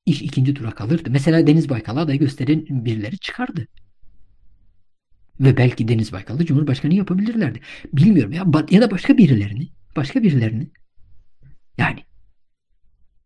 iş 0.05 0.21
ikinci 0.21 0.53
tura 0.53 0.71
kalırdı. 0.71 1.09
Mesela 1.11 1.47
Deniz 1.47 1.69
Baykal'a 1.69 2.01
aday 2.01 2.17
gösteren 2.17 2.65
birileri 2.85 3.17
çıkardı. 3.17 3.67
Ve 5.39 5.57
belki 5.57 5.87
Deniz 5.87 6.11
Baykal'ı 6.11 6.45
Cumhurbaşkanı 6.45 6.93
yapabilirlerdi. 6.93 7.59
Bilmiyorum 7.93 8.31
ya 8.31 8.45
ya 8.69 8.81
da 8.81 8.91
başka 8.91 9.17
birilerini, 9.17 9.69
başka 9.95 10.23
birilerini. 10.23 10.67
Yani 11.77 11.99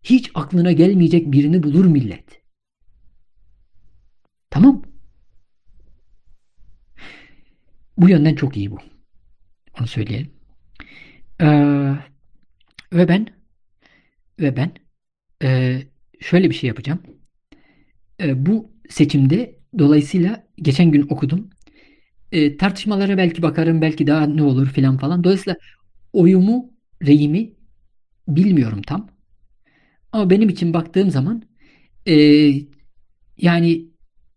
hiç 0.03 0.31
aklına 0.35 0.71
gelmeyecek 0.71 1.31
birini 1.31 1.63
bulur 1.63 1.85
millet. 1.85 2.41
Tamam. 4.49 4.92
Bu 7.97 8.09
yönden 8.09 8.35
çok 8.35 8.57
iyi 8.57 8.71
bu. 8.71 8.77
Onu 9.79 9.87
söyleyelim. 9.87 10.31
Ee, 11.41 11.95
ve 12.93 13.07
ben 13.07 13.27
ve 14.39 14.55
ben 14.57 14.71
e, 15.43 15.79
şöyle 16.19 16.49
bir 16.49 16.55
şey 16.55 16.67
yapacağım. 16.67 16.99
E, 18.21 18.45
bu 18.45 18.71
seçimde 18.89 19.59
dolayısıyla 19.79 20.47
geçen 20.57 20.91
gün 20.91 21.01
okudum. 21.09 21.49
E, 22.31 22.57
tartışmalara 22.57 23.17
belki 23.17 23.41
bakarım 23.41 23.81
belki 23.81 24.07
daha 24.07 24.27
ne 24.27 24.43
olur 24.43 24.67
filan 24.67 24.97
falan. 24.97 25.23
Dolayısıyla 25.23 25.57
oyumu, 26.13 26.73
reyimi 27.05 27.53
bilmiyorum 28.27 28.81
tam. 28.81 29.09
Ama 30.11 30.29
benim 30.29 30.49
için 30.49 30.73
baktığım 30.73 31.11
zaman 31.11 31.43
e, 32.07 32.15
yani 33.37 33.85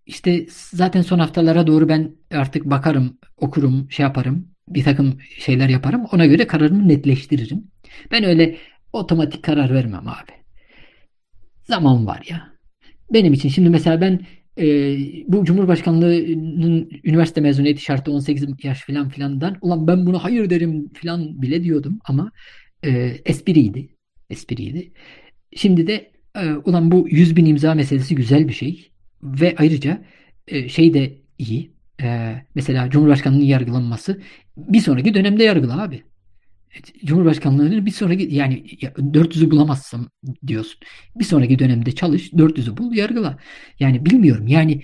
işte 0.06 0.46
zaten 0.50 1.02
son 1.02 1.18
haftalara 1.18 1.66
doğru 1.66 1.88
ben 1.88 2.15
artık 2.30 2.64
bakarım, 2.64 3.18
okurum, 3.36 3.90
şey 3.90 4.04
yaparım. 4.04 4.48
Bir 4.68 4.84
takım 4.84 5.18
şeyler 5.38 5.68
yaparım. 5.68 6.04
Ona 6.12 6.26
göre 6.26 6.46
kararımı 6.46 6.88
netleştiririm. 6.88 7.64
Ben 8.10 8.24
öyle 8.24 8.56
otomatik 8.92 9.42
karar 9.42 9.74
vermem 9.74 10.08
abi. 10.08 10.32
Zaman 11.64 12.06
var 12.06 12.24
ya. 12.28 12.52
Benim 13.12 13.32
için 13.32 13.48
şimdi 13.48 13.70
mesela 13.70 14.00
ben 14.00 14.20
e, 14.58 14.64
bu 15.28 15.44
Cumhurbaşkanlığının 15.44 16.90
üniversite 17.04 17.40
mezuniyeti 17.40 17.82
şartı 17.82 18.12
18 18.12 18.64
yaş 18.64 18.80
filan 18.80 19.08
filandan 19.08 19.56
ulan 19.60 19.86
ben 19.86 20.06
buna 20.06 20.24
hayır 20.24 20.50
derim 20.50 20.88
filan 20.92 21.42
bile 21.42 21.64
diyordum 21.64 21.98
ama 22.04 22.32
e, 22.84 22.90
espriydi. 23.24 23.88
Espriydi. 24.30 24.92
Şimdi 25.56 25.86
de 25.86 26.10
e, 26.36 26.50
ulan 26.50 26.90
bu 26.90 27.08
100 27.08 27.36
bin 27.36 27.46
imza 27.46 27.74
meselesi 27.74 28.14
güzel 28.14 28.48
bir 28.48 28.52
şey 28.52 28.90
ve 29.22 29.54
ayrıca 29.58 30.04
e, 30.48 30.68
şey 30.68 30.94
de 30.94 31.18
iyi. 31.38 31.75
E, 32.02 32.36
mesela 32.54 32.90
Cumhurbaşkanlığının 32.90 33.44
yargılanması 33.44 34.20
bir 34.56 34.80
sonraki 34.80 35.14
dönemde 35.14 35.44
yargıla 35.44 35.82
abi. 35.82 36.02
Cumhurbaşkanlığının 37.04 37.86
bir 37.86 37.90
sonraki 37.90 38.34
yani 38.34 38.64
400'ü 39.12 39.50
bulamazsam 39.50 40.08
diyorsun. 40.46 40.80
Bir 41.16 41.24
sonraki 41.24 41.58
dönemde 41.58 41.92
çalış 41.92 42.32
400'ü 42.32 42.76
bul 42.76 42.94
yargıla. 42.94 43.38
Yani 43.80 44.06
bilmiyorum 44.06 44.46
yani 44.46 44.82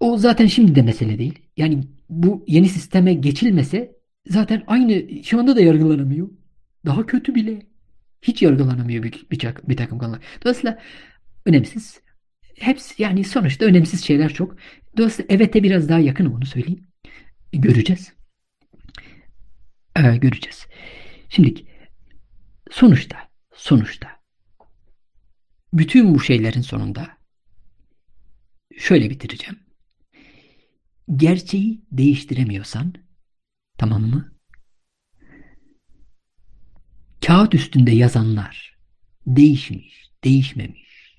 o 0.00 0.18
zaten 0.18 0.46
şimdi 0.46 0.74
de 0.74 0.82
mesele 0.82 1.18
değil. 1.18 1.38
Yani 1.56 1.84
bu 2.08 2.44
yeni 2.46 2.68
sisteme 2.68 3.14
geçilmese 3.14 3.96
zaten 4.28 4.64
aynı 4.66 5.24
şu 5.24 5.38
anda 5.38 5.56
da 5.56 5.60
yargılanamıyor. 5.60 6.28
Daha 6.86 7.06
kötü 7.06 7.34
bile. 7.34 7.62
Hiç 8.22 8.42
yargılanamıyor 8.42 9.02
bir, 9.02 9.26
bir, 9.30 9.54
bir 9.68 9.76
takım 9.76 9.98
konular. 9.98 10.20
Dolayısıyla 10.44 10.78
önemsiz. 11.46 12.00
Hepsi 12.58 13.02
yani 13.02 13.24
sonuçta 13.24 13.64
önemsiz 13.64 14.04
şeyler 14.04 14.32
çok. 14.32 14.56
Dolayısıyla 14.96 15.34
evete 15.34 15.62
biraz 15.62 15.88
daha 15.88 15.98
yakın 15.98 16.26
onu 16.26 16.46
söyleyeyim. 16.46 16.86
Göreceğiz. 17.52 18.12
Ee, 19.96 20.16
göreceğiz. 20.16 20.66
Şimdi 21.28 21.64
sonuçta 22.70 23.28
sonuçta 23.54 24.08
bütün 25.72 26.14
bu 26.14 26.20
şeylerin 26.20 26.60
sonunda 26.60 27.18
şöyle 28.78 29.10
bitireceğim. 29.10 29.58
Gerçeği 31.16 31.84
değiştiremiyorsan 31.92 32.94
tamam 33.78 34.02
mı? 34.02 34.34
Kağıt 37.26 37.54
üstünde 37.54 37.90
yazanlar 37.90 38.78
değişmiş, 39.26 40.10
değişmemiş. 40.24 41.16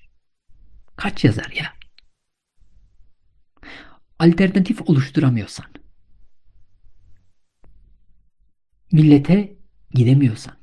Kaç 0.96 1.24
yazar 1.24 1.52
ya? 1.56 1.75
Alternatif 4.18 4.82
oluşturamıyorsan 4.90 5.66
millete 8.92 9.56
gidemiyorsan, 9.90 10.56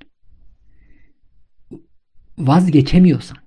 vazgeçemiyorsan, 2.37 3.37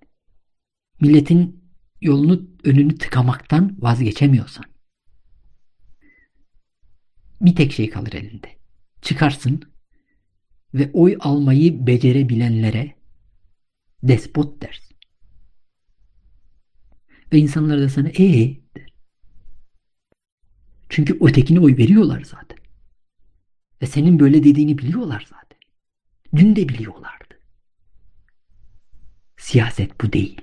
milletin 1.01 1.65
yolunu 2.01 2.49
önünü 2.65 2.99
tıkamaktan 2.99 3.77
vazgeçemiyorsan, 3.79 4.65
bir 7.41 7.57
tek 7.57 7.73
şey 7.73 7.91
kalır 7.91 8.13
elinde. 8.13 8.57
Çıkarsın 9.03 9.63
ve 10.75 10.91
oy 10.93 11.17
almayı 11.21 11.87
becerebilenlere 11.87 12.97
despot 14.03 14.63
dersin. 14.63 14.97
Ve 17.33 17.39
insanlar 17.39 17.81
da 17.81 17.89
sana 17.89 18.09
ee 18.09 18.57
der. 18.77 18.96
Çünkü 20.89 21.19
ötekine 21.21 21.61
oy 21.61 21.77
veriyorlar 21.77 22.23
zaten. 22.23 22.59
Ve 23.83 23.87
senin 23.87 24.21
böyle 24.21 24.45
dediğini 24.45 24.79
biliyorlar 24.79 25.27
zaten. 25.31 25.59
Dün 26.37 26.57
de 26.57 26.69
biliyorlardı. 26.69 27.35
Siyaset 29.37 30.01
bu 30.01 30.13
değil. 30.13 30.41